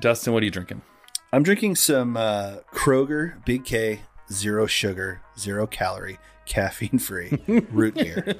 Dustin, 0.00 0.32
what 0.32 0.42
are 0.42 0.46
you 0.46 0.50
drinking? 0.52 0.82
I'm 1.32 1.42
drinking 1.42 1.76
some 1.76 2.16
uh, 2.16 2.56
Kroger 2.72 3.44
Big 3.44 3.64
K 3.64 4.00
zero 4.32 4.66
sugar, 4.66 5.20
zero 5.38 5.66
calorie, 5.66 6.18
caffeine 6.46 6.98
free 6.98 7.32
root 7.70 7.94
beer. 7.94 8.36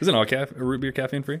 Isn't 0.00 0.14
all 0.14 0.24
caf- 0.26 0.52
root 0.56 0.80
beer 0.80 0.92
caffeine 0.92 1.22
free? 1.22 1.40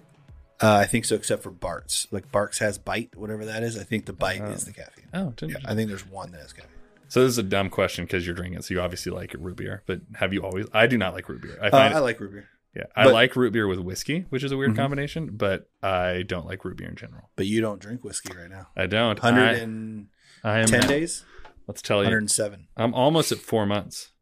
Uh, 0.60 0.74
I 0.74 0.86
think 0.86 1.04
so, 1.04 1.14
except 1.14 1.42
for 1.44 1.50
Barq's. 1.52 2.08
Like 2.10 2.30
Barq's 2.32 2.58
has 2.58 2.78
bite, 2.78 3.16
whatever 3.16 3.44
that 3.46 3.62
is. 3.62 3.78
I 3.78 3.84
think 3.84 4.06
the 4.06 4.12
bite 4.12 4.42
is 4.42 4.64
the 4.64 4.72
caffeine. 4.72 5.06
Oh, 5.14 5.32
Yeah, 5.42 5.56
I 5.64 5.74
think 5.74 5.88
there's 5.88 6.04
one 6.06 6.32
that 6.32 6.40
has 6.40 6.52
caffeine. 6.52 6.72
so 7.08 7.22
this 7.22 7.30
is 7.30 7.38
a 7.38 7.42
dumb 7.44 7.70
question 7.70 8.04
because 8.04 8.26
you're 8.26 8.34
drinking 8.34 8.58
it, 8.58 8.64
so 8.64 8.74
you 8.74 8.80
obviously 8.80 9.12
like 9.12 9.34
root 9.38 9.56
beer. 9.56 9.82
But 9.86 10.00
have 10.16 10.32
you 10.32 10.42
always? 10.42 10.66
I 10.72 10.86
do 10.88 10.98
not 10.98 11.14
like 11.14 11.28
root 11.28 11.42
beer. 11.42 11.58
I 11.62 11.68
Uh, 11.68 11.70
find 11.70 11.94
I 11.94 12.00
like 12.00 12.18
root 12.20 12.32
beer, 12.32 12.48
yeah, 12.78 12.84
I 12.96 13.04
but- 13.04 13.12
like 13.12 13.34
root 13.36 13.52
beer 13.52 13.66
with 13.66 13.80
whiskey, 13.80 14.26
which 14.30 14.42
is 14.44 14.52
a 14.52 14.56
weird 14.56 14.72
Mhm. 14.72 14.76
combination. 14.76 15.30
But 15.36 15.68
I 15.82 16.22
don't 16.26 16.46
like 16.46 16.64
root 16.64 16.76
beer 16.78 16.88
in 16.88 16.96
general. 16.96 17.30
but 17.36 17.46
you 17.46 17.60
don't 17.60 17.80
drink 17.80 18.04
whiskey 18.04 18.32
right 18.36 18.48
now. 18.50 18.68
I 18.76 18.86
don't. 18.86 19.20
110 19.22 20.08
I, 20.44 20.50
I 20.50 20.58
am. 20.60 20.66
days, 20.66 21.24
Let's 21.66 21.82
tell 21.82 21.98
you, 21.98 22.04
107. 22.04 22.68
I'm 22.76 22.94
almost 22.94 23.32
at 23.32 23.38
four 23.38 23.66
months. 23.66 24.12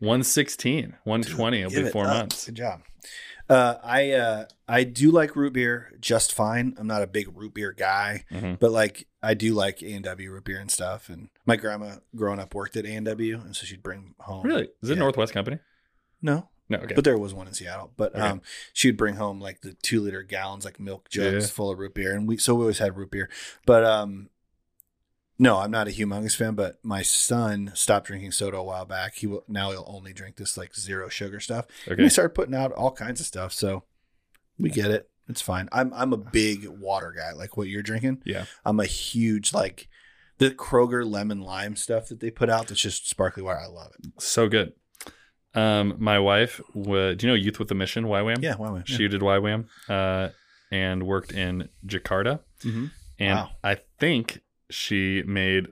116, 0.00 0.96
120 1.04 1.62
It'll 1.62 1.82
be 1.84 1.90
four 1.90 2.04
up. 2.06 2.16
months. 2.16 2.46
Good 2.46 2.56
job. 2.56 2.82
Uh, 3.48 3.76
I 3.82 4.12
uh, 4.12 4.44
I 4.66 4.84
do 4.84 5.10
like 5.10 5.36
root 5.36 5.52
beer 5.52 5.92
just 6.00 6.32
fine. 6.32 6.74
I'm 6.78 6.86
not 6.86 7.02
a 7.02 7.06
big 7.06 7.28
root 7.36 7.52
beer 7.54 7.72
guy, 7.72 8.24
Mhm. 8.30 8.58
but 8.58 8.70
like 8.72 9.06
I 9.22 9.34
do 9.34 9.52
like 9.54 9.82
A 9.82 9.92
and 9.92 10.04
W 10.04 10.30
root 10.30 10.44
beer 10.44 10.58
and 10.58 10.70
stuff. 10.70 11.08
And 11.10 11.28
my 11.44 11.56
grandma 11.56 11.96
growing 12.16 12.38
up 12.40 12.54
worked 12.54 12.76
at 12.76 12.86
A 12.86 12.94
and 12.94 13.04
W, 13.06 13.38
and 13.40 13.54
so 13.54 13.66
she'd 13.66 13.82
bring 13.82 14.14
home. 14.20 14.44
Really? 14.46 14.68
Is 14.82 14.88
it 14.90 14.94
Yeah. 14.94 15.00
Northwest 15.00 15.32
Company? 15.34 15.58
No, 16.22 16.48
No. 16.68 16.78
Okay. 16.78 16.94
but 16.94 17.04
there 17.04 17.18
was 17.18 17.34
one 17.34 17.46
in 17.46 17.52
Seattle. 17.54 17.92
But 17.96 18.14
Okay. 18.14 18.22
um, 18.22 18.42
she'd 18.72 18.96
bring 18.96 19.16
home 19.16 19.40
like 19.40 19.60
the 19.60 19.74
two 19.82 20.00
liter 20.00 20.22
gallons, 20.22 20.64
like 20.64 20.80
milk 20.80 21.08
jugs 21.10 21.44
Yeah. 21.44 21.50
full 21.50 21.70
of 21.70 21.78
root 21.78 21.94
beer, 21.94 22.14
and 22.14 22.26
we 22.26 22.36
so 22.38 22.54
we 22.54 22.62
always 22.62 22.78
had 22.78 22.96
root 22.96 23.10
beer. 23.10 23.28
But 23.66 23.84
um, 23.84 24.30
no, 25.38 25.58
I'm 25.58 25.70
not 25.70 25.88
a 25.88 25.90
humongous 25.90 26.36
fan. 26.36 26.54
But 26.54 26.78
my 26.82 27.02
son 27.02 27.72
stopped 27.74 28.06
drinking 28.06 28.32
soda 28.32 28.56
a 28.56 28.62
while 28.62 28.84
back. 28.86 29.16
He 29.16 29.26
will 29.26 29.44
now 29.48 29.70
he'll 29.72 29.84
only 29.86 30.12
drink 30.12 30.36
this 30.36 30.56
like 30.56 30.74
zero 30.74 31.08
sugar 31.08 31.40
stuff. 31.40 31.66
And 31.84 31.94
okay. 31.94 32.02
they 32.04 32.08
started 32.08 32.34
putting 32.34 32.54
out 32.54 32.72
all 32.72 32.92
kinds 32.92 33.20
of 33.20 33.26
stuff. 33.26 33.52
So 33.52 33.84
we 34.58 34.70
get 34.70 34.90
it. 34.90 35.10
It's 35.28 35.40
fine. 35.42 35.68
I'm 35.72 35.92
I'm 35.94 36.12
a 36.12 36.18
big 36.18 36.66
water 36.68 37.12
guy, 37.16 37.32
like 37.32 37.56
what 37.56 37.68
you're 37.68 37.82
drinking. 37.82 38.22
Yeah. 38.24 38.44
I'm 38.64 38.78
a 38.80 38.86
huge 38.86 39.52
like 39.52 39.88
the 40.38 40.50
Kroger 40.50 41.08
lemon 41.08 41.40
lime 41.40 41.76
stuff 41.76 42.08
that 42.08 42.20
they 42.20 42.30
put 42.30 42.48
out. 42.50 42.68
That's 42.68 42.80
just 42.80 43.08
sparkly 43.08 43.42
water. 43.42 43.60
I 43.60 43.66
love 43.66 43.92
it. 43.98 44.12
So 44.22 44.48
good. 44.48 44.72
Um, 45.54 45.94
my 45.98 46.18
wife, 46.18 46.60
wa- 46.74 47.12
do 47.14 47.26
you 47.26 47.28
know 47.32 47.34
Youth 47.36 47.58
with 47.58 47.70
a 47.70 47.74
Mission, 47.74 48.04
YWAM? 48.04 48.42
Yeah. 48.42 48.54
YWAM. 48.54 48.86
She 48.86 49.06
did 49.08 49.20
YWAM 49.20 49.66
uh, 49.88 50.30
and 50.70 51.04
worked 51.04 51.32
in 51.32 51.68
Jakarta. 51.86 52.40
Mhm. 52.62 52.90
And 53.18 53.34
Wow. 53.36 53.50
I 53.62 53.76
think 54.00 54.40
she 54.70 55.22
made 55.26 55.68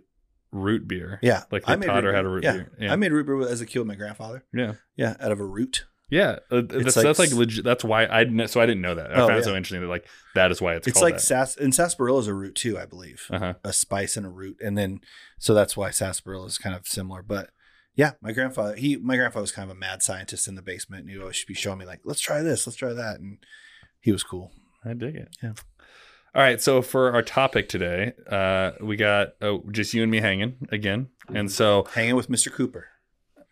root 0.53 0.87
beer. 0.87 1.19
Yeah. 1.23 1.43
Like 1.51 1.65
I 1.67 1.75
they 1.75 1.81
made 1.81 1.87
taught 1.87 2.05
her 2.05 2.11
root 2.11 2.15
how 2.17 2.23
to 2.23 2.29
root 2.29 2.45
yeah. 2.45 2.53
beer. 2.53 2.73
Yeah. 2.79 2.93
I 2.93 2.97
made 2.97 3.11
root 3.13 3.27
beer 3.27 3.41
as 3.49 3.61
a 3.61 3.67
kid 3.67 3.81
with 3.81 3.89
my 3.89 3.95
grandfather. 3.97 4.45
yeah. 4.55 4.75
Yeah, 4.97 5.17
out 5.19 5.33
of 5.33 5.41
a 5.41 5.45
root. 5.45 5.87
Yeah. 6.11 6.41
Uh, 6.51 6.61
that's, 6.69 6.95
like 6.95 7.05
that's 7.05 7.19
like 7.19 7.33
legit. 7.33 7.65
That's 7.65 7.83
why 7.83 8.07
I 8.07 8.23
didn't, 8.25 8.49
so 8.49 8.61
I 8.61 8.67
didn't 8.67 8.83
know 8.83 8.95
that. 8.95 9.11
I 9.17 9.23
Oh, 9.23 9.27
found 9.27 9.41
it 9.41 9.45
so 9.45 9.57
interesting 9.57 9.81
that 9.81 9.87
like 9.89 10.07
that 10.35 10.51
is 10.53 10.61
why 10.61 10.75
it's, 10.75 10.87
It's, 10.87 10.99
called 10.99 11.05
like 11.05 11.15
that. 11.15 11.21
sas 11.23 11.57
and 11.57 11.75
sarsaparilla 11.75 12.21
is 12.21 12.27
a 12.29 12.35
root 12.35 12.55
too, 12.55 12.79
I 12.79 12.85
believe. 12.85 13.27
uh-huh. 13.31 13.55
A 13.65 13.73
spice 13.73 14.17
and 14.19 14.27
a 14.27 14.29
root, 14.29 14.59
and 14.63 14.77
then 14.77 15.01
so 15.39 15.55
that's 15.55 15.75
why 15.77 15.91
sarsaparilla 15.91 16.47
is 16.47 16.59
kind 16.59 16.77
of 16.77 16.87
similar. 16.87 17.23
But 17.23 17.49
yeah, 17.95 18.13
my 18.21 18.33
grandfather 18.33 18.75
he 18.77 18.97
my 18.97 19.17
grandfather 19.17 19.43
was 19.43 19.53
kind 19.53 19.71
of 19.71 19.77
a 19.77 19.79
mad 19.79 20.03
scientist 20.03 20.49
in 20.49 20.55
the 20.55 20.63
basement, 20.63 21.03
and 21.03 21.11
he 21.11 21.19
always 21.19 21.45
be 21.45 21.55
showing 21.55 21.79
me 21.79 21.87
like, 21.87 22.01
let's 22.05 22.21
try 22.21 22.43
this, 22.43 22.67
let's 22.67 22.77
try 22.77 22.93
that, 22.93 23.21
and 23.21 23.39
he 24.01 24.13
was 24.13 24.23
cool. 24.23 24.53
I 24.85 24.95
dig 24.95 25.17
it. 25.17 25.37
Yeah. 25.43 25.53
All 26.35 26.43
right. 26.43 26.61
So 26.61 26.83
for 26.83 27.13
our 27.13 27.23
topic 27.23 27.69
today, 27.69 28.15
uh, 28.29 28.73
we 28.81 28.97
got 28.97 29.35
oh, 29.41 29.63
just 29.71 29.95
you 29.95 30.03
and 30.03 30.11
me 30.11 30.21
hanging 30.21 30.57
again. 30.71 31.09
And 31.33 31.51
so 31.51 31.87
Hanging 31.93 32.17
with 32.17 32.29
Mr. 32.29 32.51
Cooper. 32.51 32.89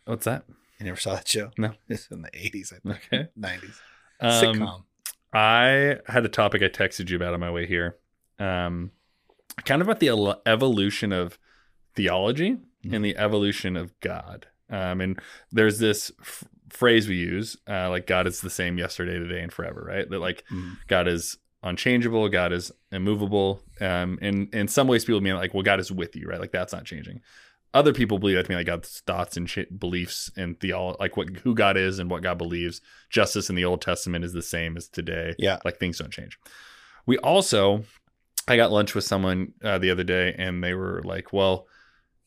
what's 0.07 0.25
that? 0.25 0.45
You 0.79 0.87
never 0.87 0.99
saw 0.99 1.15
that 1.15 1.29
show? 1.29 1.51
No. 1.59 1.73
It's 1.89 2.11
in 2.11 2.23
the 2.23 2.31
80s, 2.31 2.73
I 2.73 2.79
think. 2.79 3.01
Okay. 3.13 3.29
90s. 3.39 3.75
Um, 4.21 4.31
Sitcom. 4.31 4.83
I 5.33 5.99
had 6.07 6.25
a 6.25 6.29
topic 6.29 6.63
I 6.63 6.69
texted 6.69 7.11
you 7.11 7.17
about 7.17 7.35
on 7.35 7.41
my 7.41 7.51
way 7.51 7.67
here. 7.67 7.99
Um, 8.39 8.93
kind 9.65 9.83
of 9.83 9.89
about 9.89 10.01
the 10.01 10.41
evolution 10.47 11.13
of 11.13 11.39
theology 11.95 12.57
and 12.91 13.05
the 13.05 13.17
evolution 13.17 13.77
of 13.77 13.99
God. 14.01 14.47
Um, 14.71 15.01
and 15.01 15.21
there's 15.51 15.79
this 15.79 16.13
f- 16.21 16.45
phrase 16.71 17.09
we 17.09 17.17
use, 17.17 17.57
uh, 17.69 17.91
like 17.91 18.07
God 18.07 18.27
is 18.27 18.41
the 18.41 18.51
same 18.51 18.79
yesterday, 18.79 19.19
today, 19.19 19.41
and 19.43 19.53
forever, 19.53 19.85
right? 19.87 20.09
That 20.09 20.21
like 20.21 20.45
Mhm. 20.51 20.77
God 20.87 21.09
is 21.09 21.37
unchangeable, 21.63 22.29
God 22.29 22.53
is 22.53 22.71
immovable. 22.93 23.63
Um, 23.81 24.19
and 24.23 24.53
in 24.55 24.69
some 24.69 24.87
ways, 24.89 25.05
people 25.05 25.21
mean 25.21 25.35
like, 25.35 25.53
well, 25.55 25.63
God 25.63 25.81
is 25.81 25.91
with 25.93 26.15
you, 26.17 26.27
right? 26.29 26.41
Like 26.41 26.53
that's 26.53 26.73
not 26.73 26.85
changing. 26.85 27.21
Other 27.75 27.93
people 27.93 28.19
believe 28.19 28.37
that 28.37 28.45
to 28.45 28.49
mean 28.51 28.59
like 28.59 28.67
God's 28.67 29.01
thoughts 29.07 29.37
and 29.37 29.49
sh- 29.49 29.59
beliefs 29.77 30.31
and 30.37 30.59
theology, 30.59 30.97
like 31.01 31.17
what 31.17 31.29
who 31.39 31.55
God 31.55 31.77
is 31.77 31.99
and 31.99 32.09
what 32.11 32.23
God 32.23 32.39
believes. 32.39 32.81
Justice 33.11 33.49
in 33.51 33.57
the 33.57 33.65
Old 33.65 33.81
Testament 33.83 34.25
is 34.25 34.33
the 34.33 34.43
same 34.43 34.77
as 34.77 34.89
today 34.89 35.35
Yeah. 35.39 35.59
like 35.65 35.79
things 35.79 35.99
don't 35.99 36.13
change. 36.13 36.39
We 37.07 37.19
also, 37.19 37.85
I 38.49 38.57
got 38.57 38.73
lunch 38.73 38.95
with 38.95 39.05
someone 39.05 39.53
uh, 39.63 39.79
the 39.79 39.91
other 39.91 40.03
day, 40.05 40.35
and 40.39 40.63
they 40.65 40.75
were 40.75 41.03
like, 41.05 41.33
"Well, 41.33 41.67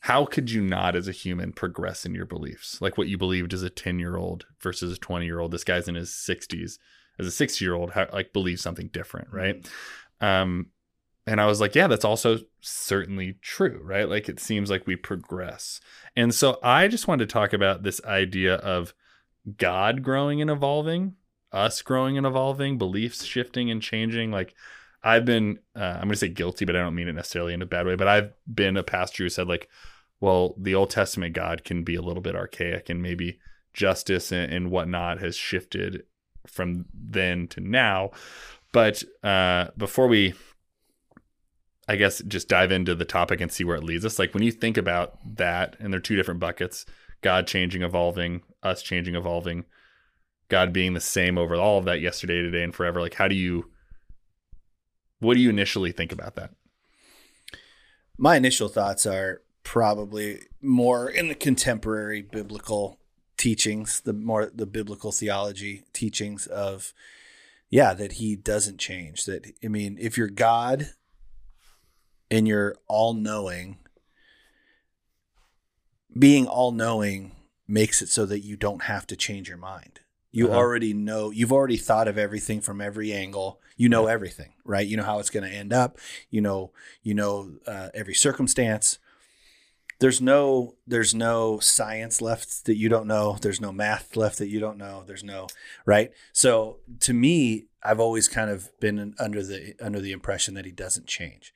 how 0.04 0.26
could 0.26 0.52
you 0.52 0.62
not, 0.62 0.98
as 0.98 1.08
a 1.08 1.14
human, 1.14 1.54
progress 1.54 2.06
in 2.06 2.14
your 2.14 2.26
beliefs? 2.26 2.82
Like 2.82 2.98
what 2.98 3.08
you 3.08 3.18
believed 3.18 3.54
as 3.54 3.64
a 3.64 3.70
ten 3.70 4.00
year 4.00 4.18
old 4.18 4.46
versus 4.62 4.92
a 4.92 5.00
twenty 5.00 5.26
year 5.26 5.40
old. 5.40 5.52
This 5.52 5.64
guy's 5.64 5.88
in 5.88 5.96
his 5.96 6.14
sixties. 6.14 6.78
As 7.18 7.26
a 7.26 7.32
sixty 7.32 7.64
year 7.64 7.74
old, 7.74 7.94
like 8.12 8.34
believe 8.34 8.60
something 8.60 8.90
different, 8.92 9.30
right? 9.32 9.66
Um, 10.20 10.72
and 11.26 11.40
I 11.40 11.46
was 11.46 11.62
like, 11.62 11.74
yeah, 11.74 11.88
that's 11.88 12.04
also 12.04 12.40
certainly 12.60 13.38
true, 13.42 13.80
right? 13.82 14.10
Like 14.10 14.28
it 14.28 14.42
seems 14.42 14.70
like 14.70 14.86
we 14.86 14.98
progress. 14.98 15.80
And 16.18 16.36
so 16.36 16.60
I 16.62 16.90
just 16.90 17.08
wanted 17.08 17.30
to 17.30 17.34
talk 17.34 17.54
about 17.54 17.84
this 17.84 18.04
idea 18.04 18.56
of 18.56 18.94
God 19.58 20.04
growing 20.04 20.42
and 20.42 20.52
evolving, 20.52 21.16
us 21.54 21.82
growing 21.82 22.18
and 22.18 22.28
evolving, 22.28 22.78
beliefs 22.78 23.24
shifting 23.24 23.72
and 23.72 23.82
changing. 23.82 24.32
Like 24.32 24.54
I've 25.02 25.24
been, 25.24 25.60
uh, 25.78 25.80
I'm 25.96 26.02
going 26.02 26.10
to 26.10 26.18
say 26.18 26.28
guilty, 26.28 26.66
but 26.66 26.76
I 26.76 26.80
don't 26.80 26.96
mean 26.96 27.08
it 27.08 27.14
necessarily 27.14 27.54
in 27.54 27.62
a 27.62 27.66
bad 27.66 27.86
way, 27.86 27.96
but 27.96 28.10
I've 28.10 28.34
been 28.54 28.76
a 28.76 28.84
pastor 28.84 29.24
who 29.24 29.30
said, 29.30 29.48
like, 29.48 29.70
well, 30.24 30.56
the 30.58 30.74
Old 30.74 30.90
Testament 30.90 31.36
God 31.36 31.66
can 31.66 31.84
be 31.84 31.96
a 31.96 32.02
little 32.02 32.22
bit 32.22 32.34
archaic 32.34 32.88
and 32.88 33.02
maybe 33.02 33.40
justice 33.74 34.32
and, 34.32 34.54
and 34.54 34.72
whatnot 34.72 35.20
has 35.20 35.36
shifted 35.36 36.04
from 36.48 36.86
then 36.94 37.46
to 37.50 37.60
now. 37.60 38.12
But 38.72 39.04
uh, 39.22 39.72
before 39.78 40.08
we 40.08 40.34
I 41.90 41.98
guess 41.98 42.22
just 42.26 42.48
dive 42.48 42.72
into 42.72 42.96
the 42.96 43.04
topic 43.04 43.42
and 43.42 43.52
see 43.52 43.66
where 43.66 43.76
it 43.76 43.84
leads 43.84 44.06
us. 44.06 44.18
Like 44.18 44.34
when 44.34 44.44
you 44.44 44.54
think 44.54 44.78
about 44.78 45.18
that, 45.36 45.76
and 45.82 45.92
they're 45.92 46.00
two 46.00 46.16
different 46.16 46.40
buckets 46.40 46.86
God 47.20 47.46
changing, 47.46 47.82
evolving, 47.82 48.44
us 48.64 48.82
changing, 48.82 49.16
evolving, 49.16 49.66
God 50.48 50.72
being 50.72 50.94
the 50.94 51.02
same 51.02 51.38
over 51.38 51.56
all 51.56 51.80
of 51.80 51.86
that 51.86 52.00
yesterday, 52.00 52.42
today, 52.42 52.64
and 52.64 52.74
forever. 52.74 53.02
Like, 53.02 53.16
how 53.16 53.28
do 53.28 53.36
you, 53.36 53.72
what 55.20 55.34
do 55.34 55.42
you 55.42 55.50
initially 55.50 55.92
think 55.92 56.14
about 56.14 56.36
that? 56.36 56.52
My 58.18 58.38
initial 58.38 58.70
thoughts 58.70 59.06
are 59.06 59.42
probably 59.64 60.42
more 60.62 61.10
in 61.10 61.28
the 61.28 61.36
contemporary 61.36 62.22
biblical 62.22 63.00
teachings, 63.38 64.02
the 64.02 64.14
more 64.14 64.52
the 64.54 64.66
biblical 64.66 65.12
theology 65.12 65.84
teachings 65.94 66.48
of, 66.48 66.94
yeah, 67.70 67.94
that 67.94 68.14
he 68.14 68.36
doesn't 68.36 68.78
change. 68.78 69.26
That, 69.26 69.52
I 69.64 69.68
mean, 69.68 69.98
if 70.00 70.18
you're 70.18 70.28
God 70.28 70.92
and 72.30 72.48
you're 72.48 72.76
all 72.88 73.14
knowing, 73.14 73.78
being 76.18 76.46
all 76.48 76.72
knowing 76.72 77.32
makes 77.68 78.02
it 78.02 78.10
so 78.10 78.26
that 78.26 78.42
you 78.42 78.56
don't 78.56 78.84
have 78.84 79.08
to 79.08 79.16
change 79.16 79.48
your 79.50 79.58
mind. 79.58 80.02
You 80.32 80.48
Uh-huh. 80.48 80.58
already 80.58 80.94
know, 80.94 81.32
you've 81.32 81.52
already 81.52 81.78
thought 81.78 82.08
of 82.08 82.18
everything 82.18 82.62
from 82.62 82.82
every 82.82 83.14
angle. 83.14 83.60
You 83.76 83.90
know 83.90 84.06
everything, 84.06 84.54
right? 84.64 84.86
You 84.86 84.98
know 84.98 85.04
how 85.04 85.18
it's 85.20 85.32
going 85.32 85.50
to 85.50 85.56
end 85.56 85.74
up. 85.74 85.98
You 86.30 86.42
know, 86.42 86.72
you 87.02 87.16
know 87.16 87.58
uh, 87.66 87.90
every 87.94 88.14
circumstance. 88.14 89.00
There's 90.04 90.20
no, 90.20 90.76
there's 90.86 91.16
no 91.16 91.60
science 91.60 92.22
left 92.22 92.66
that 92.66 92.76
you 92.76 92.90
don't 92.90 93.08
know. 93.08 93.38
There's 93.42 93.62
no 93.62 93.72
math 93.72 94.18
left 94.18 94.38
that 94.40 94.50
you 94.50 94.60
don't 94.60 94.78
know. 94.78 95.06
There's 95.08 95.24
no, 95.24 95.48
right? 95.86 96.12
So 96.34 96.80
to 97.00 97.14
me, 97.14 97.68
I've 97.82 98.02
always 98.02 98.28
kind 98.28 98.50
of 98.50 98.78
been 98.82 99.16
under 99.18 99.42
the 99.42 99.76
under 99.80 100.02
the 100.02 100.12
impression 100.12 100.56
that 100.56 100.66
he 100.66 100.74
doesn't 100.74 101.08
change. 101.08 101.54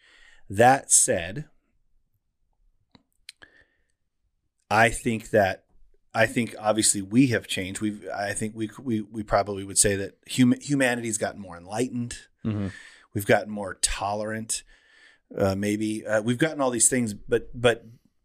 That 0.50 0.94
said, 0.94 1.50
I 4.72 4.92
think 4.92 5.32
that 5.32 5.66
I 6.14 6.26
think 6.26 6.56
obviously 6.58 7.02
we 7.02 7.28
have 7.28 7.48
changed. 7.48 7.82
We've 7.82 8.08
I 8.16 8.32
think 8.32 8.56
we 8.56 8.70
we 8.82 9.02
we 9.02 9.24
probably 9.24 9.66
would 9.66 9.78
say 9.78 9.98
that 9.98 10.20
hum, 10.38 10.54
humanity's 10.62 11.18
gotten 11.18 11.42
more 11.42 11.58
enlightened. 11.58 12.20
Mm-hmm. 12.46 12.68
We've 13.14 13.26
gotten 13.26 13.52
more 13.52 13.74
tolerant. 13.82 14.64
Uh, 15.38 15.56
maybe 15.56 16.08
uh, 16.08 16.22
we've 16.22 16.38
gotten 16.38 16.62
all 16.62 16.72
these 16.72 16.88
things, 16.88 17.14
but 17.14 17.50
but 17.54 17.84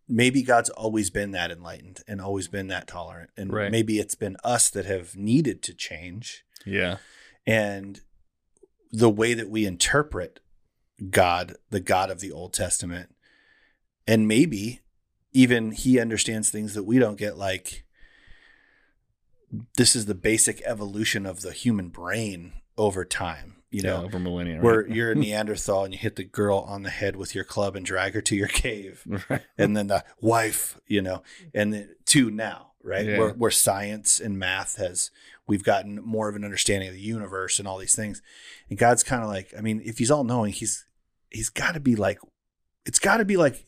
maybe 0.09 0.43
God's 0.43 0.71
always 0.71 1.11
been 1.11 1.31
that 1.33 1.51
enlightened 1.51 2.01
and 2.07 2.21
always 2.21 2.49
been 2.49 2.69
that 2.69 2.87
tolerant, 2.89 3.31
and 3.37 3.53
Right. 3.53 3.71
maybe 3.71 3.99
it's 3.99 4.15
been 4.15 4.37
us 4.45 4.69
that 4.71 4.85
have 4.87 5.17
needed 5.17 5.63
to 5.63 5.75
change 5.75 6.45
Yeah. 6.67 6.99
and 7.47 8.01
the 8.91 9.11
way 9.11 9.33
that 9.35 9.49
we 9.49 9.65
interpret 9.65 10.41
God, 11.11 11.57
the 11.71 11.81
God 11.81 12.11
of 12.11 12.21
the 12.21 12.31
Old 12.31 12.53
Testament, 12.53 13.15
and 14.07 14.29
maybe 14.29 14.81
even 15.33 15.71
he 15.73 15.99
understands 15.99 16.51
things 16.51 16.75
that 16.75 16.85
we 16.85 16.99
don't 16.99 17.17
get 17.19 17.39
like 17.39 17.85
this 19.77 19.95
is 19.97 20.07
the 20.07 20.15
basic 20.15 20.63
evolution 20.65 21.27
of 21.27 21.41
the 21.43 21.53
human 21.53 21.89
brain 21.89 22.53
over 22.79 23.05
time 23.05 23.62
you 23.73 23.83
know 23.83 23.99
yeah, 24.01 24.05
over 24.05 24.19
millennia. 24.19 24.61
where 24.61 24.83
right? 24.83 24.91
you're 24.91 25.11
a 25.13 25.15
neanderthal 25.27 25.85
and 25.85 25.93
you 25.95 25.99
hit 25.99 26.17
the 26.17 26.25
girl 26.25 26.59
on 26.69 26.83
the 26.83 26.91
head 26.91 27.17
with 27.17 27.35
your 27.35 27.45
club 27.45 27.75
and 27.75 27.85
drag 27.87 28.15
her 28.15 28.21
to 28.21 28.37
your 28.37 28.49
cave 28.49 29.03
right. 29.29 29.43
and 29.59 29.77
then 29.77 29.87
the 29.89 30.05
wife 30.21 30.79
you 30.87 31.01
know 31.03 31.23
and 31.55 31.73
then 31.73 31.89
to 32.07 32.31
now 32.31 32.73
right 32.83 33.07
Yeah. 33.07 33.19
where, 33.19 33.31
where 33.31 33.51
science 33.51 34.21
and 34.21 34.39
math 34.39 34.77
has 34.77 35.11
we've 35.47 35.65
gotten 35.65 35.97
more 36.05 36.29
of 36.29 36.37
an 36.37 36.45
understanding 36.45 36.89
of 36.89 36.95
the 36.95 37.01
universe 37.01 37.59
and 37.59 37.67
all 37.67 37.79
these 37.79 37.95
things 37.95 38.21
and 38.69 38.79
god's 38.79 39.03
kind 39.03 39.23
of 39.23 39.29
like 39.29 39.53
i 39.57 39.61
mean 39.61 39.81
if 39.85 39.99
he's 39.99 40.11
all 40.11 40.25
knowing 40.25 40.53
he's 40.53 40.85
he's 41.31 41.49
got 41.49 41.73
to 41.75 41.81
be 41.81 41.97
like 41.97 42.19
it's 42.85 42.99
got 42.99 43.17
to 43.19 43.25
be 43.25 43.37
like 43.37 43.65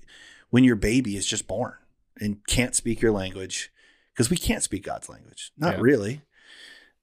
when 0.51 0.65
your 0.65 0.77
baby 0.77 1.17
is 1.17 1.27
just 1.27 1.47
born 1.49 1.73
and 2.21 2.47
can't 2.47 2.75
speak 2.75 3.01
your 3.01 3.13
language 3.13 3.73
because 4.13 4.29
we 4.31 4.37
can't 4.37 4.63
speak 4.63 4.85
god's 4.85 5.09
language 5.09 5.51
not 5.57 5.75
Yeah. 5.77 5.81
really 5.81 6.21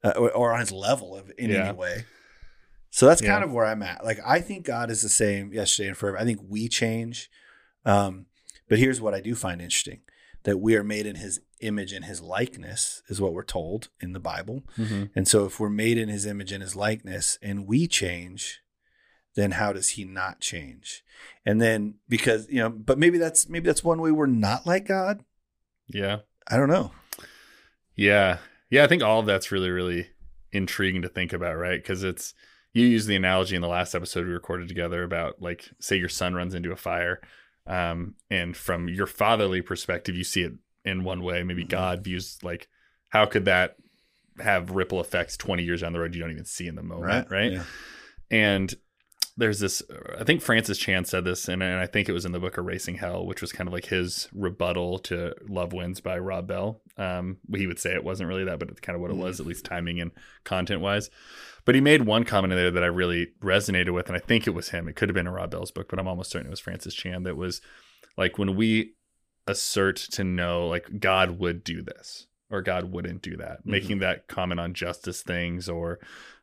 uh, 0.03 0.13
or, 0.17 0.31
or 0.31 0.53
on 0.53 0.59
his 0.59 0.71
level 0.71 1.15
of 1.15 1.31
in 1.37 1.51
any 1.51 1.71
way 1.77 2.05
so 2.91 3.05
that's 3.07 3.21
kind 3.21 3.43
of 3.43 3.51
where 3.51 3.65
i'm 3.65 3.81
at 3.81 4.03
like 4.05 4.19
i 4.25 4.39
think 4.39 4.65
god 4.65 4.91
is 4.91 5.01
the 5.01 5.09
same 5.09 5.51
yesterday 5.53 5.87
and 5.87 5.97
forever 5.97 6.17
i 6.19 6.23
think 6.23 6.39
we 6.47 6.67
change 6.67 7.29
um, 7.85 8.27
but 8.69 8.77
here's 8.77 9.01
what 9.01 9.13
i 9.15 9.19
do 9.21 9.33
find 9.33 9.61
interesting 9.61 10.01
that 10.43 10.57
we 10.59 10.75
are 10.75 10.83
made 10.83 11.05
in 11.07 11.15
his 11.15 11.39
image 11.61 11.93
and 11.93 12.05
his 12.05 12.21
likeness 12.21 13.01
is 13.07 13.19
what 13.21 13.33
we're 13.33 13.43
told 13.43 13.89
in 14.01 14.13
the 14.13 14.19
bible 14.19 14.63
Mhm. 14.77 15.09
and 15.15 15.27
so 15.27 15.45
if 15.45 15.59
we're 15.59 15.69
made 15.69 15.97
in 15.97 16.09
his 16.09 16.25
image 16.25 16.51
and 16.51 16.61
his 16.61 16.75
likeness 16.75 17.37
and 17.41 17.65
we 17.67 17.87
change, 17.87 18.61
then 19.35 19.51
how 19.51 19.71
does 19.71 19.89
he 19.89 20.03
not 20.03 20.41
change? 20.41 21.03
And 21.45 21.61
then 21.61 21.93
because, 22.09 22.49
you 22.49 22.57
know, 22.59 22.69
but 22.69 22.97
maybe 22.99 23.17
that's 23.17 23.47
maybe 23.47 23.65
that's 23.65 23.81
one 23.83 24.01
way 24.01 24.11
we're 24.11 24.25
not 24.25 24.65
like 24.67 24.85
God. 24.87 25.23
Yeah. 25.87 26.17
I 26.49 26.57
don't 26.57 26.67
know. 26.67 26.91
Yeah. 27.95 28.39
Yeah. 28.69 28.83
I 28.83 28.87
think 28.87 29.03
all 29.03 29.19
of 29.21 29.25
that's 29.25 29.51
really, 29.51 29.69
really 29.69 30.07
intriguing 30.51 31.01
to 31.03 31.07
think 31.09 31.31
about, 31.33 31.55
right? 31.57 31.81
Because 31.81 32.03
it's, 32.03 32.33
you 32.73 32.85
used 32.85 33.07
the 33.07 33.15
analogy 33.15 33.55
in 33.55 33.61
the 33.61 33.67
last 33.67 33.93
episode 33.95 34.25
we 34.25 34.31
recorded 34.33 34.67
together 34.67 35.03
about 35.03 35.41
like, 35.41 35.69
say 35.79 35.97
your 35.97 36.09
son 36.09 36.33
runs 36.33 36.53
into 36.53 36.71
a 36.71 36.75
fire. 36.77 37.19
Um, 37.67 38.15
and 38.29 38.55
from 38.55 38.87
your 38.87 39.07
fatherly 39.07 39.61
perspective, 39.61 40.15
you 40.15 40.23
see 40.23 40.41
it 40.43 40.53
in 40.83 41.03
one 41.03 41.21
way. 41.21 41.43
Maybe 41.43 41.63
Mhm. 41.65 41.69
God 41.69 42.03
views 42.03 42.37
like, 42.43 42.67
how 43.09 43.25
could 43.25 43.45
that 43.45 43.75
have 44.39 44.71
ripple 44.71 44.99
effects 45.01 45.37
20 45.37 45.63
years 45.63 45.81
down 45.81 45.93
the 45.93 45.99
road 45.99 46.15
you 46.15 46.21
don't 46.21 46.31
even 46.31 46.45
see 46.45 46.67
in 46.67 46.75
the 46.75 46.81
moment, 46.83 47.29
right? 47.29 47.51
Yeah. 47.51 47.63
And 48.31 48.73
there's 49.37 49.59
this, 49.59 49.81
I 50.19 50.23
think 50.23 50.41
Francis 50.41 50.77
Chan 50.77 51.05
said 51.05 51.23
this, 51.23 51.47
and, 51.47 51.63
and 51.63 51.79
I 51.79 51.87
think 51.87 52.09
it 52.09 52.13
was 52.13 52.25
in 52.25 52.31
the 52.31 52.39
book 52.39 52.57
of 52.57 52.65
Erasing 52.65 52.95
Hell, 52.95 53.25
which 53.25 53.41
was 53.41 53.51
kind 53.51 53.67
of 53.67 53.73
like 53.73 53.85
his 53.85 54.27
rebuttal 54.33 54.99
to 54.99 55.33
Love 55.47 55.73
Wins 55.73 56.01
by 56.01 56.17
Rob 56.17 56.47
Bell. 56.47 56.81
Um, 56.97 57.37
he 57.55 57.67
would 57.67 57.79
say 57.79 57.93
it 57.93 58.03
wasn't 58.03 58.29
really 58.29 58.43
that, 58.43 58.59
but 58.59 58.69
it's 58.69 58.81
kind 58.81 58.95
of 58.95 59.01
what 59.01 59.11
it 59.11 59.17
was, 59.17 59.39
at 59.39 59.45
least 59.45 59.65
timing 59.65 59.99
and 59.99 60.11
content 60.43 60.81
wise. 60.81 61.09
But 61.65 61.75
he 61.75 61.81
made 61.81 62.05
one 62.05 62.23
comment 62.23 62.53
in 62.53 62.57
there 62.57 62.71
that 62.71 62.83
I 62.83 62.87
really 62.87 63.29
resonated 63.41 63.93
with, 63.93 64.07
and 64.07 64.15
I 64.15 64.19
think 64.19 64.47
it 64.47 64.55
was 64.55 64.69
him. 64.69 64.87
It 64.87 64.95
could 64.95 65.09
have 65.09 65.15
been 65.15 65.27
a 65.27 65.31
Rob 65.31 65.51
Bell's 65.51 65.71
book, 65.71 65.87
but 65.89 65.99
I'm 65.99 66.07
almost 66.07 66.31
certain 66.31 66.47
it 66.47 66.51
was 66.51 66.59
Francis 66.59 66.93
Chan. 66.93 67.23
That 67.23 67.37
was 67.37 67.61
like 68.17 68.37
when 68.37 68.55
we 68.55 68.95
assert 69.47 69.95
to 69.95 70.23
know, 70.23 70.67
like 70.67 70.99
God 70.99 71.39
would 71.39 71.63
do 71.63 71.81
this 71.81 72.27
or 72.49 72.61
God 72.61 72.91
wouldn't 72.91 73.21
do 73.21 73.37
that, 73.37 73.65
making 73.65 73.99
that 73.99 74.27
comment 74.27 74.59
on 74.59 74.73
justice 74.73 75.21
things 75.21 75.69
or 75.69 75.99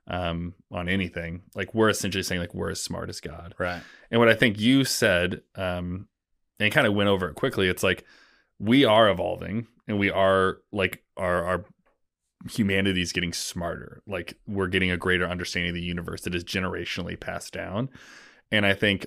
um, 0.09 0.55
on 0.73 0.89
anything. 0.89 1.43
Like 1.55 1.75
we're 1.75 1.91
essentially 1.91 2.23
saying 2.23 2.41
like 2.41 2.55
we're 2.55 2.71
as 2.71 2.83
smart 2.83 3.09
as 3.09 3.21
God. 3.21 3.55
Right. 3.59 3.83
And 4.11 4.19
what 4.19 4.29
I 4.29 4.35
think 4.35 4.59
you 4.59 4.85
said, 4.85 5.43
um, 5.55 6.09
and 6.59 6.73
kind 6.73 6.87
of 6.87 6.95
went 6.95 7.09
over 7.09 7.29
it 7.29 7.35
quickly, 7.35 7.69
it's 7.69 7.83
like 7.83 8.05
we 8.59 8.85
are 8.85 9.09
evolving 9.09 9.69
and 9.87 9.99
we 9.99 10.11
are 10.11 10.59
like 10.73 11.05
our 11.17 11.45
our 11.45 11.65
humanity 12.51 13.03
is 13.03 13.13
getting 13.13 13.33
smarter. 13.33 14.03
Like 14.07 14.39
we're 14.47 14.69
getting 14.69 14.91
a 14.91 14.97
greater 14.97 15.27
understanding 15.27 15.71
of 15.71 15.75
the 15.75 15.83
universe 15.83 16.23
that 16.23 16.35
is 16.35 16.45
generationally 16.45 17.19
passed 17.19 17.53
down. 17.53 17.91
And 18.51 18.65
I 18.65 18.75
think 18.75 19.07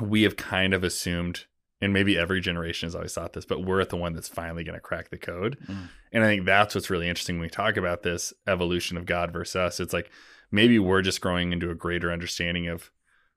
we 0.00 0.22
have 0.22 0.36
kind 0.36 0.72
of 0.72 0.82
assumed, 0.84 1.46
and 1.80 1.92
maybe 1.92 2.18
every 2.18 2.40
generation 2.40 2.86
has 2.86 2.94
always 2.94 3.14
thought 3.14 3.32
this, 3.32 3.46
but 3.46 3.64
we're 3.64 3.80
at 3.80 3.88
the 3.88 3.96
one 3.96 4.12
that's 4.12 4.28
finally 4.28 4.64
going 4.64 4.74
to 4.74 4.80
crack 4.80 5.08
the 5.10 5.16
code. 5.16 5.56
Mm. 5.66 5.88
And 6.12 6.24
I 6.24 6.26
think 6.26 6.44
that's 6.44 6.74
what's 6.74 6.90
really 6.90 7.08
interesting 7.08 7.36
when 7.36 7.42
we 7.42 7.50
talk 7.50 7.76
about 7.76 8.02
this 8.02 8.32
evolution 8.46 8.96
of 8.96 9.06
God 9.06 9.32
versus 9.32 9.56
us. 9.56 9.80
It's 9.80 9.92
like 9.92 10.10
maybe 10.50 10.78
we're 10.78 11.02
just 11.02 11.20
growing 11.20 11.52
into 11.52 11.70
a 11.70 11.74
greater 11.74 12.12
understanding 12.12 12.68
of 12.68 12.90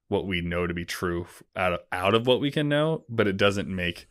what 0.10 0.28
we 0.28 0.42
know 0.42 0.68
to 0.68 0.74
be 0.74 0.86
true 0.86 1.26
out 1.56 1.74
of 1.74 1.80
out 1.92 2.14
of 2.14 2.28
what 2.28 2.42
we 2.42 2.52
can 2.52 2.68
know, 2.68 3.06
but 3.10 3.28
it 3.28 3.38
doesn't 3.38 3.74
make 3.74 4.08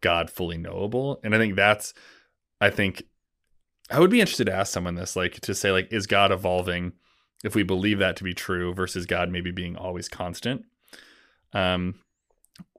God 0.00 0.30
fully 0.30 0.58
knowable. 0.58 1.20
And 1.24 1.34
I 1.34 1.38
think 1.38 1.56
that's 1.56 1.94
I 2.60 2.70
think 2.70 3.04
I 3.90 4.00
would 4.00 4.10
be 4.10 4.20
interested 4.20 4.44
to 4.46 4.54
ask 4.54 4.72
someone 4.72 4.94
this, 4.94 5.16
like 5.16 5.40
to 5.40 5.54
say, 5.54 5.72
like, 5.72 5.92
is 5.92 6.06
God 6.06 6.32
evolving 6.32 6.92
if 7.42 7.54
we 7.54 7.62
believe 7.62 7.98
that 7.98 8.16
to 8.16 8.24
be 8.24 8.34
true 8.34 8.74
versus 8.74 9.06
God 9.06 9.30
maybe 9.30 9.50
being 9.50 9.76
always 9.76 10.08
constant? 10.08 10.64
Um 11.52 11.96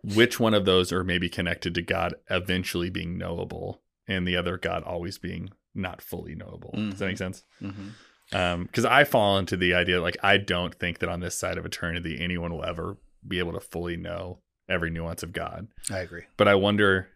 which 0.03 0.39
one 0.39 0.53
of 0.53 0.65
those 0.65 0.91
are 0.91 1.03
maybe 1.03 1.29
connected 1.29 1.73
to 1.75 1.81
God 1.81 2.13
eventually 2.29 2.89
being 2.89 3.17
knowable 3.17 3.81
and 4.07 4.27
the 4.27 4.35
other 4.37 4.57
God 4.57 4.83
always 4.83 5.17
being 5.17 5.49
not 5.73 6.01
fully 6.01 6.35
knowable? 6.35 6.71
Does 6.73 6.99
that 6.99 7.05
make 7.07 7.15
Mhm. 7.15 7.17
sense? 7.17 7.43
Mm-hmm. 7.61 8.35
um 8.35 8.63
because 8.63 8.85
i 8.85 9.03
fall 9.03 9.37
into 9.37 9.55
the 9.55 9.75
idea 9.75 10.01
like 10.01 10.17
i 10.23 10.35
don't 10.35 10.73
think 10.73 10.97
that 10.97 11.09
on 11.09 11.19
this 11.19 11.37
side 11.37 11.59
of 11.59 11.65
eternity 11.65 12.17
anyone 12.19 12.51
will 12.51 12.65
ever 12.65 12.97
be 13.27 13.37
able 13.37 13.53
to 13.53 13.59
fully 13.59 13.95
know 13.95 14.39
every 14.67 14.89
nuance 14.89 15.21
of 15.21 15.31
god 15.31 15.67
I 15.91 15.99
agree. 15.99 16.23
but 16.35 16.47
i 16.47 16.55
wonder 16.55 17.07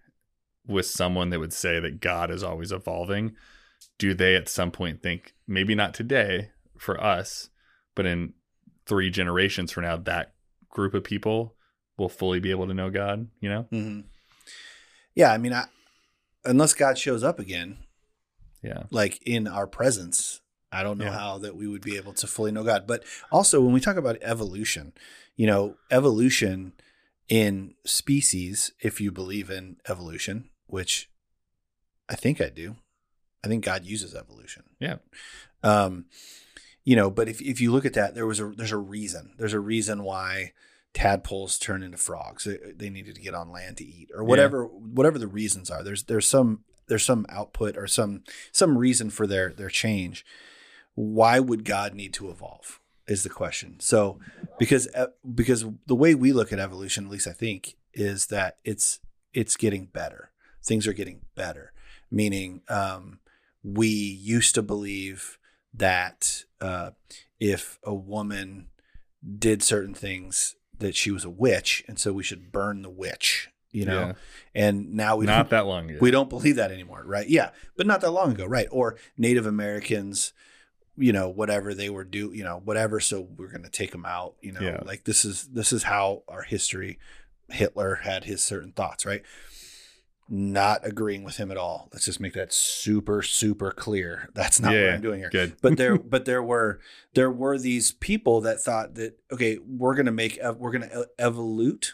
with 0.67 0.85
someone 0.85 1.31
that 1.31 1.39
would 1.39 1.51
say 1.51 1.79
that 1.79 1.99
god 1.99 2.29
is 2.29 2.43
always 2.43 2.71
evolving 2.71 3.35
do 3.97 4.13
they 4.13 4.35
at 4.35 4.47
some 4.47 4.69
point 4.69 5.01
think 5.01 5.33
maybe 5.47 5.73
not 5.73 5.95
today 5.95 6.51
for 6.77 7.03
us 7.03 7.49
but 7.95 8.05
in 8.05 8.33
three 8.85 9.09
generations 9.09 9.71
from 9.71 9.85
now 9.85 9.97
that 9.97 10.33
group 10.69 10.93
of 10.93 11.03
people 11.03 11.55
will 11.99 12.09
fully 12.09 12.39
be 12.39 12.51
able 12.51 12.67
to 12.67 12.73
know 12.73 12.89
god 12.89 13.27
you 13.41 13.49
know 13.49 13.63
Mm-hmm. 13.71 14.01
Yeah. 15.15 15.33
I 15.33 15.37
mean, 15.37 15.51
I, 15.53 15.65
unless 16.45 16.73
God 16.73 16.97
shows 16.97 17.23
up 17.23 17.39
again, 17.39 17.79
yeah 18.61 18.83
like 18.89 19.19
in 19.25 19.47
our 19.47 19.67
presence, 19.67 20.39
I 20.71 20.81
don't 20.83 20.97
know 20.97 21.05
Yeah. 21.05 21.17
how 21.19 21.37
that 21.39 21.55
we 21.57 21.67
would 21.67 21.81
be 21.81 21.97
able 21.97 22.13
to 22.13 22.27
fully 22.27 22.51
know 22.51 22.63
God. 22.63 22.85
But 22.87 23.03
also, 23.31 23.59
when 23.59 23.73
we 23.73 23.79
talk 23.81 23.97
about 23.97 24.17
evolution, 24.21 24.93
you 25.35 25.45
know, 25.47 25.75
evolution 25.91 26.73
in 27.27 27.73
species, 27.85 28.71
if 28.81 29.01
you 29.01 29.11
believe 29.11 29.49
in 29.49 29.77
evolution, 29.89 30.49
which 30.67 31.09
I 32.07 32.15
think 32.15 32.39
I 32.39 32.49
do, 32.49 32.75
I 33.43 33.47
think 33.47 33.65
God 33.65 33.83
uses 33.85 34.15
evolution. 34.15 34.63
Yeah. 34.79 34.97
Um, 35.63 36.05
you 36.85 36.95
know, 36.95 37.09
but 37.09 37.27
if 37.27 37.41
if 37.41 37.59
you 37.59 37.71
look 37.71 37.85
at 37.85 37.93
that, 37.95 38.15
there 38.15 38.25
was 38.27 38.39
a 38.39 38.53
there's 38.55 38.71
a 38.71 38.77
reason. 38.77 39.33
There's 39.37 39.53
a 39.53 39.59
reason 39.59 40.03
why 40.03 40.53
tadpoles 40.99 41.57
turn 41.57 41.81
into 41.81 41.97
frogs. 41.97 42.45
They, 42.75 42.89
needed 42.89 43.15
to 43.15 43.21
get 43.21 43.33
on 43.33 43.53
land 43.53 43.77
to 43.77 43.85
eat, 43.85 44.09
or 44.13 44.21
whatever 44.21 44.65
whatever 44.65 45.17
the 45.17 45.27
reasons 45.27 45.71
are. 45.71 45.81
There's 45.81 46.03
there's 46.03 46.27
some 46.27 46.65
there's 46.87 47.05
some 47.05 47.25
output 47.29 47.77
or 47.77 47.87
some 47.87 48.23
some 48.51 48.77
reason 48.77 49.09
for 49.09 49.25
their 49.25 49.53
their 49.53 49.69
change. 49.69 50.25
Why 50.95 51.39
would 51.39 51.63
God 51.63 51.93
need 51.93 52.13
to 52.15 52.29
evolve? 52.29 52.81
Is 53.07 53.23
the 53.23 53.29
question. 53.29 53.79
So 53.79 54.19
because 54.59 54.93
uh, 54.93 55.07
because 55.33 55.65
the 55.87 55.95
way 55.95 56.15
we 56.15 56.33
look 56.33 56.51
at 56.51 56.59
evolution, 56.59 57.05
at 57.05 57.11
least 57.11 57.27
I 57.27 57.31
think, 57.31 57.77
is 57.93 58.25
that 58.25 58.57
it's 58.65 58.99
it's 59.33 59.55
getting 59.55 59.85
better. 59.85 60.31
Things 60.61 60.85
are 60.85 60.93
getting 60.93 61.21
better. 61.33 61.71
Meaning, 62.11 62.61
um, 62.67 63.19
we 63.63 63.87
used 63.87 64.53
to 64.55 64.61
believe 64.61 65.39
that 65.73 66.43
uh, 66.59 66.91
if 67.39 67.79
a 67.83 67.93
woman 67.93 68.67
did 69.37 69.63
certain 69.63 69.93
things, 69.93 70.55
that 70.79 70.95
she 70.95 71.11
was 71.11 71.23
a 71.25 71.29
witch, 71.29 71.83
and 71.87 71.99
so 71.99 72.11
we 72.13 72.23
should 72.23 72.51
burn 72.51 72.81
the 72.81 72.89
witch. 72.89 73.49
You 73.71 73.85
know, 73.85 73.99
Yeah. 73.99 74.13
and 74.55 74.93
now 74.95 75.15
we 75.17 75.27
not 75.27 75.37
don't, 75.37 75.49
that 75.51 75.67
long 75.67 75.89
ago 75.91 75.99
we 76.01 76.09
don't 76.09 76.27
believe 76.27 76.55
that 76.55 76.71
anymore, 76.71 77.03
right? 77.05 77.29
Yeah, 77.29 77.51
but 77.77 77.85
not 77.85 78.01
that 78.01 78.09
long 78.09 78.31
ago, 78.31 78.47
right? 78.47 78.67
Or 78.71 78.95
Native 79.15 79.45
Americans, 79.45 80.33
you 80.97 81.13
know, 81.13 81.29
whatever 81.29 81.75
they 81.75 81.87
were 81.87 82.03
do, 82.03 82.31
you 82.33 82.43
know, 82.43 82.59
whatever. 82.65 82.99
So 82.99 83.21
we're 83.37 83.51
going 83.51 83.61
to 83.61 83.69
take 83.69 83.91
them 83.91 84.05
out, 84.07 84.33
you 84.41 84.51
know, 84.53 84.61
Yeah. 84.61 84.79
like 84.85 85.03
this 85.03 85.23
is 85.23 85.43
this 85.49 85.71
is 85.71 85.83
how 85.83 86.23
our 86.27 86.41
history. 86.41 86.97
Hitler 87.51 87.95
had 88.03 88.25
his 88.25 88.43
certain 88.43 88.71
thoughts, 88.71 89.05
right? 89.07 89.23
Not 90.31 90.85
agreeing 90.85 91.23
with 91.23 91.37
him 91.37 91.49
at 91.49 91.57
all. 91.57 91.89
Let's 91.91 92.05
just 92.05 92.19
make 92.19 92.33
that 92.33 92.53
super 92.53 93.23
super 93.23 93.71
clear. 93.71 94.29
That's 94.35 94.59
not 94.59 94.71
what 94.73 94.89
I'm 94.89 95.01
doing 95.01 95.19
here 95.19 95.29
good 95.31 95.55
but 95.61 95.75
there 95.77 95.97
but 96.13 96.25
there 96.25 96.43
were 96.43 96.79
there 97.15 97.31
were 97.31 97.57
these 97.57 97.91
people 97.93 98.41
that 98.41 98.59
thought 98.61 98.93
that 98.95 99.17
okay 99.31 99.57
we're 99.57 99.95
gonna 99.95 100.11
make 100.11 100.39
we're 100.57 100.71
gonna 100.71 100.89
e- 100.95 101.03
evolute 101.23 101.93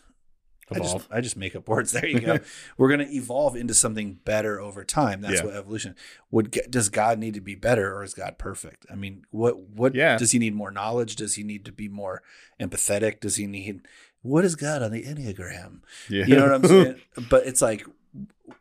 I 0.70 0.78
evolve 0.78 1.02
just, 1.04 1.08
I 1.14 1.22
just 1.22 1.38
make 1.38 1.56
up 1.56 1.70
words 1.70 1.92
there 1.94 2.06
you 2.08 2.20
go 2.20 2.40
we're 2.78 2.90
gonna 2.90 3.08
evolve 3.10 3.56
into 3.56 3.74
something 3.74 4.16
better 4.26 4.60
over 4.60 4.84
time 4.84 5.22
that's 5.22 5.36
Yeah. 5.36 5.46
what 5.46 5.56
evolution 5.56 5.96
would 6.32 6.52
get 6.52 6.70
does 6.70 6.90
god 6.90 7.20
need 7.20 7.36
to 7.36 7.42
be 7.42 7.56
better 7.56 7.96
or 7.96 8.04
is 8.04 8.14
god 8.14 8.38
perfect 8.38 8.86
i 8.92 8.96
mean 8.96 9.26
what 9.32 9.60
what 9.60 9.96
Yeah. 9.96 10.18
does 10.18 10.32
he 10.32 10.40
need 10.40 10.56
more 10.56 10.72
knowledge 10.72 11.16
does 11.16 11.36
he 11.36 11.44
need 11.44 11.64
to 11.66 11.72
be 11.72 11.88
more 11.88 12.22
empathetic 12.60 13.20
does 13.22 13.38
he 13.38 13.48
need 13.48 13.82
what 14.22 14.44
is 14.44 14.56
God 14.56 14.82
on 14.82 14.90
the 14.92 15.04
Enneagram? 15.04 15.82
Yeah. 16.10 16.26
You 16.26 16.36
know 16.38 16.46
what 16.48 16.54
I'm 16.56 16.66
saying? 16.66 16.96
but 17.30 17.46
it's 17.46 17.62
like, 17.62 17.86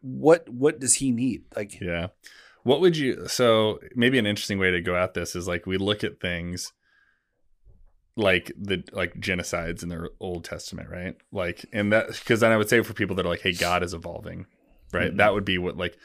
what 0.01 0.49
what 0.49 0.79
does 0.81 0.95
he 0.97 1.11
need? 1.11 1.45
Like, 1.57 1.81
Yeah. 1.81 2.09
What 2.63 2.81
would 2.81 2.97
you 2.97 3.29
so 3.29 3.79
maybe 3.95 4.19
an 4.19 4.27
interesting 4.27 4.59
way 4.59 4.71
to 4.71 4.81
go 4.81 4.97
at 4.97 5.15
this 5.15 5.37
is 5.37 5.47
like 5.47 5.67
we 5.67 5.77
look 5.77 6.03
at 6.03 6.21
things 6.21 6.73
like 8.17 8.53
the 8.57 8.83
like 8.93 9.15
genocides 9.17 9.83
in 9.83 9.89
the 9.89 10.09
Old 10.21 10.45
Testament, 10.45 10.89
right? 10.89 11.17
Like 11.33 11.67
and 11.73 11.93
that 11.93 12.09
because 12.09 12.41
then 12.41 12.53
I 12.53 12.57
would 12.57 12.69
say 12.69 12.81
for 12.83 12.95
people 12.95 13.17
that 13.17 13.27
are 13.27 13.29
like, 13.29 13.43
hey, 13.43 13.53
God 13.53 13.83
is 13.83 13.93
evolving, 13.93 14.47
right? 14.93 15.13
Mhm. 15.13 15.17
That 15.19 15.35
would 15.35 15.45
be 15.45 15.59
what 15.59 15.77
like 15.77 15.99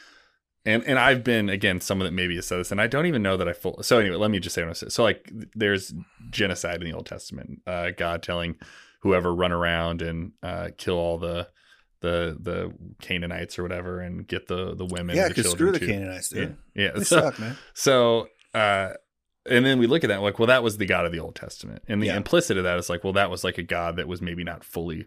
and 0.66 0.84
and 0.84 1.00
I've 1.00 1.24
been 1.24 1.50
again 1.50 1.80
someone 1.80 2.06
that 2.06 2.12
maybe 2.14 2.36
has 2.36 2.48
said 2.48 2.60
this, 2.60 2.72
and 2.72 2.82
I 2.82 2.88
don't 2.88 3.06
even 3.06 3.22
know 3.24 3.38
that 3.38 3.48
I 3.48 3.54
full. 3.54 3.82
So 3.82 3.98
anyway, 4.00 4.18
let 4.18 4.32
me 4.32 4.40
just 4.40 4.54
say 4.56 4.62
what 4.62 4.72
I 4.72 4.74
said. 4.74 4.92
So 4.92 5.04
like, 5.04 5.32
there's 5.56 5.94
genocide 6.30 6.82
in 6.82 6.90
the 6.90 6.96
Old 6.96 7.06
Testament. 7.06 7.62
Uh, 7.66 7.92
God 7.96 8.22
telling 8.22 8.56
whoever 9.02 9.34
run 9.34 9.54
around 9.54 10.02
and 10.02 10.34
uh, 10.44 10.70
kill 10.78 10.96
all 10.98 11.18
the 11.18 11.48
the 12.02 12.38
the 12.40 12.74
Canaanites 13.02 13.58
or 13.60 13.64
whatever, 13.64 14.00
and 14.00 14.28
get 14.28 14.48
the 14.48 14.76
the 14.76 14.86
women. 14.86 15.16
yeah, 15.16 15.28
because 15.28 15.50
screw 15.52 15.72
the 15.72 15.80
too. 15.80 15.88
Canaanites, 15.88 16.32
Yeah, 16.34 16.40
dude. 16.46 16.58
yeah. 16.76 16.92
They 16.96 17.04
So, 17.04 17.20
suck, 17.22 17.40
man. 17.40 17.58
so 17.74 18.28
uh, 18.54 18.94
and 19.50 19.66
then 19.66 19.80
we 19.80 19.88
look 19.88 20.04
at 20.04 20.08
that 20.10 20.22
like, 20.22 20.38
well, 20.40 20.48
that 20.48 20.64
was 20.64 20.78
the 20.78 20.86
God 20.86 21.06
of 21.06 21.12
the 21.12 21.20
Old 21.20 21.36
Testament, 21.36 21.84
and 21.88 22.02
the 22.02 22.08
Yeah. 22.08 22.18
implicit 22.18 22.58
of 22.58 22.64
that 22.64 22.78
is 22.78 22.90
like, 22.90 23.04
well, 23.04 23.14
that 23.14 23.30
was 23.30 23.44
like 23.44 23.58
a 23.58 23.64
God 23.64 23.96
that 23.98 24.08
was 24.08 24.22
maybe 24.22 24.44
not 24.44 24.64
fully 24.64 25.06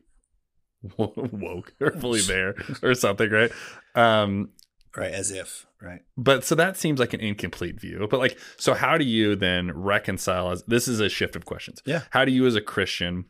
woke 0.98 1.74
or 1.80 1.92
fully 1.92 2.20
there 2.26 2.54
or 2.82 2.94
something, 2.94 3.30
right? 3.30 3.52
Um, 3.94 4.50
Right, 4.94 5.12
as 5.12 5.30
if, 5.30 5.64
right? 5.80 6.02
but 6.18 6.44
so 6.44 6.54
that 6.54 6.76
seems 6.76 7.00
like 7.00 7.14
an 7.14 7.20
incomplete 7.20 7.80
view. 7.80 8.06
But 8.10 8.20
like, 8.20 8.38
so 8.58 8.74
how 8.74 8.98
do 8.98 9.06
you 9.06 9.34
then 9.36 9.72
reconcile? 9.74 10.50
As 10.50 10.62
this 10.64 10.86
is 10.86 11.00
a 11.00 11.08
shift 11.08 11.34
of 11.34 11.46
questions. 11.46 11.80
Yeah. 11.86 12.02
How 12.10 12.26
do 12.26 12.30
you, 12.32 12.44
as 12.46 12.56
a 12.56 12.60
Christian, 12.60 13.24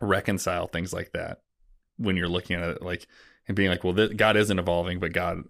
reconcile 0.00 0.66
things 0.66 0.92
like 0.92 1.12
that 1.12 1.38
when 1.98 2.16
you're 2.16 2.28
looking 2.28 2.56
at 2.56 2.68
it, 2.70 2.82
like 2.82 3.06
and 3.46 3.56
being 3.56 3.70
like, 3.70 3.84
well, 3.84 3.94
th- 3.94 4.16
God 4.16 4.36
isn't 4.36 4.58
evolving, 4.58 4.98
but 5.00 5.12
God 5.12 5.42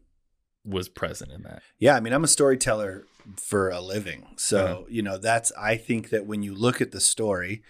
was 0.65 0.89
present 0.89 1.33
in 1.33 1.43
that. 1.43 1.63
Yeah, 1.79 1.97
I 1.97 2.01
mean, 2.01 2.13
I'm 2.13 2.25
a 2.25 2.29
storyteller 2.29 3.07
for 3.37 3.71
a 3.71 3.81
living. 3.81 4.29
So, 4.37 4.65
Uh-huh. 4.65 4.83
you 4.89 5.03
know, 5.03 5.19
that's, 5.19 5.51
I 5.59 5.77
think 5.77 6.11
that 6.11 6.25
when 6.25 6.43
you 6.43 6.55
look 6.55 6.81
at 6.81 6.93
the 6.93 7.01
story 7.01 7.63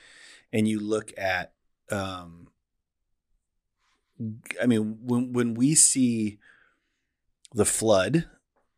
and 0.52 0.68
you 0.68 0.80
look 0.80 1.12
at, 1.18 1.52
um, 1.90 2.48
I 4.60 4.66
mean, 4.66 4.98
when, 5.02 5.32
when 5.32 5.54
we 5.54 5.74
see 5.74 6.38
the 7.54 7.64
flood, 7.64 8.26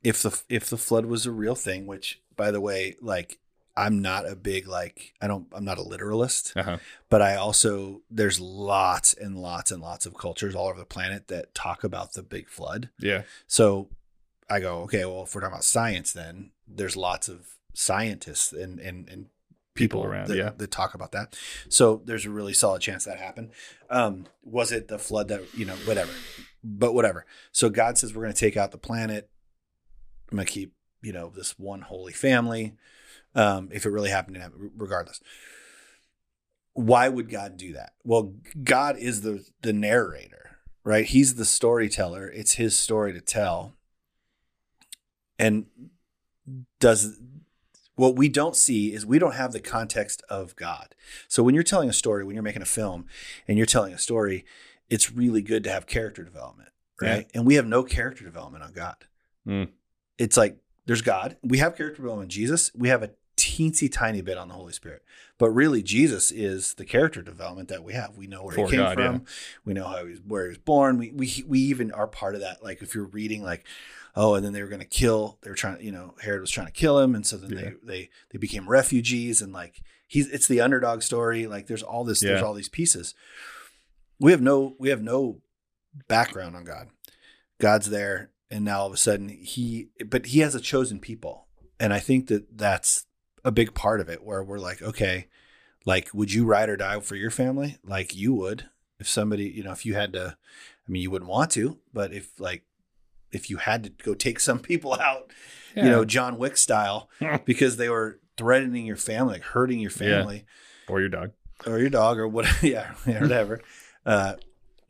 if 0.05 0.23
the, 0.23 0.41
if 0.49 0.71
the 0.71 0.77
flood 0.79 1.07
was 1.07 1.27
a 1.27 1.33
real 1.33 1.57
thing, 1.57 1.87
which 1.87 2.21
by 2.37 2.51
the 2.53 2.61
way, 2.61 2.97
like, 3.03 3.40
I'm 3.77 4.03
not 4.03 4.29
a 4.29 4.35
big, 4.37 4.67
like, 4.69 5.15
I 5.21 5.27
don't, 5.27 5.47
I'm 5.53 5.65
not 5.65 5.79
a 5.79 5.83
literalist, 5.83 6.53
Uh 6.57 6.63
huh. 6.63 6.77
but 7.09 7.23
I 7.23 7.37
also, 7.37 8.03
there's 8.11 8.41
lots 8.41 9.15
and 9.15 9.39
lots 9.39 9.71
and 9.71 9.81
lots 9.81 10.07
of 10.07 10.15
cultures 10.15 10.55
all 10.55 10.69
over 10.69 10.79
the 10.79 10.85
planet 10.85 11.29
that 11.29 11.55
talk 11.55 11.85
about 11.85 12.13
the 12.13 12.23
big 12.23 12.49
flood. 12.49 12.91
Yeah. 12.99 13.23
So 13.47 13.89
I 14.49 14.61
go, 14.61 14.81
okay, 14.83 15.05
well, 15.05 15.23
if 15.23 15.35
we're 15.35 15.41
talking 15.41 15.53
about 15.55 15.65
science, 15.65 16.13
then 16.13 16.51
there's 16.67 16.97
lots 16.97 17.29
of 17.29 17.47
scientists 17.73 18.53
and 18.53 18.79
and, 18.81 19.09
and 19.09 19.27
people, 19.75 20.01
People 20.03 20.05
around, 20.13 20.29
that, 20.29 20.37
yeah. 20.37 20.51
that 20.57 20.71
talk 20.71 20.95
about 20.95 21.13
that. 21.13 21.39
So 21.69 22.03
there's 22.05 22.27
a 22.27 22.31
really 22.31 22.53
solid 22.53 22.83
chance 22.83 23.05
that 23.05 23.19
happened. 23.19 23.51
Um, 23.89 24.27
was 24.43 24.73
it 24.73 24.89
the 24.89 24.99
flood 24.99 25.29
that 25.29 25.43
you 25.57 25.65
know, 25.65 25.77
whatever, 25.85 26.11
but 26.65 26.93
whatever. 26.93 27.25
So 27.53 27.71
God 27.71 27.97
says 27.97 28.15
we're 28.15 28.23
going 28.25 28.35
to 28.35 28.39
take 28.41 28.57
out 28.57 28.73
the 28.73 28.79
planet. 28.79 29.31
I'm 30.31 30.37
going 30.37 30.47
to 30.47 30.53
keep 30.53 30.75
you 31.03 31.13
know 31.13 31.33
this 31.35 31.59
one 31.59 31.83
holy 31.83 32.13
family. 32.13 32.75
Um, 33.35 33.69
if 33.73 33.87
it 33.87 33.91
really 33.91 34.11
happened 34.11 34.35
to 34.37 34.41
happen, 34.41 34.71
regardless. 34.77 35.21
Why 36.73 37.09
would 37.09 37.31
God 37.31 37.57
do 37.57 37.73
that? 37.75 37.93
Well, 38.05 38.35
God 38.63 38.97
is 38.97 39.23
the 39.23 39.45
the 39.63 39.73
narrator, 39.73 40.59
right? 40.85 41.05
He's 41.05 41.35
the 41.35 41.45
storyteller. 41.45 42.29
It's 42.29 42.55
his 42.55 42.77
story 42.77 43.13
to 43.13 43.21
tell. 43.21 43.75
And 45.39 45.67
does 46.81 47.19
what 48.01 48.17
we 48.17 48.29
don't 48.29 48.57
see 48.57 48.95
is 48.95 49.05
we 49.05 49.19
don't 49.19 49.35
have 49.35 49.53
the 49.53 49.61
context 49.61 50.23
of 50.31 50.57
God. 50.57 50.95
So 51.29 51.43
when 51.43 51.55
you're 51.55 51.63
telling 51.63 51.91
a 51.91 51.93
story, 51.93 52.25
when 52.25 52.35
you're 52.35 52.43
making 52.43 52.63
a 52.63 52.67
film 52.67 53.07
and 53.47 53.59
you're 53.59 53.67
telling 53.67 53.93
a 53.93 53.99
story, 53.99 54.45
it's 54.89 55.13
really 55.13 55.43
good 55.43 55.65
to 55.65 55.71
have 55.71 55.87
character 55.87 56.25
development, 56.25 56.71
right? 57.01 57.27
And 57.35 57.47
we 57.47 57.57
have 57.57 57.67
no 57.67 57.83
character 57.83 58.25
development 58.25 58.65
on 58.65 58.73
God. 58.73 58.97
Mm. 59.47 59.69
It's 60.19 60.37
like 60.37 60.57
there's 60.91 61.03
God. 61.03 61.37
We 61.43 61.59
have 61.59 61.77
character 61.77 62.03
development 62.03 62.33
Jesus. 62.33 62.73
We 62.75 62.89
have 62.89 63.05
a 63.05 63.11
teensy 63.37 63.91
tiny 63.91 64.23
bit 64.23 64.37
on 64.37 64.49
the 64.49 64.55
Holy 64.55 64.73
Spirit. 64.73 65.05
But 65.39 65.51
really 65.51 65.83
Jesus 65.85 66.33
is 66.33 66.75
the 66.75 66.85
character 66.85 67.23
development 67.23 67.69
that 67.69 67.85
we 67.85 67.93
have. 67.93 68.17
We 68.17 68.27
know 68.27 68.43
where 68.43 68.55
For 68.57 68.65
he 68.67 68.73
came 68.73 68.81
God, 68.81 68.95
from. 68.95 69.15
yeah. 69.15 69.21
We 69.65 69.73
know 69.73 69.85
how 69.87 70.05
he 70.05 70.11
was 70.11 70.21
where 70.27 70.43
he 70.43 70.49
was 70.49 70.59
born. 70.59 70.99
We 70.99 71.13
we 71.13 71.45
we 71.47 71.61
even 71.61 71.93
are 71.93 72.09
part 72.09 72.35
of 72.35 72.41
that. 72.41 72.63
Like 72.63 72.83
if 72.83 72.93
you're 72.95 73.05
reading 73.07 73.43
like 73.45 73.65
oh, 74.17 74.35
and 74.35 74.45
then 74.45 74.53
they 74.53 74.61
were 74.61 74.69
going 74.69 74.81
to 74.81 74.85
kill. 74.87 75.39
They 75.43 75.51
were 75.51 75.55
trying, 75.57 75.81
you 75.81 75.93
know, 75.93 76.17
Herod 76.21 76.41
was 76.41 76.51
trying 76.51 76.67
to 76.67 76.73
kill 76.73 76.99
him, 76.99 77.15
and 77.15 77.25
so 77.25 77.37
then 77.37 77.51
Yeah. 77.53 77.59
they 77.61 77.75
they 77.85 78.11
they 78.31 78.39
became 78.39 78.69
refugees, 78.69 79.41
and 79.41 79.53
like 79.53 79.81
he's 80.09 80.29
it's 80.31 80.49
the 80.49 80.61
underdog 80.61 81.03
story. 81.03 81.47
Like 81.47 81.69
there's 81.69 81.85
all 81.85 82.03
this, 82.03 82.19
there's 82.21 82.43
all 82.43 82.53
these 82.55 82.69
pieces. 82.69 83.15
We 84.19 84.33
have 84.33 84.43
no 84.43 84.75
we 84.81 84.89
have 84.91 85.01
no 85.03 85.41
background 86.09 86.57
on 86.57 86.65
God. 86.65 86.89
God's 87.61 87.89
there, 87.91 88.31
and 88.51 88.65
now 88.65 88.81
all 88.81 88.87
of 88.87 88.93
a 88.93 88.97
sudden 88.97 89.29
he, 89.29 89.89
but 90.07 90.27
he 90.27 90.41
has 90.41 90.55
a 90.55 90.61
chosen 90.61 90.99
people, 91.01 91.47
and 91.79 91.93
I 91.93 91.99
think 92.01 92.27
that 92.29 92.57
that's 92.59 93.07
a 93.45 93.51
big 93.53 93.75
part 93.75 94.01
of 94.01 94.09
it. 94.09 94.23
Where 94.25 94.43
we're 94.43 94.59
like, 94.59 94.83
okay, 94.83 95.27
like 95.85 96.11
would 96.13 96.33
you 96.33 96.45
ride 96.45 96.69
or 96.69 96.77
die 96.77 97.01
for 97.01 97.17
your 97.17 97.31
family? 97.31 97.79
Like 97.85 98.15
you 98.15 98.35
would 98.35 98.69
if 98.99 99.09
somebody, 99.09 99.45
you 99.49 99.63
know, 99.63 99.73
if 99.73 99.87
you 99.87 99.95
had 99.95 100.13
to. 100.15 100.37
I 100.89 100.93
mean, 100.93 101.03
you 101.03 101.11
wouldn't 101.11 101.31
want 101.31 101.53
to, 101.53 101.79
but 101.93 102.13
if 102.13 102.39
like 102.41 102.65
if 103.33 103.49
you 103.49 103.59
had 103.59 103.85
to 103.85 103.91
go 103.91 104.13
take 104.15 104.41
some 104.49 104.59
people 104.59 104.95
out, 104.95 105.31
you 105.77 105.85
know, 105.85 106.05
John 106.05 106.37
Wick 106.37 106.57
style, 106.57 107.09
because 107.45 107.77
they 107.77 107.89
were 107.89 108.19
threatening 108.37 108.87
your 108.87 108.97
family, 108.97 109.35
like 109.35 109.43
hurting 109.43 109.79
your 109.79 109.93
Yeah. 109.93 109.97
family 109.99 110.45
or 110.89 110.99
your 110.99 111.09
dog. 111.11 111.31
or 111.67 111.79
your 111.79 111.91
dog 111.91 112.19
or 112.19 112.27
whatever, 112.27 112.67
yeah, 112.67 112.95
yeah, 113.07 113.21
whatever. 113.21 113.61
uh, 114.05 114.35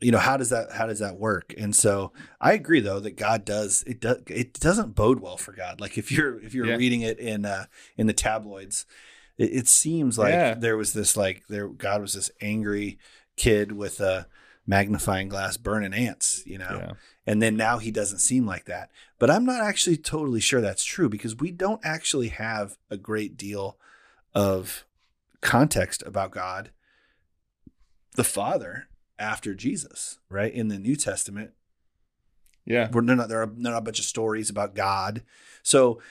you 0.01 0.11
know, 0.11 0.17
how 0.17 0.35
does 0.37 0.49
that 0.49 0.71
how 0.71 0.87
does 0.87 0.99
that 0.99 1.17
work? 1.17 1.53
And 1.57 1.75
so 1.75 2.11
I 2.39 2.53
agree 2.53 2.79
though 2.79 2.99
that 2.99 3.15
God 3.17 3.45
does 3.45 3.83
it 3.87 3.99
does 3.99 4.17
it 4.27 4.53
doesn't 4.59 4.95
bode 4.95 5.19
well 5.19 5.37
for 5.37 5.51
God. 5.53 5.79
Like 5.79 5.97
if 5.97 6.11
you're 6.11 6.39
if 6.41 6.53
you're 6.53 6.65
Yeah. 6.65 6.75
reading 6.75 7.01
it 7.01 7.19
in 7.19 7.45
uh 7.45 7.65
in 7.97 8.07
the 8.07 8.13
tabloids, 8.13 8.85
it, 9.37 9.51
it 9.53 9.67
seems 9.67 10.17
like 10.17 10.33
Yeah. 10.33 10.53
there 10.55 10.75
was 10.77 10.93
this 10.93 11.15
like 11.15 11.43
there 11.49 11.67
God 11.67 12.01
was 12.01 12.13
this 12.13 12.31
angry 12.41 12.97
kid 13.37 13.71
with 13.71 13.99
a 13.99 14.27
magnifying 14.67 15.27
glass 15.29 15.57
burning 15.57 15.93
ants, 15.93 16.43
you 16.45 16.57
know. 16.57 16.77
Yeah. 16.81 16.91
And 17.27 17.41
then 17.41 17.55
now 17.55 17.77
he 17.77 17.91
doesn't 17.91 18.19
seem 18.19 18.45
like 18.45 18.65
that. 18.65 18.89
But 19.19 19.29
I'm 19.29 19.45
not 19.45 19.61
actually 19.61 19.97
totally 19.97 20.39
sure 20.39 20.61
that's 20.61 20.83
true 20.83 21.09
because 21.09 21.35
we 21.35 21.51
don't 21.51 21.81
actually 21.83 22.29
have 22.29 22.77
a 22.89 22.97
great 22.97 23.37
deal 23.37 23.77
of 24.33 24.85
context 25.41 26.01
about 26.05 26.31
God 26.31 26.71
the 28.15 28.23
Father 28.23 28.87
after 29.21 29.53
Jesus, 29.53 30.17
right? 30.29 30.51
In 30.53 30.67
the 30.67 30.79
New 30.79 30.95
Testament, 30.95 31.51
Yeah. 32.65 32.89
we're 32.91 33.03
they're 33.03 33.15
not 33.15 33.29
there 33.29 33.41
are 33.41 33.51
not 33.55 33.77
a 33.77 33.81
bunch 33.81 33.99
of 33.99 34.05
stories 34.05 34.49
about 34.49 34.75
God. 34.75 35.23
So 35.63 36.01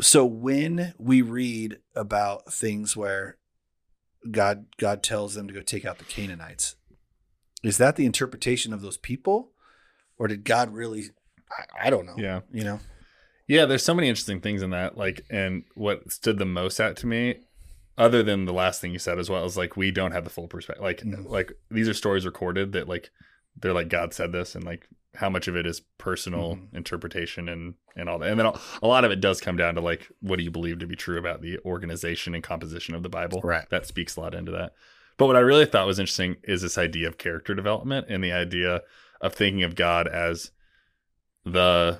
so 0.00 0.24
when 0.24 0.94
we 0.98 1.20
read 1.22 1.78
about 1.94 2.52
things 2.52 2.96
where 2.96 3.36
God 4.30 4.66
God 4.78 5.02
tells 5.02 5.34
them 5.34 5.48
to 5.48 5.54
go 5.54 5.60
take 5.60 5.84
out 5.84 5.98
the 5.98 6.04
Canaanites, 6.04 6.76
is 7.62 7.78
that 7.78 7.96
the 7.96 8.06
interpretation 8.06 8.72
of 8.72 8.80
those 8.80 8.96
people? 8.96 9.50
Or 10.18 10.28
did 10.28 10.44
God 10.44 10.72
really 10.72 11.10
I, 11.50 11.86
I 11.86 11.90
don't 11.90 12.06
know. 12.06 12.14
Yeah. 12.16 12.40
You 12.52 12.64
know? 12.64 12.80
Yeah, 13.48 13.66
there's 13.66 13.82
so 13.84 13.92
many 13.94 14.08
interesting 14.08 14.40
things 14.40 14.62
in 14.62 14.70
that. 14.70 14.96
Like, 14.96 15.26
and 15.28 15.64
what 15.74 16.10
stood 16.10 16.38
the 16.38 16.46
most 16.46 16.80
out 16.80 16.96
to 16.98 17.06
me, 17.06 17.40
other 17.98 18.22
than 18.22 18.44
the 18.46 18.52
last 18.52 18.80
thing 18.80 18.92
you 18.92 18.98
said 18.98 19.18
as 19.18 19.28
well, 19.30 19.44
is 19.44 19.56
like 19.56 19.76
we 19.76 19.90
don't 19.90 20.12
have 20.12 20.24
the 20.24 20.30
full 20.30 20.48
perspective. 20.48 20.82
Like, 20.82 21.00
Mhm. 21.00 21.28
like 21.28 21.52
these 21.70 21.88
are 21.88 21.94
stories 21.94 22.24
recorded 22.26 22.72
that 22.72 22.88
like 22.88 23.10
they're 23.56 23.72
like 23.72 23.88
God 23.88 24.14
said 24.14 24.32
this, 24.32 24.54
and 24.54 24.64
like 24.64 24.88
how 25.16 25.28
much 25.28 25.46
of 25.46 25.56
it 25.56 25.66
is 25.66 25.80
personal 25.98 26.56
Mhm. 26.56 26.74
interpretation 26.74 27.48
and 27.48 27.74
and 27.94 28.08
all 28.08 28.18
that. 28.18 28.30
And 28.30 28.40
then 28.40 28.46
a 28.82 28.86
lot 28.86 29.04
of 29.04 29.10
it 29.10 29.20
does 29.20 29.40
come 29.42 29.56
down 29.58 29.74
to 29.74 29.82
like 29.82 30.08
what 30.20 30.36
do 30.38 30.42
you 30.44 30.50
believe 30.50 30.78
to 30.78 30.86
be 30.86 30.96
true 30.96 31.18
about 31.18 31.42
the 31.42 31.58
organization 31.66 32.34
and 32.34 32.42
composition 32.42 32.94
of 32.94 33.02
the 33.02 33.10
Bible. 33.10 33.40
Right. 33.44 33.68
That 33.68 33.86
speaks 33.86 34.16
a 34.16 34.20
lot 34.20 34.34
into 34.34 34.50
that. 34.52 34.72
But 35.18 35.26
what 35.26 35.36
I 35.36 35.40
really 35.40 35.66
thought 35.66 35.86
was 35.86 35.98
interesting 35.98 36.36
is 36.44 36.62
this 36.62 36.78
idea 36.78 37.06
of 37.06 37.18
character 37.18 37.54
development 37.54 38.06
and 38.08 38.24
the 38.24 38.32
idea 38.32 38.80
of 39.20 39.34
thinking 39.34 39.62
of 39.62 39.74
God 39.74 40.08
as 40.08 40.50
the 41.44 41.98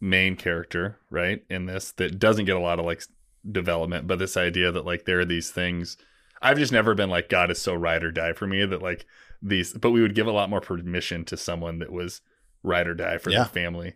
main 0.00 0.36
character, 0.36 0.98
right? 1.10 1.44
In 1.48 1.66
this 1.66 1.92
that 1.92 2.18
doesn't 2.18 2.44
get 2.46 2.56
a 2.56 2.60
lot 2.60 2.78
of 2.80 2.84
like 2.84 3.02
development, 3.50 4.06
but 4.06 4.18
this 4.18 4.36
idea 4.36 4.70
that 4.72 4.84
like 4.84 5.04
there 5.04 5.20
are 5.20 5.24
these 5.24 5.50
things 5.50 5.96
I've 6.40 6.58
just 6.58 6.72
never 6.72 6.94
been 6.94 7.10
like 7.10 7.28
God 7.28 7.50
is 7.50 7.60
so 7.60 7.74
ride 7.74 8.04
or 8.04 8.12
die 8.12 8.32
for 8.32 8.46
me 8.46 8.64
that 8.64 8.82
like 8.82 9.04
these 9.42 9.72
but 9.72 9.90
we 9.90 10.00
would 10.02 10.14
give 10.14 10.26
a 10.26 10.32
lot 10.32 10.50
more 10.50 10.60
permission 10.60 11.24
to 11.26 11.36
someone 11.36 11.78
that 11.80 11.92
was 11.92 12.20
ride 12.62 12.86
or 12.86 12.94
die 12.94 13.18
for 13.18 13.30
Yeah. 13.30 13.38
their 13.38 13.46
family. 13.46 13.94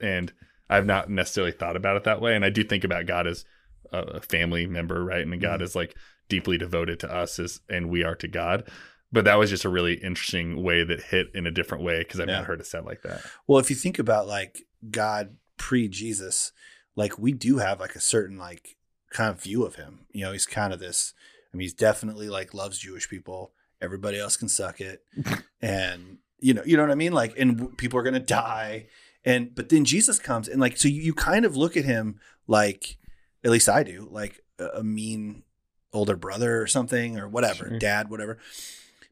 And 0.00 0.32
I've 0.70 0.86
not 0.86 1.10
necessarily 1.10 1.52
thought 1.52 1.76
about 1.76 1.96
it 1.96 2.04
that 2.04 2.20
way. 2.20 2.34
And 2.34 2.44
I 2.44 2.50
do 2.50 2.64
think 2.64 2.84
about 2.84 3.06
God 3.06 3.26
as 3.26 3.44
a 3.92 4.20
family 4.20 4.66
member, 4.66 5.04
right? 5.04 5.26
And 5.26 5.40
God 5.40 5.60
Mhm. 5.60 5.64
is 5.64 5.74
like 5.76 5.94
deeply 6.28 6.56
devoted 6.58 6.98
to 7.00 7.14
us 7.14 7.38
as 7.38 7.60
and 7.68 7.88
we 7.90 8.02
are 8.02 8.16
to 8.16 8.28
God. 8.28 8.68
but 9.12 9.24
that 9.26 9.38
was 9.38 9.48
just 9.50 9.64
a 9.64 9.68
really 9.68 9.94
interesting 10.02 10.60
way 10.60 10.82
that 10.82 11.00
hit 11.00 11.28
in 11.34 11.46
a 11.46 11.50
different 11.52 11.84
way 11.84 11.98
because 12.00 12.18
I've 12.18 12.26
Yeah. 12.28 12.38
not 12.38 12.46
heard 12.46 12.58
it 12.60 12.66
said 12.66 12.84
like 12.84 13.02
that. 13.02 13.20
Well, 13.46 13.60
if 13.60 13.70
you 13.70 13.76
think 13.76 14.00
about 14.00 14.26
like 14.26 14.62
God 14.90 15.36
pre 15.56 15.86
Jesus, 15.86 16.50
like 16.96 17.18
we 17.18 17.32
do 17.32 17.58
have 17.58 17.80
like 17.80 17.94
a 17.94 18.00
certain 18.00 18.38
like 18.38 18.76
kind 19.10 19.30
of 19.30 19.42
view 19.42 19.64
of 19.64 19.76
him. 19.76 20.06
You 20.12 20.24
know, 20.24 20.32
he's 20.32 20.46
kind 20.46 20.72
of 20.72 20.80
this. 20.80 21.14
I 21.52 21.56
mean, 21.56 21.62
he's 21.62 21.74
definitely 21.74 22.28
like 22.28 22.54
loves 22.54 22.78
Jewish 22.78 23.08
people. 23.08 23.52
Everybody 23.80 24.18
else 24.18 24.36
can 24.36 24.48
suck 24.48 24.80
it, 24.80 25.02
and 25.62 26.18
you 26.40 26.54
know, 26.54 26.62
you 26.64 26.76
know 26.76 26.82
what 26.82 26.92
I 26.92 26.96
mean. 26.96 27.12
Like, 27.12 27.34
and 27.38 27.76
people 27.76 27.98
are 27.98 28.02
gonna 28.02 28.20
die, 28.20 28.86
and 29.24 29.54
but 29.54 29.68
then 29.68 29.84
Jesus 29.84 30.18
comes 30.18 30.48
and 30.48 30.60
like 30.60 30.76
so 30.76 30.88
you, 30.88 31.00
you 31.02 31.14
kind 31.14 31.44
of 31.44 31.56
look 31.56 31.76
at 31.76 31.84
him 31.84 32.18
like, 32.46 32.96
at 33.42 33.50
least 33.50 33.68
I 33.68 33.82
do, 33.82 34.08
like 34.10 34.40
a, 34.58 34.66
a 34.78 34.84
mean 34.84 35.42
older 35.92 36.16
brother 36.16 36.60
or 36.60 36.66
something 36.66 37.18
or 37.18 37.28
whatever, 37.28 37.68
Sure. 37.68 37.78
dad, 37.78 38.10
whatever. 38.10 38.38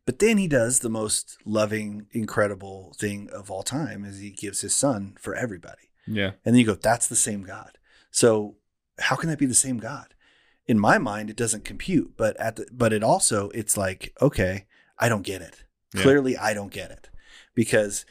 But 0.05 0.19
then 0.19 0.37
he 0.37 0.49
does 0.49 0.81
the 0.81 0.89
most 0.89 1.39
loving, 1.45 2.07
incredible 2.11 2.93
thing 2.99 3.31
of 3.31 3.53
all 3.53 3.63
time 3.63 4.05
is 4.05 4.19
he 4.19 4.31
gives 4.31 4.61
his 4.63 4.75
son 4.75 5.17
for 5.21 5.33
everybody. 5.37 5.91
Yeah. 6.07 6.33
And 6.45 6.55
then 6.55 6.57
you 6.57 6.67
go, 6.67 6.75
that's 6.75 7.09
the 7.09 7.17
same 7.17 7.43
God. 7.43 7.79
So 8.11 8.57
how 8.99 9.17
can 9.17 9.31
that 9.31 9.39
be 9.39 9.47
the 9.47 9.55
same 9.55 9.79
God? 9.79 10.15
In 10.67 10.79
my 10.79 10.99
mind, 10.99 11.31
it 11.31 11.37
doesn't 11.37 11.65
compute, 11.65 12.13
but 12.17 12.37
at 12.39 12.57
the, 12.57 12.67
but 12.73 12.93
it 12.93 13.03
also, 13.03 13.51
it's 13.51 13.77
like, 13.77 14.15
okay, 14.21 14.67
I 14.99 15.09
don't 15.09 15.23
get 15.23 15.43
it. 15.43 15.65
Yeah. 15.95 16.03
Clearly 16.03 16.37
I 16.37 16.55
don't 16.55 16.73
get 16.73 16.91
it 16.91 17.11
because 17.55 18.07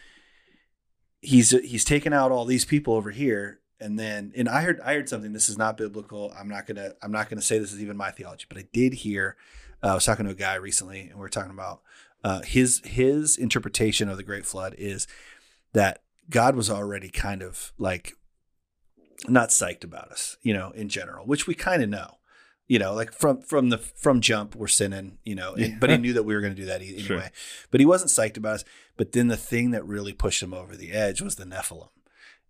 he's, 1.21 1.51
he's 1.51 1.85
taken 1.85 2.13
out 2.13 2.31
all 2.31 2.45
these 2.45 2.65
people 2.65 2.93
over 2.93 3.11
here. 3.11 3.59
And 3.79 3.97
then, 3.97 4.31
and 4.35 4.47
I 4.49 4.61
heard, 4.61 4.79
I 4.81 4.93
heard 4.93 5.09
something, 5.09 5.33
this 5.33 5.49
is 5.49 5.57
not 5.57 5.77
biblical. 5.77 6.33
I'm 6.37 6.49
not 6.49 6.67
going 6.67 6.75
to, 6.75 6.95
I'm 7.01 7.11
not 7.11 7.29
going 7.29 7.39
to 7.39 7.45
say 7.45 7.57
this 7.57 7.73
is 7.73 7.81
even 7.81 7.97
my 7.97 8.11
theology, 8.11 8.45
but 8.47 8.57
I 8.57 8.65
did 8.73 8.93
hear, 8.93 9.37
uh, 9.81 9.87
I 9.87 9.93
was 9.95 10.05
talking 10.05 10.25
to 10.25 10.31
a 10.31 10.35
guy 10.35 10.55
recently 10.55 11.09
and 11.09 11.19
we 11.19 11.25
are 11.25 11.29
talking 11.29 11.51
about, 11.51 11.81
uh, 12.23 12.41
his, 12.41 12.81
his 12.83 13.37
interpretation 13.37 14.09
of 14.09 14.17
the 14.17 14.23
great 14.23 14.45
flood 14.45 14.75
is 14.77 15.07
that 15.73 16.03
God 16.31 16.55
was 16.55 16.69
already 16.71 17.09
kind 17.09 17.43
of 17.43 17.71
like 17.77 18.13
not 19.27 19.49
psyched 19.49 19.83
about 19.83 20.11
us, 20.11 20.37
you 20.41 20.53
know, 20.53 20.71
in 20.71 20.89
general, 20.89 21.25
which 21.27 21.45
we 21.45 21.53
kind 21.53 21.83
of 21.83 21.89
know, 21.89 22.17
you 22.67 22.79
know, 22.79 22.93
like 22.95 23.13
from 23.13 23.41
from 23.41 23.69
the 23.69 23.77
from 23.77 24.19
jump 24.21 24.55
we're 24.55 24.67
sinning, 24.67 25.17
you 25.23 25.35
know, 25.35 25.53
and- 25.53 25.79
but 25.79 25.89
he 25.91 25.97
knew 25.97 26.13
that 26.13 26.23
we 26.23 26.33
were 26.33 26.41
going 26.41 26.55
to 26.55 26.59
do 26.61 26.65
that 26.65 26.81
anyway. 26.81 26.99
Sure. 27.01 27.23
But 27.69 27.79
he 27.79 27.85
wasn't 27.85 28.09
psyched 28.11 28.37
about 28.37 28.55
us. 28.55 28.65
But 28.97 29.11
then 29.11 29.27
the 29.27 29.37
thing 29.37 29.71
that 29.71 29.85
really 29.85 30.13
pushed 30.13 30.41
him 30.41 30.53
over 30.53 30.75
the 30.75 30.91
edge 30.91 31.21
was 31.21 31.35
the 31.35 31.45
Nephilim, 31.45 31.89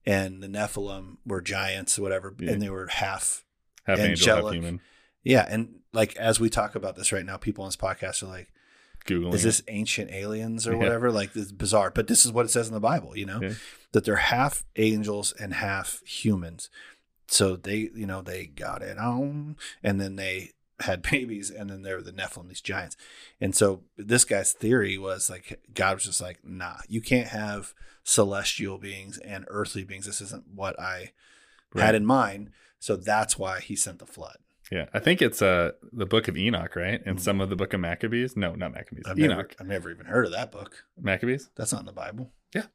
and 0.05 0.41
the 0.41 0.47
Nephilim 0.47 1.17
were 1.25 1.41
giants, 1.41 1.97
or 1.99 2.03
whatever, 2.03 2.33
Yeah. 2.39 2.51
and 2.51 2.61
they 2.61 2.69
were 2.69 2.87
half 2.87 3.43
Half 3.85 3.99
Angel, 3.99 4.45
half 4.45 4.53
human. 4.53 4.79
yeah, 5.23 5.45
and 5.49 5.79
like 5.91 6.15
as 6.17 6.39
we 6.39 6.49
talk 6.49 6.75
about 6.75 6.95
this 6.95 7.11
right 7.11 7.25
now, 7.25 7.35
people 7.37 7.63
on 7.63 7.69
this 7.69 7.75
podcast 7.77 8.21
are 8.23 8.27
like, 8.27 8.49
Googling. 9.05 9.33
is 9.33 9.43
it. 9.43 9.47
this 9.47 9.63
ancient 9.67 10.11
aliens 10.11 10.67
or 10.67 10.71
Yeah. 10.73 10.77
whatever? 10.79 11.11
Like 11.11 11.33
this 11.33 11.45
is 11.47 11.51
bizarre, 11.51 11.91
but 11.91 12.07
this 12.07 12.25
is 12.25 12.31
what 12.31 12.45
it 12.45 12.49
says 12.49 12.67
in 12.67 12.73
the 12.73 12.79
Bible, 12.79 13.17
you 13.17 13.25
know, 13.25 13.41
Yeah. 13.41 13.53
that 13.93 14.05
they're 14.05 14.15
half 14.17 14.63
angels 14.75 15.33
and 15.39 15.53
half 15.55 16.01
humans. 16.05 16.69
So 17.27 17.55
they, 17.55 17.89
you 17.95 18.05
know, 18.05 18.21
they 18.21 18.45
got 18.45 18.81
it 18.81 18.97
on, 18.97 19.55
and 19.81 19.99
then 20.01 20.15
they 20.17 20.51
had 20.81 21.01
babies, 21.11 21.49
and 21.49 21.69
then 21.69 21.81
they 21.83 21.93
were 21.93 22.01
the 22.01 22.11
Nephilim, 22.11 22.47
these 22.49 22.59
giants. 22.61 22.97
And 23.39 23.55
so 23.55 23.83
this 23.97 24.25
guy's 24.25 24.51
theory 24.51 24.97
was 24.97 25.29
like 25.29 25.61
God 25.73 25.95
was 25.95 26.03
just 26.05 26.21
like, 26.21 26.39
nah, 26.43 26.77
you 26.89 26.99
can't 27.01 27.29
have 27.29 27.73
celestial 28.03 28.77
beings 28.77 29.17
and 29.19 29.45
earthly 29.47 29.83
beings. 29.83 30.05
This 30.07 30.21
isn't 30.21 30.47
what 30.53 30.77
I 30.79 31.11
Right. 31.73 31.85
had 31.85 31.95
in 31.95 32.05
mind. 32.05 32.51
So 32.79 32.95
that's 32.97 33.37
why 33.37 33.59
he 33.61 33.75
sent 33.77 33.99
the 33.99 34.05
flood. 34.07 34.37
Yeah, 34.71 34.85
I 34.93 34.99
think 34.99 35.21
it's 35.21 35.41
uh 35.41 35.71
the 35.91 36.05
book 36.05 36.27
of 36.29 36.37
Enoch, 36.37 36.75
right? 36.75 37.01
And 37.05 37.17
Mhm. 37.17 37.21
some 37.21 37.41
of 37.41 37.49
the 37.49 37.55
book 37.57 37.73
of 37.73 37.81
Maccabees. 37.81 38.37
No, 38.37 38.55
not 38.55 38.71
Maccabees. 38.73 39.03
I've 39.05 39.19
Enoch. 39.19 39.37
never, 39.37 39.49
I've 39.59 39.67
never 39.67 39.91
even 39.91 40.05
heard 40.05 40.25
of 40.25 40.31
that 40.31 40.51
book. 40.51 40.85
Maccabees. 40.99 41.49
That's 41.55 41.71
not 41.73 41.81
in 41.81 41.85
the 41.87 41.91
Bible. 41.91 42.31
Yeah. 42.55 42.65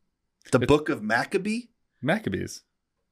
The 0.53 0.59
It's- 0.59 0.69
book 0.69 0.89
of 0.91 1.03
Maccabee? 1.03 1.69
Maccabees. 2.03 2.63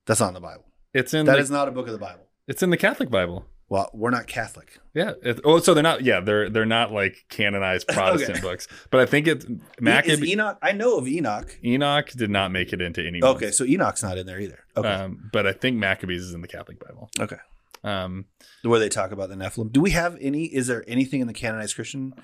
That's 0.06 0.20
not 0.20 0.28
in 0.28 0.34
the 0.34 0.40
Bible. 0.40 0.66
It's 0.92 1.14
in 1.14 1.24
That 1.26 1.36
the, 1.36 1.38
is 1.38 1.50
not 1.50 1.66
a 1.66 1.70
book 1.70 1.86
of 1.86 1.92
the 1.92 1.98
Bible. 1.98 2.28
it's 2.46 2.62
in 2.62 2.70
the 2.70 2.76
Catholic 2.76 3.08
Bible. 3.10 3.46
Well, 3.70 3.90
we're 3.94 4.10
not 4.10 4.26
Catholic. 4.26 4.78
Yeah. 4.92 5.12
It, 5.22 5.40
oh, 5.42 5.58
so 5.58 5.72
they're 5.72 5.82
not. 5.82 6.04
Yeah, 6.04 6.20
they're 6.20 6.50
they're 6.50 6.66
not 6.66 6.92
like 6.92 7.24
canonized 7.30 7.88
Protestant 7.88 8.38
Okay. 8.38 8.40
books, 8.42 8.68
but 8.90 9.00
I 9.00 9.06
think 9.06 9.26
it's 9.26 9.46
Is 9.46 9.58
Maccabee. 9.80 10.32
Enoch? 10.32 10.58
I 10.60 10.72
know 10.72 10.98
of 10.98 11.08
Enoch. 11.08 11.58
Enoch 11.64 12.10
did 12.10 12.28
not 12.30 12.52
make 12.52 12.74
it 12.74 12.82
into 12.82 13.02
any. 13.04 13.22
Okay, 13.22 13.50
so 13.50 13.64
Enoch's 13.64 14.02
not 14.02 14.18
in 14.18 14.26
there 14.26 14.38
either. 14.38 14.60
Okay. 14.76 14.86
Um, 14.86 15.30
but 15.32 15.46
I 15.46 15.52
think 15.54 15.78
Maccabees 15.78 16.22
is 16.22 16.34
in 16.34 16.42
the 16.42 16.46
Catholic 16.48 16.78
Bible. 16.78 17.08
okay. 17.18 17.38
Um, 17.84 18.24
Where 18.62 18.80
they 18.80 18.88
talk 18.88 19.12
about 19.12 19.28
the 19.28 19.34
Nephilim. 19.36 19.70
Do 19.70 19.80
we 19.80 19.90
have 19.90 20.16
any? 20.20 20.46
Is 20.46 20.66
there 20.66 20.84
anything 20.88 21.20
in 21.20 21.26
the 21.26 21.32
canonized 21.34 21.74
Christian 21.76 22.14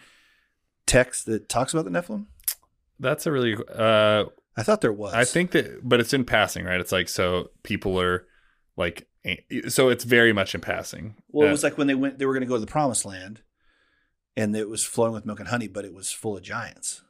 text 0.86 1.26
that 1.26 1.48
talks 1.48 1.72
about 1.74 1.84
the 1.84 1.90
Nephilim? 1.90 2.26
that's 2.98 3.26
a 3.26 3.32
really. 3.32 3.56
Uh, 3.74 4.24
I 4.56 4.62
thought 4.62 4.80
there 4.80 4.92
was. 4.92 5.14
I 5.14 5.24
think 5.24 5.52
that, 5.52 5.80
but 5.88 6.00
it's 6.00 6.12
in 6.12 6.24
passing, 6.24 6.64
right? 6.64 6.80
It's 6.80 6.92
like 6.92 7.08
so 7.08 7.50
people 7.62 8.00
are 8.00 8.26
like, 8.76 9.06
so 9.68 9.88
it's 9.90 10.04
very 10.04 10.32
much 10.32 10.54
in 10.54 10.60
passing. 10.60 11.14
Well, 11.28 11.46
it 11.46 11.50
Uh, 11.50 11.52
was 11.52 11.62
like 11.62 11.78
when 11.78 11.86
they 11.86 11.94
went, 11.94 12.18
they 12.18 12.26
were 12.26 12.32
going 12.34 12.42
to 12.42 12.48
go 12.48 12.54
to 12.56 12.60
the 12.60 12.66
Promised 12.66 13.04
Land, 13.04 13.42
and 14.36 14.54
it 14.56 14.68
was 14.68 14.84
flowing 14.84 15.12
with 15.12 15.24
milk 15.26 15.40
and 15.40 15.48
honey, 15.48 15.68
but 15.68 15.84
it 15.84 15.94
was 15.94 16.10
full 16.10 16.36
of 16.36 16.42
giants. 16.42 17.02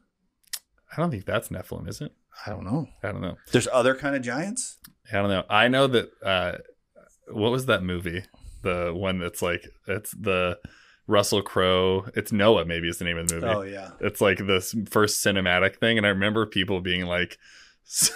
I 0.96 1.00
don't 1.00 1.10
think 1.10 1.24
that's 1.24 1.48
Nephilim, 1.48 1.88
is 1.88 2.00
it? 2.00 2.12
I 2.46 2.50
don't 2.50 2.64
know. 2.64 2.88
I 3.02 3.12
don't 3.12 3.20
know. 3.20 3.36
There's 3.52 3.68
other 3.72 3.94
kind 3.94 4.16
of 4.16 4.22
giants. 4.22 4.78
I 5.12 5.16
don't 5.16 5.28
know. 5.28 5.44
I 5.48 5.68
know 5.68 5.86
that. 5.86 6.10
Uh, 6.24 6.52
what 7.32 7.52
was 7.52 7.66
that 7.66 7.82
movie? 7.84 8.24
The 8.62 8.92
one 8.94 9.18
that's 9.18 9.42
like 9.42 9.66
it's 9.86 10.10
the 10.12 10.58
Russell 11.06 11.42
Crowe. 11.42 12.06
It's 12.14 12.32
Noah. 12.32 12.64
Maybe 12.64 12.88
is 12.88 12.98
the 12.98 13.04
name 13.04 13.18
of 13.18 13.28
the 13.28 13.34
movie. 13.36 13.46
Oh 13.46 13.62
yeah. 13.62 13.90
It's 14.00 14.20
like 14.20 14.38
this 14.46 14.74
first 14.90 15.24
cinematic 15.24 15.76
thing, 15.76 15.96
and 15.98 16.06
I 16.06 16.10
remember 16.10 16.46
people 16.46 16.80
being 16.80 17.06
like. 17.06 17.38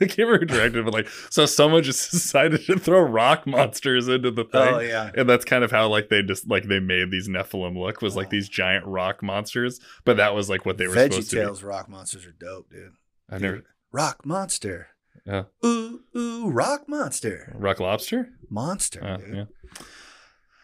I 0.00 0.04
can't 0.06 0.18
remember 0.28 0.38
who 0.40 0.44
directed, 0.46 0.78
it, 0.78 0.84
but 0.84 0.94
like, 0.94 1.08
so 1.28 1.44
someone 1.44 1.82
just 1.82 2.10
decided 2.12 2.64
to 2.66 2.78
throw 2.78 3.00
rock 3.00 3.48
monsters 3.48 4.06
into 4.06 4.30
the 4.30 4.44
thing, 4.44 4.74
Oh 4.74 4.78
yeah. 4.78 5.10
and 5.16 5.28
that's 5.28 5.44
kind 5.44 5.64
of 5.64 5.72
how 5.72 5.88
like 5.88 6.08
they 6.08 6.22
just 6.22 6.48
like 6.48 6.68
they 6.68 6.78
made 6.78 7.10
these 7.10 7.28
Nephilim 7.28 7.76
look 7.76 8.00
was 8.00 8.14
like 8.14 8.28
Oh. 8.28 8.30
these 8.30 8.48
giant 8.48 8.86
rock 8.86 9.24
monsters, 9.24 9.80
but 10.04 10.16
that 10.18 10.36
was 10.36 10.48
like 10.48 10.64
what 10.64 10.78
they 10.78 10.86
were 10.86 10.94
Veggie 10.94 11.10
supposed 11.14 11.30
to 11.30 11.36
be. 11.36 11.42
Tales 11.42 11.64
rock 11.64 11.88
monsters 11.88 12.26
are 12.26 12.30
dope, 12.32 12.70
dude. 12.70 12.92
I've 13.28 13.40
never 13.42 13.64
Rock 13.90 14.24
monster. 14.24 14.86
Yeah. 15.28 15.42
Ooh 15.64 16.00
ooh, 16.16 16.48
rock 16.50 16.88
monster. 16.88 17.54
rock 17.58 17.80
lobster. 17.80 18.30
Monster. 18.50 19.04
Uh, 19.04 19.16
dude. 19.18 19.34
yeah. 19.36 19.44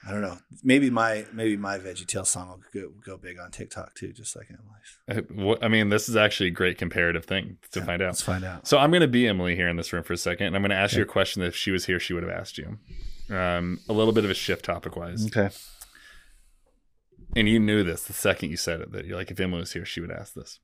I 0.07 0.11
don't 0.11 0.20
know. 0.20 0.37
Maybe 0.62 0.90
my 0.90 1.24
maybe 1.33 1.57
my 1.57 1.79
Veggie 1.79 2.07
Tale 2.07 2.24
song 2.27 2.48
will 2.48 2.61
go, 2.72 2.92
go 3.05 3.16
big 3.16 3.38
on 3.38 3.50
TikTok 3.50 3.94
too, 3.94 4.12
just 4.12 4.37
like 4.37 4.48
Emily's. 4.50 5.59
I, 5.61 5.64
I 5.64 5.68
mean, 5.68 5.88
this 5.88 6.09
is 6.11 6.16
actually 6.16 6.48
a 6.48 6.53
great 6.53 6.77
comparative 6.79 7.24
thing 7.24 7.57
to 7.72 7.81
Yeah, 7.81 7.87
find 7.87 8.03
out. 8.03 8.07
Let's 8.09 8.22
find 8.22 8.44
out. 8.44 8.66
So 8.66 8.77
I'm 8.79 8.90
going 8.90 9.00
to 9.03 9.09
be 9.09 9.27
Emily 9.27 9.57
here 9.57 9.68
in 9.68 9.77
this 9.77 9.92
room 9.94 10.03
for 10.03 10.12
a 10.12 10.18
second, 10.18 10.48
and 10.48 10.57
I'm 10.57 10.62
going 10.62 10.70
to 10.70 10.77
ask 10.77 10.94
you 10.96 11.03
a 11.03 11.07
question 11.07 11.40
that 11.40 11.48
if 11.48 11.57
she 11.57 11.70
was 11.70 11.87
here, 11.87 11.98
she 11.98 12.12
would 12.12 12.22
have 12.22 12.33
asked 12.33 12.59
you. 12.59 12.79
Um, 13.35 13.81
a 13.88 13.92
little 13.94 14.12
bit 14.12 14.24
of 14.24 14.31
a 14.31 14.35
shift 14.35 14.66
topic 14.66 14.94
wise, 14.96 15.27
Okay. 15.27 15.48
and 17.35 17.48
you 17.48 17.59
knew 17.59 17.83
this 17.83 18.05
the 18.05 18.12
second 18.12 18.50
you 18.50 18.59
said 18.59 18.81
it 18.83 18.92
that 18.92 19.07
you're 19.07 19.16
like, 19.16 19.31
if 19.31 19.40
Emily 19.40 19.61
was 19.61 19.72
here, 19.72 19.87
she 19.87 20.00
would 20.03 20.11
ask 20.12 20.35
this. 20.35 20.61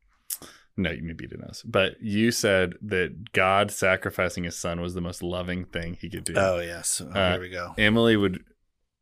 No, 0.82 0.90
you 0.90 1.02
maybe 1.02 1.24
you 1.24 1.28
didn't 1.28 1.46
this. 1.48 1.62
but 1.62 2.00
you 2.00 2.30
said 2.30 2.74
that 2.82 3.32
God 3.32 3.70
sacrificing 3.70 4.44
His 4.44 4.56
Son 4.56 4.80
was 4.80 4.94
the 4.94 5.00
most 5.00 5.22
loving 5.22 5.64
thing 5.64 5.96
He 6.00 6.08
could 6.10 6.24
do. 6.24 6.34
Oh 6.36 6.58
yes. 6.60 7.00
Oh, 7.04 7.10
Uh, 7.10 7.32
here 7.32 7.40
we 7.40 7.50
go. 7.50 7.74
Emily 7.78 8.16
would 8.16 8.44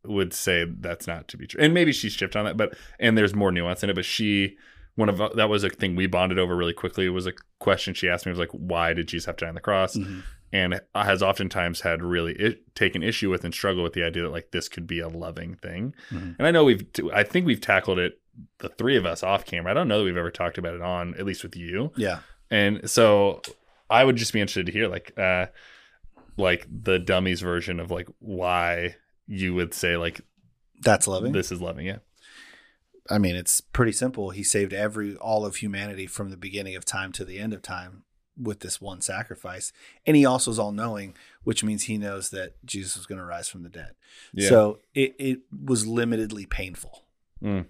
would 0.04 0.32
say 0.32 0.64
that's 0.80 1.06
not 1.06 1.28
to 1.28 1.36
be 1.36 1.46
true, 1.46 1.60
and 1.60 1.74
maybe 1.74 1.92
she's 1.92 2.12
shifted 2.12 2.38
on 2.38 2.44
that, 2.46 2.56
but 2.56 2.74
and 2.98 3.16
there's 3.18 3.34
more 3.34 3.50
nuance 3.52 3.82
in 3.82 3.90
it. 3.90 3.94
But 3.96 4.04
she, 4.04 4.56
one 4.94 5.08
of 5.08 5.18
that 5.36 5.48
was 5.48 5.64
a 5.64 5.70
thing 5.70 5.96
we 5.96 6.06
bonded 6.06 6.38
over 6.38 6.56
really 6.56 6.72
quickly. 6.72 7.06
It 7.06 7.10
was 7.10 7.26
a 7.26 7.32
question 7.58 7.94
she 7.94 8.08
asked 8.08 8.24
me 8.26 8.30
was 8.30 8.38
like, 8.38 8.50
why 8.52 8.92
did 8.94 9.08
Jesus 9.08 9.26
have 9.26 9.36
to 9.36 9.44
die 9.44 9.48
on 9.48 9.54
the 9.54 9.60
cross? 9.60 9.96
Mhm. 9.96 10.22
And 10.50 10.80
has 10.94 11.22
oftentimes 11.22 11.82
had 11.82 12.02
really 12.02 12.32
it, 12.34 12.74
taken 12.74 13.02
issue 13.02 13.28
with 13.28 13.44
and 13.44 13.52
struggle 13.52 13.82
with 13.82 13.92
the 13.92 14.02
idea 14.02 14.22
that 14.22 14.30
like 14.30 14.50
this 14.50 14.66
could 14.66 14.86
be 14.86 14.98
a 14.98 15.08
loving 15.08 15.54
thing. 15.56 15.94
Mhm. 16.10 16.36
And 16.38 16.46
I 16.46 16.50
know 16.52 16.64
we've, 16.64 16.86
I 17.12 17.22
think 17.22 17.44
we've 17.44 17.60
tackled 17.60 17.98
it, 17.98 18.18
the 18.58 18.68
three 18.68 18.96
of 18.96 19.06
us 19.06 19.22
off 19.22 19.44
camera. 19.44 19.70
I 19.70 19.74
don't 19.74 19.88
know 19.88 19.98
that 19.98 20.04
we've 20.04 20.16
ever 20.16 20.30
talked 20.30 20.58
about 20.58 20.74
it 20.74 20.82
on, 20.82 21.14
at 21.14 21.24
least 21.24 21.42
with 21.42 21.56
you. 21.56 21.92
Yeah. 21.96 22.20
And 22.50 22.88
so 22.88 23.42
I 23.90 24.04
would 24.04 24.16
just 24.16 24.32
be 24.32 24.40
interested 24.40 24.66
to 24.66 24.72
hear 24.72 24.88
like 24.88 25.12
uh 25.18 25.46
like 26.36 26.66
the 26.70 26.98
dummies 26.98 27.40
version 27.40 27.80
of 27.80 27.90
like 27.90 28.08
why 28.20 28.96
you 29.26 29.54
would 29.54 29.74
say 29.74 29.96
like 29.96 30.20
That's 30.82 31.06
loving. 31.06 31.32
this 31.32 31.52
is 31.52 31.60
loving 31.60 31.86
yeah. 31.86 31.98
I 33.10 33.16
mean, 33.16 33.36
it's 33.36 33.60
pretty 33.62 33.92
simple. 33.92 34.30
He 34.30 34.42
saved 34.42 34.72
every 34.72 35.16
all 35.16 35.46
of 35.46 35.56
humanity 35.56 36.06
from 36.06 36.30
the 36.30 36.36
beginning 36.36 36.76
of 36.76 36.84
time 36.84 37.10
to 37.12 37.24
the 37.24 37.38
end 37.38 37.54
of 37.54 37.62
time 37.62 38.04
with 38.40 38.60
this 38.60 38.80
one 38.80 39.00
sacrifice. 39.00 39.72
And 40.06 40.16
he 40.16 40.24
also 40.24 40.50
is 40.50 40.58
all 40.58 40.72
knowing, 40.72 41.14
which 41.42 41.64
means 41.64 41.84
he 41.84 41.98
knows 41.98 42.30
that 42.30 42.54
Jesus 42.64 42.96
was 42.96 43.06
going 43.06 43.18
to 43.18 43.24
rise 43.24 43.48
from 43.48 43.62
the 43.62 43.68
dead. 43.68 43.92
Yeah. 44.32 44.48
So 44.48 44.78
it, 44.94 45.14
it 45.18 45.40
was 45.64 45.86
limitedly 45.86 46.48
painful. 46.48 47.04
Mm. 47.42 47.66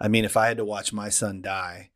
I 0.00 0.08
mean, 0.08 0.24
if 0.24 0.36
I 0.36 0.48
had 0.48 0.56
to 0.58 0.64
watch 0.64 0.92
my 0.92 1.08
son 1.08 1.42
die, 1.42 1.90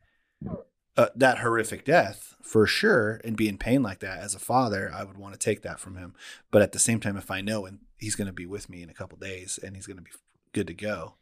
uh, 0.96 1.06
that 1.16 1.38
horrific 1.38 1.84
death 1.84 2.34
for 2.42 2.66
sure, 2.66 3.20
and 3.24 3.36
be 3.36 3.48
in 3.48 3.56
pain 3.58 3.82
like 3.82 4.00
that 4.00 4.18
as 4.18 4.34
a 4.34 4.38
father, 4.40 4.90
I 4.94 5.04
would 5.04 5.16
want 5.16 5.32
to 5.34 5.38
take 5.38 5.62
that 5.62 5.80
from 5.80 5.96
him. 5.96 6.14
But 6.50 6.62
at 6.62 6.72
the 6.72 6.78
same 6.78 7.00
time, 7.00 7.16
if 7.16 7.30
I 7.30 7.40
know 7.40 7.64
and 7.66 7.78
he's 7.96 8.14
going 8.16 8.26
to 8.26 8.32
be 8.32 8.46
with 8.46 8.68
me 8.68 8.82
in 8.82 8.90
a 8.90 8.94
couple 8.94 9.16
days 9.18 9.58
and 9.62 9.74
he's 9.76 9.86
going 9.86 9.96
to 9.98 10.02
be 10.02 10.10
good 10.52 10.66
to 10.66 10.74
go, 10.74 11.14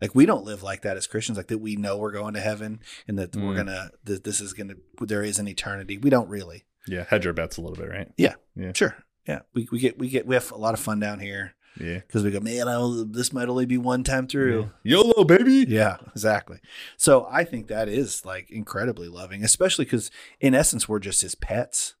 Like 0.00 0.14
we 0.14 0.24
don't 0.24 0.44
live 0.46 0.62
like 0.62 0.80
that 0.82 0.96
as 0.96 1.06
Christians, 1.06 1.36
like 1.36 1.48
that 1.48 1.58
we 1.58 1.76
know 1.76 1.98
we're 1.98 2.12
going 2.12 2.32
to 2.34 2.40
heaven 2.40 2.80
and 3.06 3.18
that 3.18 3.36
we're 3.36 3.52
Mm. 3.52 3.56
gonna 3.56 3.90
that 4.04 4.24
this 4.24 4.40
is 4.40 4.54
gonna 4.54 4.74
there 5.00 5.22
is 5.22 5.38
an 5.38 5.48
eternity. 5.48 5.98
We 5.98 6.08
don't 6.08 6.28
really. 6.30 6.64
Yeah, 6.86 7.04
hedge 7.04 7.26
our 7.26 7.34
bets 7.34 7.58
a 7.58 7.60
little 7.60 7.76
bit, 7.76 7.90
right? 7.90 8.08
Yeah, 8.16 8.36
yeah, 8.56 8.72
sure. 8.74 8.96
Yeah. 9.28 9.40
We, 9.52 9.68
we 9.70 9.78
get 9.78 9.98
we 9.98 10.08
get 10.08 10.26
we 10.26 10.34
have 10.34 10.50
a 10.50 10.56
lot 10.56 10.72
of 10.72 10.80
fun 10.80 10.98
down 11.00 11.18
here 11.20 11.54
Yeah. 11.78 11.98
because 11.98 12.24
we 12.24 12.30
go, 12.30 12.40
man, 12.40 12.68
I'll, 12.68 13.04
this 13.04 13.32
might 13.32 13.48
only 13.48 13.66
be 13.66 13.78
one 13.78 14.02
time 14.04 14.26
through. 14.26 14.70
YOLO, 14.82 15.24
baby. 15.24 15.64
Yeah, 15.68 15.96
exactly. 16.08 16.58
So 16.96 17.26
I 17.30 17.44
think 17.44 17.68
that 17.68 17.88
is 17.88 18.24
like 18.24 18.50
incredibly 18.50 19.08
loving, 19.08 19.44
especially 19.44 19.84
because 19.84 20.10
in 20.40 20.54
essence 20.54 20.88
we're 20.88 20.98
just 20.98 21.22
his 21.22 21.34
pets. 21.34 21.94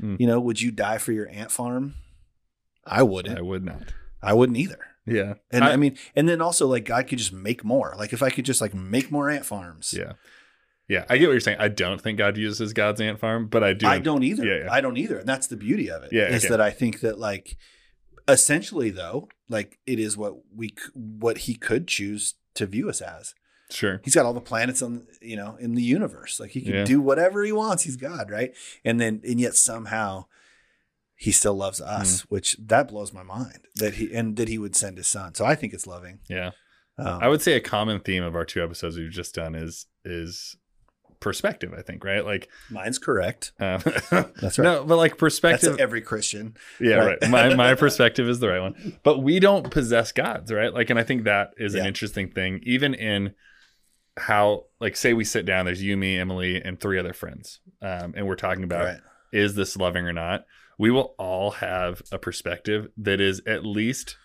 Mm. 0.00 0.20
You 0.20 0.26
know, 0.26 0.38
would 0.40 0.60
you 0.60 0.70
die 0.70 0.98
for 0.98 1.12
your 1.12 1.28
ant 1.28 1.50
farm? 1.50 1.94
I 2.84 3.02
wouldn't. 3.02 3.38
I 3.38 3.42
would 3.42 3.64
not. 3.64 3.94
I 4.22 4.32
wouldn't 4.34 4.58
either. 4.58 4.78
Yeah. 5.06 5.34
And 5.50 5.64
I, 5.64 5.72
I- 5.72 5.76
mean, 5.76 5.96
and 6.14 6.28
then 6.28 6.40
also 6.40 6.66
like 6.66 6.90
I 6.90 7.02
could 7.02 7.18
just 7.18 7.32
make 7.32 7.64
more. 7.64 7.94
Like 7.96 8.12
if 8.12 8.22
I 8.22 8.30
could 8.30 8.44
just 8.44 8.60
like 8.60 8.74
make 8.74 9.10
more 9.10 9.30
ant 9.30 9.46
farms. 9.46 9.94
Yeah. 9.96 10.12
Yeah. 10.88 11.04
I 11.08 11.16
get 11.18 11.26
what 11.26 11.32
you're 11.32 11.40
saying. 11.40 11.58
I 11.58 11.68
don't 11.68 12.00
think 12.00 12.18
God 12.18 12.36
uses 12.36 12.72
God's 12.72 13.00
ant 13.00 13.18
farm, 13.18 13.48
but 13.48 13.64
I 13.64 13.72
do. 13.72 13.86
I 13.86 13.98
don't 13.98 14.22
either. 14.22 14.44
Yeah, 14.44 14.64
yeah. 14.64 14.72
I 14.72 14.80
don't 14.80 14.96
either. 14.96 15.18
And 15.18 15.28
that's 15.28 15.46
the 15.48 15.56
beauty 15.56 15.90
of 15.90 16.02
it. 16.04 16.10
Yeah, 16.12 16.28
Is 16.28 16.44
okay. 16.44 16.50
that 16.50 16.60
I 16.60 16.70
think 16.70 17.00
that 17.00 17.18
like 17.18 17.56
essentially 18.28 18.90
though, 18.90 19.28
like 19.48 19.78
it 19.86 19.98
is 19.98 20.16
what 20.16 20.34
we 20.54 20.74
what 20.94 21.38
he 21.38 21.54
could 21.54 21.86
choose 21.86 22.34
to 22.54 22.66
view 22.66 22.88
us 22.88 23.00
as. 23.00 23.34
Sure. 23.70 24.00
He's 24.04 24.14
got 24.14 24.24
all 24.26 24.32
the 24.34 24.40
planets 24.40 24.80
on 24.82 25.06
you 25.20 25.36
know 25.36 25.56
in 25.60 25.74
the 25.74 25.82
universe. 25.82 26.38
Like 26.40 26.50
he 26.52 26.60
can 26.62 26.72
Yeah. 26.74 26.84
do 26.84 27.00
whatever 27.00 27.42
he 27.44 27.52
wants. 27.52 27.82
He's 27.84 27.96
God, 27.96 28.30
right? 28.30 28.54
And 28.84 29.00
then 29.00 29.20
and 29.24 29.40
yet 29.40 29.54
somehow 29.56 30.26
he 31.16 31.32
still 31.32 31.54
loves 31.54 31.80
us, 31.80 32.22
Mm. 32.22 32.26
which 32.28 32.56
that 32.58 32.88
blows 32.88 33.12
my 33.12 33.22
mind 33.22 33.66
that 33.76 33.94
he 33.94 34.14
and 34.14 34.36
that 34.36 34.48
he 34.48 34.58
would 34.58 34.76
send 34.76 34.98
his 34.98 35.08
son. 35.08 35.34
So 35.34 35.44
I 35.44 35.54
think 35.54 35.72
it's 35.72 35.86
loving. 35.86 36.20
Yeah. 36.28 36.50
Um, 36.98 37.18
I 37.22 37.28
would 37.28 37.42
say 37.42 37.54
a 37.56 37.60
common 37.60 38.00
theme 38.00 38.22
of 38.22 38.34
our 38.34 38.44
two 38.44 38.62
episodes 38.62 38.96
we've 38.96 39.10
just 39.10 39.34
done 39.34 39.54
is 39.54 39.86
is 40.04 40.56
perspective. 41.20 41.74
I 41.76 41.82
think 41.82 42.04
right, 42.04 42.24
like 42.24 42.48
mine's 42.70 42.98
correct. 42.98 43.52
um, 43.60 43.80
That's 44.10 44.58
right. 44.58 44.58
no, 44.58 44.84
but 44.84 44.96
like 44.96 45.12
That's 45.12 45.20
perspective. 45.20 45.78
every 45.78 46.00
Christian. 46.02 46.56
yeah, 46.80 46.96
right. 46.96 47.18
right. 47.22 47.30
My 47.30 47.54
my 47.54 47.74
perspective 47.74 48.28
is 48.28 48.40
the 48.40 48.48
right 48.48 48.60
one, 48.60 48.98
but 49.02 49.18
we 49.22 49.40
don't 49.40 49.70
possess 49.70 50.12
gods, 50.12 50.52
right? 50.52 50.72
Like, 50.72 50.90
and 50.90 50.98
I 50.98 51.02
think 51.04 51.24
that 51.24 51.50
is 51.56 51.74
an 51.74 51.86
interesting 51.86 52.30
thing, 52.30 52.60
even 52.64 52.94
in 52.94 53.34
how, 54.18 54.64
like, 54.80 54.96
say 54.96 55.12
we 55.12 55.24
sit 55.24 55.44
down. 55.44 55.66
There's 55.66 55.82
you, 55.82 55.96
me, 55.96 56.16
Emily, 56.18 56.60
and 56.62 56.80
three 56.80 56.98
other 56.98 57.12
friends, 57.12 57.60
um, 57.82 58.14
and 58.16 58.26
we're 58.26 58.36
talking 58.36 58.64
about 58.64 58.84
Right. 58.84 59.00
is 59.32 59.54
this 59.54 59.76
loving 59.76 60.06
or 60.06 60.12
not. 60.12 60.44
We 60.78 60.90
will 60.90 61.14
all 61.18 61.52
have 61.52 62.02
a 62.12 62.18
perspective 62.18 62.88
that 62.98 63.20
is 63.20 63.40
at 63.46 63.64
least 63.64 64.16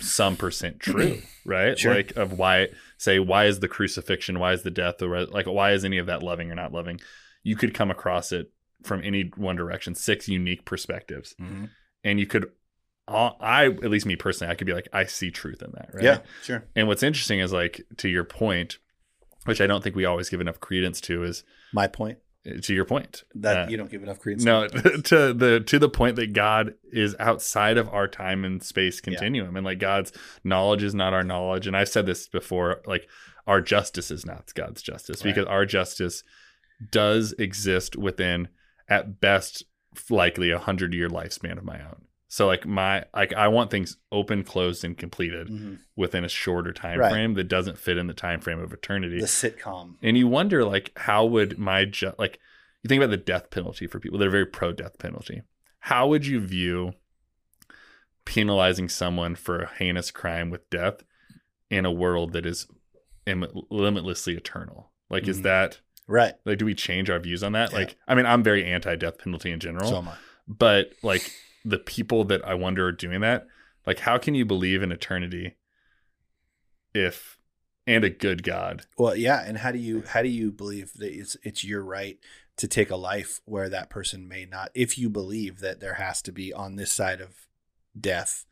some 0.00 0.36
percent 0.36 0.80
true, 0.80 1.22
right? 1.44 1.78
Sure. 1.78 1.94
Like 1.94 2.16
of 2.16 2.38
why 2.38 2.68
say 2.98 3.18
why 3.18 3.46
is 3.46 3.60
the 3.60 3.68
crucifixion, 3.68 4.38
why 4.38 4.52
is 4.52 4.62
the 4.62 4.70
death, 4.70 4.98
the 4.98 5.08
re- 5.08 5.24
like 5.30 5.46
why 5.46 5.72
is 5.72 5.84
any 5.84 5.96
of 5.98 6.06
that 6.06 6.22
loving 6.22 6.50
or 6.50 6.54
not 6.54 6.72
loving? 6.72 7.00
You 7.42 7.56
could 7.56 7.72
come 7.72 7.90
across 7.90 8.30
it 8.32 8.52
from 8.84 9.02
any 9.02 9.30
one 9.36 9.56
direction, 9.56 9.94
six 9.94 10.28
unique 10.28 10.64
perspectives, 10.66 11.34
Mhm. 11.40 11.70
and 12.04 12.20
you 12.20 12.26
could. 12.26 12.50
I 13.10 13.66
at 13.66 13.90
least 13.90 14.04
me 14.04 14.16
personally, 14.16 14.52
I 14.52 14.54
could 14.54 14.66
be 14.66 14.74
like, 14.74 14.88
I 14.92 15.04
see 15.04 15.30
truth 15.30 15.62
in 15.62 15.70
that, 15.72 15.90
right? 15.94 16.04
Yeah, 16.04 16.18
sure. 16.42 16.64
And 16.76 16.86
what's 16.88 17.02
interesting 17.02 17.40
is 17.40 17.52
like 17.54 17.80
to 17.96 18.08
your 18.08 18.24
point, 18.24 18.76
which 19.46 19.62
I 19.62 19.66
don't 19.66 19.82
think 19.82 19.96
we 19.96 20.04
always 20.04 20.28
give 20.28 20.42
enough 20.42 20.60
credence 20.60 21.00
to, 21.02 21.24
is 21.24 21.42
My 21.72 21.86
point 21.86 22.18
to 22.62 22.74
your 22.74 22.84
point 22.84 23.24
that 23.34 23.66
Uh, 23.66 23.70
you 23.70 23.76
don't 23.76 23.90
give 23.90 24.02
enough 24.02 24.20
credence. 24.20 24.44
no, 24.44 24.66
to 25.04 25.32
the 25.34 25.62
to 25.66 25.78
the 25.78 25.88
point 25.88 26.16
that 26.16 26.32
God 26.32 26.74
is 26.92 27.14
outside 27.18 27.76
of 27.76 27.88
our 27.88 28.08
time 28.08 28.44
and 28.44 28.62
space 28.62 29.00
continuum, 29.00 29.56
and 29.56 29.64
like 29.66 29.78
God's 29.78 30.12
knowledge 30.44 30.82
is 30.82 30.94
not 30.94 31.12
our 31.12 31.24
knowledge. 31.24 31.66
And 31.66 31.76
I've 31.76 31.88
said 31.88 32.06
this 32.06 32.28
before, 32.28 32.80
like 32.86 33.08
our 33.46 33.60
justice 33.60 34.10
is 34.10 34.24
not 34.26 34.52
God's 34.54 34.82
justice 34.82 35.24
Right. 35.24 35.34
because 35.34 35.48
our 35.48 35.64
justice 35.66 36.22
does 36.90 37.34
exist 37.38 37.96
within, 37.96 38.48
at 38.88 39.20
best, 39.20 39.64
likely 40.10 40.50
a 40.50 40.58
hundred 40.58 40.94
year 40.94 41.08
lifespan 41.08 41.58
of 41.58 41.64
my 41.64 41.80
own. 41.80 42.02
So 42.30 42.46
like 42.46 42.66
my 42.66 43.04
like 43.14 43.32
I 43.32 43.48
want 43.48 43.70
things 43.70 43.96
open, 44.12 44.44
closed, 44.44 44.84
and 44.84 44.96
completed 44.96 45.48
Mhm. 45.48 45.78
within 45.96 46.24
a 46.24 46.28
shorter 46.28 46.72
time 46.72 46.98
Right. 46.98 47.10
frame 47.10 47.34
that 47.34 47.44
doesn't 47.48 47.78
fit 47.78 47.96
in 47.96 48.06
the 48.06 48.12
time 48.14 48.40
frame 48.40 48.60
of 48.60 48.72
eternity 48.72 49.18
the 49.20 49.26
sitcom. 49.26 49.96
and 50.02 50.16
you 50.18 50.28
wonder 50.28 50.64
like 50.64 50.92
how 50.96 51.24
would 51.24 51.58
my 51.58 51.84
ju- 51.86 52.12
like 52.18 52.38
you 52.82 52.88
think 52.88 53.02
about 53.02 53.10
the 53.10 53.16
death 53.16 53.50
penalty 53.50 53.86
for 53.86 53.98
people 53.98 54.18
that 54.18 54.28
are 54.28 54.30
very 54.30 54.44
pro 54.46 54.72
death 54.72 54.98
penalty 54.98 55.40
how 55.80 56.06
would 56.06 56.26
you 56.26 56.38
view 56.40 56.92
penalizing 58.24 58.88
someone 58.90 59.34
for 59.34 59.60
a 59.62 59.70
heinous 59.78 60.10
crime 60.10 60.50
with 60.50 60.68
death 60.70 61.02
in 61.70 61.86
a 61.86 61.92
world 61.92 62.32
that 62.34 62.44
is 62.44 62.66
Im- 63.26 63.46
limitlessly 63.70 64.34
eternal 64.36 64.90
like 65.10 65.26
is 65.28 65.40
Mhm. 65.40 65.42
that 65.44 65.80
Right. 66.06 66.34
like 66.44 66.58
do 66.58 66.64
we 66.66 66.74
change 66.74 67.08
our 67.10 67.18
views 67.18 67.42
on 67.42 67.52
that 67.52 67.72
Yeah. 67.72 67.78
like 67.78 67.96
i 68.06 68.14
mean 68.14 68.26
i'm 68.26 68.42
very 68.42 68.64
anti-death 68.64 69.18
penalty 69.18 69.50
in 69.50 69.60
general 69.60 69.88
So 69.88 69.96
am 69.98 70.08
I. 70.08 70.16
but 70.46 70.92
like 71.02 71.30
the 71.68 71.78
people 71.78 72.24
that 72.24 72.44
i 72.46 72.54
wonder 72.54 72.86
are 72.86 72.92
doing 72.92 73.20
that 73.20 73.46
like 73.86 74.00
how 74.00 74.16
can 74.18 74.34
you 74.34 74.44
believe 74.44 74.82
in 74.82 74.92
eternity 74.92 75.56
if 76.94 77.38
and 77.86 78.04
a 78.04 78.10
good 78.10 78.42
god 78.42 78.82
Well, 78.98 79.16
yeah, 79.16 79.42
and 79.46 79.58
how 79.58 79.72
do 79.72 79.78
you 79.78 80.02
how 80.08 80.22
do 80.22 80.28
you 80.28 80.52
believe 80.52 80.92
that 80.94 81.10
it's 81.10 81.36
it's 81.42 81.64
your 81.64 81.82
right 81.82 82.18
to 82.58 82.68
take 82.68 82.90
a 82.90 82.96
life 82.96 83.40
where 83.46 83.68
that 83.70 83.88
person 83.88 84.28
may 84.28 84.44
not? 84.44 84.70
If 84.74 84.98
you 84.98 85.08
believe 85.08 85.60
that 85.60 85.80
there 85.80 85.94
has 85.94 86.20
to 86.22 86.32
be 86.32 86.52
on 86.52 86.76
this 86.76 86.92
side 86.92 87.20
of 87.22 87.46
death, 87.98 88.44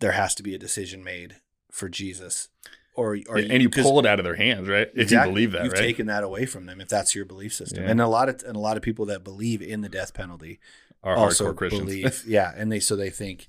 there 0.00 0.12
has 0.12 0.34
to 0.36 0.42
be 0.42 0.54
a 0.54 0.58
decision 0.58 1.04
made 1.04 1.36
for 1.70 1.90
Jesus, 1.90 2.48
or 2.94 3.18
or 3.28 3.36
and 3.36 3.60
you 3.62 3.68
pull 3.68 3.98
it 3.98 4.06
out 4.06 4.18
of 4.18 4.24
their 4.24 4.36
hands, 4.36 4.66
right? 4.66 4.88
If 4.94 4.98
Exactly. 5.02 5.28
you 5.28 5.34
believe 5.34 5.52
that, 5.52 5.64
you've 5.64 5.72
right? 5.74 5.82
taken 5.82 6.06
that 6.06 6.24
away 6.24 6.46
from 6.46 6.64
them 6.64 6.80
if 6.80 6.88
that's 6.88 7.14
your 7.14 7.26
belief 7.26 7.52
system. 7.52 7.84
Yeah. 7.84 7.90
And 7.90 8.00
a 8.00 8.08
lot 8.08 8.30
of 8.30 8.42
and 8.46 8.56
a 8.56 8.60
lot 8.60 8.78
of 8.78 8.82
people 8.82 9.04
that 9.06 9.24
believe 9.24 9.60
in 9.60 9.82
the 9.82 9.90
death 9.90 10.14
penalty 10.14 10.58
Are 11.02 11.16
also 11.16 11.52
hardcore 11.52 11.56
Christians. 11.56 11.84
believe, 11.84 12.24
yeah, 12.26 12.52
and 12.56 12.70
they 12.72 12.80
so 12.80 12.96
they 12.96 13.10
think. 13.10 13.48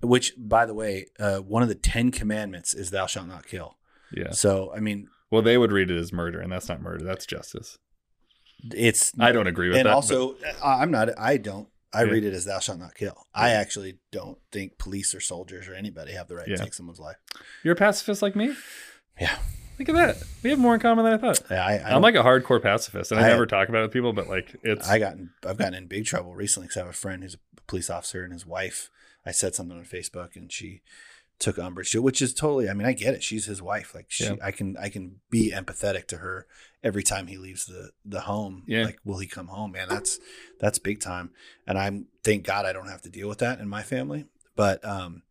Which, 0.00 0.32
by 0.38 0.64
the 0.64 0.74
way, 0.74 1.06
uh, 1.18 1.38
one 1.38 1.62
of 1.64 1.68
the 1.68 1.74
Ten 1.74 2.10
Commandments 2.12 2.72
is 2.74 2.90
"Thou 2.90 3.06
shalt 3.06 3.26
not 3.26 3.46
kill." 3.46 3.76
yeah. 4.14 4.30
So, 4.30 4.72
I 4.74 4.80
mean, 4.80 5.08
Well, 5.30 5.42
they 5.42 5.58
would 5.58 5.72
read 5.72 5.90
it 5.90 5.98
as 5.98 6.12
murder, 6.12 6.40
and 6.40 6.50
that's 6.52 6.68
not 6.68 6.80
murder. 6.80 7.04
That's 7.04 7.26
justice. 7.26 7.78
it's 8.72 9.12
I 9.20 9.32
don't 9.32 9.46
agree 9.48 9.68
with 9.68 9.76
and 9.78 9.86
that. 9.86 9.90
And 9.90 9.94
also 9.94 10.34
I- 10.62 10.82
i'm 10.82 10.90
not 10.90 11.10
i 11.16 11.36
don't 11.36 11.68
i 11.92 12.02
Yeah. 12.02 12.10
read 12.10 12.24
it 12.24 12.32
as 12.34 12.44
thou 12.44 12.58
shalt 12.58 12.80
not 12.80 12.94
kill 12.96 13.16
i 13.32 13.50
actually 13.50 13.98
don't 14.10 14.36
think 14.50 14.78
police 14.78 15.14
or 15.14 15.20
soldiers 15.20 15.68
or 15.68 15.74
anybody 15.74 16.10
have 16.12 16.26
the 16.26 16.34
right 16.34 16.48
Yeah. 16.48 16.56
to 16.56 16.64
take 16.64 16.74
someone's 16.74 16.98
life 16.98 17.16
you're 17.62 17.74
a 17.74 17.76
pacifist 17.76 18.20
like 18.20 18.34
me. 18.34 18.54
yeah 19.20 19.38
Look 19.78 19.88
at 19.88 19.94
that. 19.94 20.22
We 20.42 20.50
have 20.50 20.58
more 20.58 20.74
in 20.74 20.80
common 20.80 21.04
than 21.04 21.14
I 21.14 21.18
thought. 21.18 21.40
Yeah, 21.50 21.64
I, 21.64 21.74
I 21.76 21.94
I'm 21.94 22.02
like 22.02 22.14
a 22.16 22.22
hardcore 22.22 22.60
pacifist, 22.62 23.12
and 23.12 23.20
I, 23.20 23.24
I- 23.24 23.28
never 23.28 23.46
talk 23.46 23.68
about 23.68 23.78
it 23.80 23.82
with 23.82 23.92
people, 23.92 24.12
but 24.12 24.28
like 24.28 24.56
it's 24.62 24.88
i 24.88 24.98
got 24.98 25.14
in, 25.14 25.30
i've 25.46 25.56
gotten 25.58 25.74
in 25.74 25.86
big 25.86 26.04
trouble 26.04 26.34
recently 26.34 26.66
because 26.66 26.76
i 26.76 26.80
have 26.80 26.88
a 26.90 26.92
friend 26.92 27.22
who's 27.22 27.34
a 27.34 27.60
police 27.68 27.88
officer 27.90 28.24
and 28.24 28.32
his 28.32 28.44
wife 28.46 28.90
i 29.26 29.30
said 29.30 29.54
something 29.54 29.76
on 29.76 29.84
facebook 29.84 30.34
and 30.36 30.50
she 30.50 30.80
took 31.38 31.58
umbrage 31.58 31.92
to 31.92 32.00
which 32.02 32.20
is 32.22 32.32
totally 32.34 32.68
i 32.68 32.72
mean 32.72 32.86
i 32.86 32.92
get 32.92 33.14
it 33.14 33.22
she's 33.22 33.44
his 33.46 33.60
wife 33.62 33.94
like 33.94 34.06
she 34.08 34.24
Yeah. 34.24 34.36
i 34.42 34.50
can 34.50 34.76
i 34.78 34.88
can 34.88 35.16
be 35.30 35.52
empathetic 35.54 36.06
to 36.08 36.16
her 36.16 36.46
every 36.82 37.02
time 37.02 37.26
he 37.28 37.36
leaves 37.36 37.66
the 37.66 37.90
the 38.04 38.22
home 38.22 38.64
Yeah. 38.66 38.84
like 38.86 38.98
will 39.04 39.18
he 39.18 39.26
come 39.28 39.48
home 39.48 39.72
man 39.72 39.88
that's 39.88 40.18
that's 40.58 40.78
big 40.78 41.00
time 41.00 41.30
and 41.66 41.78
i'm 41.78 42.06
thank 42.24 42.44
god 42.44 42.64
i 42.66 42.72
don't 42.72 42.88
have 42.88 43.02
to 43.02 43.10
deal 43.10 43.28
with 43.28 43.38
that 43.38 43.60
in 43.60 43.68
my 43.68 43.82
family 43.82 44.24
but 44.56 44.84
um 44.84 45.22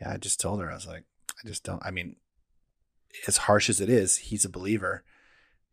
yeah 0.00 0.12
i 0.12 0.16
just 0.16 0.40
told 0.40 0.60
her 0.60 0.70
i 0.70 0.74
was 0.74 0.86
like 0.86 1.04
i 1.44 1.46
just 1.48 1.64
don't 1.64 1.84
i 1.84 1.90
mean 1.90 2.16
as 3.26 3.36
harsh 3.38 3.68
as 3.68 3.80
it 3.80 3.88
is 3.88 4.16
he's 4.16 4.44
a 4.44 4.48
believer 4.50 5.02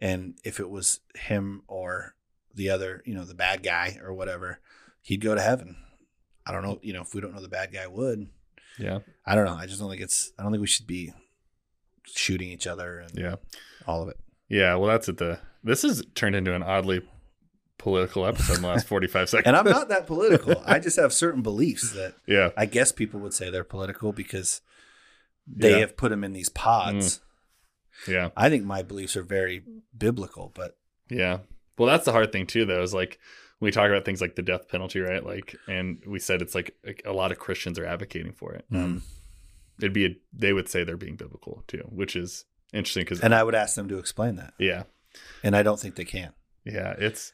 and 0.02 0.36
if 0.44 0.60
it 0.60 0.70
was 0.70 1.00
him 1.16 1.62
or 1.68 2.16
the 2.54 2.70
other 2.70 3.02
you 3.06 3.14
know 3.14 3.24
the 3.26 3.34
bad 3.36 3.62
guy 3.64 3.98
or 4.04 4.14
whatever 4.14 4.60
he'd 5.02 5.22
go 5.22 5.36
to 5.36 5.42
heaven 5.42 5.76
i 6.46 6.52
don't 6.52 6.64
know 6.64 6.80
you 6.82 6.94
know 6.94 7.02
if 7.02 7.14
we 7.14 7.22
don't 7.22 7.34
know 7.36 7.42
the 7.42 7.48
bad 7.48 7.72
guy 7.72 7.86
would 7.88 8.28
yeah, 8.80 9.00
I 9.26 9.34
don't 9.34 9.46
know. 9.46 9.56
I 9.56 9.66
just 9.66 9.80
don't 9.80 9.90
think 9.90 10.04
it's. 10.04 10.32
I 10.38 10.44
don't 10.44 10.52
think 10.52 10.62
we 10.62 10.68
should 10.68 10.86
be 10.86 11.12
shooting 12.06 12.50
each 12.50 12.68
other 12.68 13.00
and 13.00 13.12
yeah, 13.18 13.38
all 13.88 14.04
of 14.04 14.10
it. 14.10 14.20
yeah. 14.50 14.76
Well, 14.76 14.88
that's 14.92 15.10
at 15.10 15.18
the. 15.18 15.40
This 15.64 15.82
has 15.82 16.04
turned 16.14 16.36
into 16.36 16.54
an 16.54 16.62
oddly 16.62 17.02
political 17.80 18.24
episode 18.24 18.58
in 18.58 18.62
the 18.62 18.68
last 18.68 18.86
45 18.88 19.30
seconds. 19.30 19.48
And 19.48 19.56
I'm 19.56 19.66
not 19.66 19.90
that 19.90 20.06
political. 20.06 20.62
I 20.68 20.78
just 20.78 21.00
have 21.00 21.12
certain 21.12 21.42
beliefs 21.42 21.92
that 21.94 22.14
yeah, 22.28 22.52
I 22.56 22.68
guess 22.68 22.92
people 22.92 23.20
would 23.22 23.34
say 23.34 23.50
they're 23.50 23.64
political 23.64 24.14
because 24.14 24.62
they 25.48 25.72
Yeah. 25.72 25.78
have 25.80 25.98
put 25.98 26.10
them 26.10 26.24
in 26.24 26.34
these 26.34 26.50
pods. 26.50 27.18
Mm. 27.18 27.20
Yeah. 28.08 28.30
I 28.36 28.50
think 28.50 28.66
my 28.66 28.84
beliefs 28.84 29.16
are 29.16 29.24
very 29.24 29.64
biblical, 29.98 30.52
but 30.54 30.78
Yeah. 31.10 31.40
Well, 31.78 31.88
that's 31.88 32.06
the 32.06 32.12
hard 32.12 32.32
thing 32.32 32.48
too, 32.48 32.66
though, 32.66 32.82
is 32.82 32.94
like 32.94 33.20
we 33.60 33.72
talk 33.72 33.90
about 33.90 34.06
things 34.06 34.22
like 34.22 34.36
the 34.36 34.42
death 34.42 34.68
penalty, 34.68 35.00
right? 35.00 35.26
Like, 35.26 35.56
and 35.68 36.02
we 36.06 36.20
said 36.20 36.42
it's 36.42 36.56
like 36.56 36.76
a, 37.06 37.14
lot 37.14 37.32
of 37.32 37.40
Christians 37.40 37.80
are 37.80 37.86
advocating 37.86 38.34
for 38.34 38.54
it. 38.54 38.66
Um, 38.72 39.04
it'd 39.80 39.94
be 39.94 40.06
a, 40.06 40.16
they 40.34 40.54
would 40.54 40.70
say 40.70 40.84
they're 40.84 40.98
being 40.98 41.16
biblical 41.16 41.64
too, 41.68 41.84
which 41.90 42.16
is 42.16 42.46
interesting 42.74 43.04
because 43.04 43.22
and 43.22 43.34
I 43.34 43.44
would 43.44 43.56
ask 43.56 43.76
them 43.76 43.88
to 43.90 43.98
explain 43.98 44.36
that, 44.36 44.54
yeah, 44.60 44.84
and 45.44 45.56
I 45.56 45.64
don't 45.64 45.80
think 45.80 45.96
they 45.96 46.06
can. 46.06 46.34
yeah, 46.66 46.96
it's 46.98 47.32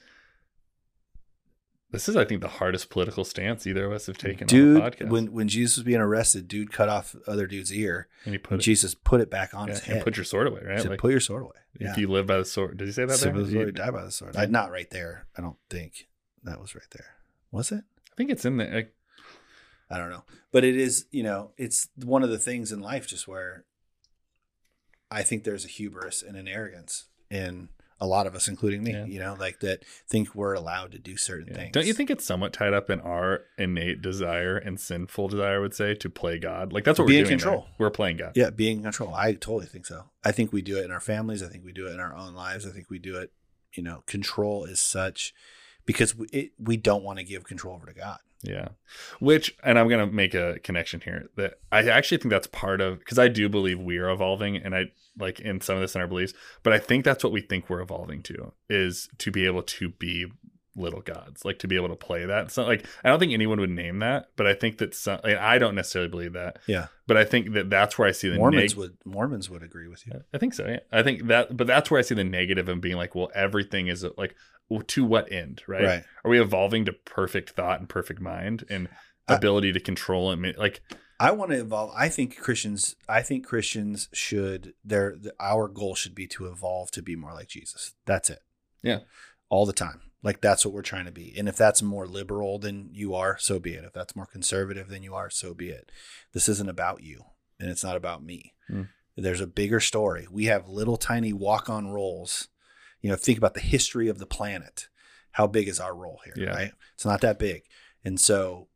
this 1.94 2.10
is, 2.10 2.18
I 2.18 2.26
think, 2.26 2.42
the 2.42 2.48
hardest 2.50 2.90
political 2.90 3.24
stance 3.24 3.66
either 3.66 3.86
of 3.86 3.94
us 3.94 4.08
have 4.08 4.18
taken 4.18 4.44
on 4.44 4.48
the 4.48 4.48
dude, 4.48 4.82
podcast. 4.82 5.10
when 5.10 5.32
when 5.32 5.48
Jesus 5.48 5.78
was 5.78 5.84
being 5.86 6.02
arrested, 6.02 6.48
dude 6.50 6.72
cut 6.74 6.90
off 6.90 7.16
other 7.28 7.48
dude's 7.48 7.72
ear, 7.72 8.08
and 8.26 8.34
you 8.34 8.40
and 8.40 8.44
put 8.44 8.56
it, 8.56 8.64
Jesus 8.64 8.94
put 8.96 9.22
it 9.22 9.30
back 9.30 9.54
on 9.54 9.68
yeah, 9.68 9.76
his 9.76 9.84
and 9.86 9.94
head. 9.96 10.04
put 10.04 10.18
your 10.18 10.26
sword 10.26 10.48
away, 10.48 10.60
He 10.62 10.68
right? 10.68 10.82
said, 10.82 10.92
Like, 10.92 11.00
put 11.00 11.12
your 11.12 11.20
sword 11.22 11.44
away. 11.44 11.52
Yeah. 11.80 11.92
if 11.92 11.98
you 11.98 12.08
live 12.08 12.28
by 12.28 12.38
the 12.38 12.46
sword, 12.46 12.78
did 12.78 12.88
he 12.88 12.92
say 12.92 13.04
that 13.04 13.08
there? 13.10 13.18
Simple 13.18 13.42
as 13.44 13.48
the 13.48 13.54
He- 13.54 13.64
sword, 13.64 13.76
die 13.76 13.92
by 13.92 14.04
the 14.04 14.12
sword. 14.12 14.36
I, 14.36 14.46
not 14.48 14.72
right 14.72 14.90
there. 14.90 15.28
I 15.38 15.42
don't 15.42 15.58
think 15.70 16.08
that 16.44 16.60
was 16.60 16.76
right 16.76 16.84
there. 16.92 17.16
Was 17.52 17.72
it? 17.72 17.84
I 18.12 18.16
think 18.18 18.30
it's 18.32 18.44
in 18.46 18.58
there. 18.58 18.74
Like, 18.74 18.94
I 19.90 19.98
don't 20.00 20.10
know. 20.10 20.24
But 20.52 20.64
it 20.64 20.76
is, 20.76 21.06
you 21.12 21.24
know, 21.24 21.52
it's 21.58 21.88
one 22.04 22.24
of 22.24 22.30
the 22.30 22.40
things 22.40 22.72
in 22.72 22.80
life 22.82 23.08
just 23.08 23.28
where 23.28 23.66
I 25.12 25.22
think 25.22 25.44
there's 25.44 25.66
a 25.66 25.68
hubris 25.68 26.24
and 26.24 26.36
an 26.36 26.48
arrogance 26.48 27.06
in 27.30 27.70
a 28.00 28.08
lot 28.08 28.28
of 28.28 28.36
us, 28.36 28.48
including 28.48 28.84
me, 28.84 28.92
Yeah. 28.92 29.06
you 29.06 29.20
know, 29.20 29.36
like 29.40 29.60
that 29.62 29.84
think 30.08 30.36
we're 30.36 30.54
allowed 30.54 30.92
to 30.94 31.00
do 31.00 31.16
certain 31.18 31.48
yeah. 31.50 31.56
things. 31.56 31.72
Don't 31.74 31.86
you 31.86 31.94
think 31.94 32.10
it's 32.10 32.26
somewhat 32.26 32.54
tied 32.54 32.74
up 32.74 32.90
in 32.90 33.00
our 33.02 33.42
innate 33.58 34.02
desire 34.02 34.58
and 34.58 34.80
sinful 34.80 35.30
desire? 35.30 35.56
I 35.56 35.60
would 35.60 35.74
say 35.74 35.94
to 35.96 36.10
play 36.10 36.38
God. 36.40 36.74
Like 36.74 36.84
that's 36.84 37.00
what 37.00 37.08
Be 37.08 37.14
we're 37.16 37.20
in 37.20 37.26
doing. 37.26 37.40
control. 37.40 37.62
there. 37.62 37.70
We're 37.80 37.90
playing 37.92 38.18
God. 38.18 38.34
Yeah, 38.36 38.50
being 38.50 38.78
in 38.78 38.84
control. 38.84 39.14
I 39.16 39.34
totally 39.34 39.66
think 39.68 39.86
so. 39.86 40.06
I 40.24 40.32
think 40.32 40.52
we 40.52 40.62
do 40.62 40.78
it 40.78 40.86
in 40.86 40.92
our 40.92 41.00
families. 41.00 41.42
I 41.44 41.48
think 41.48 41.64
we 41.64 41.72
do 41.72 41.88
it 41.88 41.92
in 41.94 42.00
our 42.00 42.16
own 42.16 42.34
lives. 42.34 42.66
I 42.66 42.72
think 42.72 42.90
we 42.90 43.00
do 43.00 43.18
it, 43.18 43.32
you 43.74 43.84
know, 43.84 44.04
control 44.08 44.66
is 44.66 44.80
such 44.82 45.34
because 45.86 46.16
we, 46.16 46.28
it, 46.28 46.52
we 46.58 46.78
don't 46.78 47.04
want 47.04 47.20
to 47.20 47.26
give 47.26 47.44
control 47.44 47.76
over 47.76 47.86
to 47.86 47.94
God. 47.94 48.20
Yeah. 48.42 48.70
Which, 49.20 49.56
and 49.64 49.80
I'm 49.80 49.88
going 49.88 50.06
to 50.06 50.14
make 50.14 50.34
a 50.34 50.60
connection 50.60 51.00
here 51.00 51.30
that 51.38 51.60
I 51.72 51.88
actually 51.88 52.18
think 52.18 52.30
that's 52.30 52.48
part 52.48 52.82
of, 52.82 53.00
because 53.00 53.18
I 53.18 53.30
do 53.30 53.48
believe 53.48 53.80
we 53.80 53.98
are 53.98 54.10
evolving 54.10 54.58
and 54.58 54.76
I 54.76 54.92
like 55.18 55.40
in 55.40 55.62
some 55.62 55.76
of 55.76 55.82
this 55.82 55.96
in 55.96 56.02
our 56.02 56.08
beliefs, 56.08 56.34
but 56.62 56.74
I 56.74 56.80
think 56.80 57.06
that's 57.06 57.24
what 57.24 57.32
we 57.32 57.40
think 57.40 57.70
we're 57.70 57.82
evolving 57.82 58.22
to 58.24 58.52
is 58.70 59.08
to 59.20 59.32
be 59.32 59.46
able 59.46 59.64
to 59.64 59.90
be 59.90 60.26
little 60.76 61.02
gods, 61.02 61.46
like 61.46 61.60
to 61.60 61.68
be 61.68 61.76
able 61.76 61.90
to 61.90 61.96
play 61.96 62.26
that. 62.26 62.52
So, 62.52 62.64
like, 62.64 62.86
I 63.04 63.10
don't 63.10 63.20
think 63.20 63.32
anyone 63.34 63.60
would 63.60 63.70
name 63.70 64.00
that, 64.00 64.28
but 64.36 64.48
I 64.48 64.54
think 64.56 64.80
that 64.80 64.96
some, 64.96 65.20
like, 65.24 65.38
I 65.38 65.58
don't 65.60 65.76
necessarily 65.76 66.10
believe 66.10 66.34
that, 66.34 66.60
Yeah. 66.68 66.88
but 67.08 67.16
I 67.18 67.26
think 67.26 67.54
that 67.54 67.70
that's 67.70 67.98
where 68.00 68.08
I 68.08 68.12
see 68.12 68.30
the 68.30 68.38
Mormons 68.38 68.72
neg- 68.74 68.78
would 68.80 68.98
Mormons 69.06 69.50
would 69.50 69.62
agree 69.64 69.88
with 69.88 70.06
you. 70.08 70.22
I 70.34 70.38
think 70.40 70.54
so. 70.56 70.66
Yeah. 70.68 70.80
I 70.92 71.04
think 71.04 71.28
that, 71.28 71.56
but 71.56 71.68
that's 71.68 71.92
where 71.92 72.00
I 72.00 72.02
see 72.04 72.16
the 72.16 72.24
negative 72.24 72.68
of 72.70 72.82
being 72.82 72.98
like, 72.98 73.14
well, 73.14 73.30
everything 73.36 73.88
is 73.88 74.04
like, 74.18 74.36
well, 74.70 74.82
to 74.82 75.06
what 75.06 75.32
end, 75.32 75.62
right? 75.68 75.84
Right. 75.84 76.04
Are 76.26 76.32
we 76.32 76.42
evolving 76.42 76.86
to 76.86 76.94
perfect 76.94 77.52
thought 77.52 77.80
and 77.80 77.88
perfect 77.88 78.20
mind 78.20 78.66
and 78.70 78.90
I- 79.28 79.36
ability 79.36 79.74
to 79.74 79.80
control 79.80 80.32
and 80.32 80.56
like, 80.58 80.82
I 81.20 81.32
want 81.32 81.52
to 81.52 81.60
evolve. 81.60 81.92
I 81.96 82.10
think 82.10 82.38
Christians. 82.38 82.96
I 83.08 83.22
think 83.22 83.46
Christians 83.46 84.10
should. 84.12 84.74
Their 84.84 85.16
our 85.40 85.68
goal 85.70 85.94
should 85.96 86.16
be 86.16 86.28
to 86.28 86.48
evolve 86.48 86.90
to 86.92 87.02
be 87.04 87.16
more 87.16 87.34
like 87.34 87.48
Jesus. 87.48 87.94
That's 88.06 88.30
it. 88.32 88.40
Yeah. 88.82 89.00
all 89.50 89.66
the 89.68 89.72
time. 89.74 90.02
Like 90.24 90.42
that's 90.42 90.66
what 90.66 90.74
we're 90.74 90.82
trying 90.82 91.06
to 91.06 91.12
be. 91.12 91.34
And 91.38 91.48
if 91.50 91.58
that's 91.58 91.82
more 91.82 92.08
liberal 92.08 92.58
than 92.58 92.90
you 92.94 93.14
are, 93.14 93.38
so 93.38 93.60
be 93.60 93.74
it. 93.74 93.84
If 93.84 93.94
that's 93.94 94.16
more 94.16 94.26
conservative 94.26 94.88
than 94.88 95.04
you 95.04 95.14
are, 95.14 95.30
so 95.30 95.54
be 95.54 95.70
it. 95.70 95.92
This 96.34 96.48
isn't 96.50 96.70
about 96.70 97.04
you, 97.04 97.24
and 97.60 97.70
it's 97.70 97.84
not 97.84 97.98
about 97.98 98.24
me. 98.24 98.54
Mm. 98.72 98.90
There's 99.18 99.42
a 99.42 99.48
bigger 99.48 99.80
story. 99.80 100.28
We 100.32 100.46
have 100.46 100.68
little 100.68 100.98
tiny 100.98 101.34
walk-on 101.34 101.90
roles. 101.90 102.48
You 103.02 103.10
know, 103.10 103.16
think 103.18 103.38
about 103.38 103.54
the 103.54 103.60
history 103.60 104.08
of 104.08 104.18
the 104.18 104.26
planet. 104.26 104.88
How 105.34 105.46
big 105.46 105.68
is 105.68 105.80
our 105.80 105.94
role 105.94 106.22
here? 106.24 106.34
Yeah. 106.38 106.56
Right? 106.56 106.72
It's 106.96 107.06
not 107.06 107.22
that 107.22 107.38
big. 107.38 107.64
And 108.06 108.20
so 108.20 108.70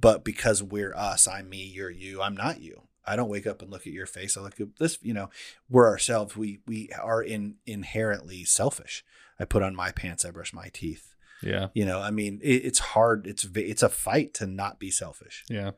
but 0.00 0.24
because 0.24 0.62
we're 0.62 0.94
us, 0.94 1.28
I'm 1.28 1.48
me, 1.48 1.64
you're 1.64 1.90
you, 1.90 2.20
I'm 2.20 2.36
not 2.36 2.60
you. 2.60 2.82
I 3.06 3.16
don't 3.16 3.28
wake 3.28 3.46
up 3.46 3.62
and 3.62 3.70
look 3.70 3.86
at 3.86 3.92
your 3.92 4.06
face. 4.06 4.36
I 4.36 4.40
look 4.40 4.60
at 4.60 4.76
this, 4.78 4.98
you 5.02 5.14
know, 5.14 5.30
we're 5.68 5.86
ourselves. 5.86 6.36
We 6.36 6.60
we 6.66 6.90
are 7.00 7.22
in 7.22 7.56
inherently 7.66 8.44
selfish. 8.44 9.04
I 9.38 9.44
put 9.44 9.62
on 9.62 9.74
my 9.74 9.90
pants, 9.90 10.24
I 10.24 10.30
brush 10.30 10.52
my 10.52 10.70
teeth. 10.72 11.14
yeah, 11.42 11.68
You 11.74 11.84
know, 11.84 12.00
I 12.00 12.10
mean, 12.10 12.40
it, 12.42 12.64
it's 12.64 12.78
hard. 12.78 13.26
It's 13.26 13.46
it's 13.54 13.82
a 13.82 13.88
fight 13.88 14.32
to 14.34 14.46
not 14.46 14.78
be 14.78 14.90
selfish. 14.90 15.44
yeah. 15.48 15.72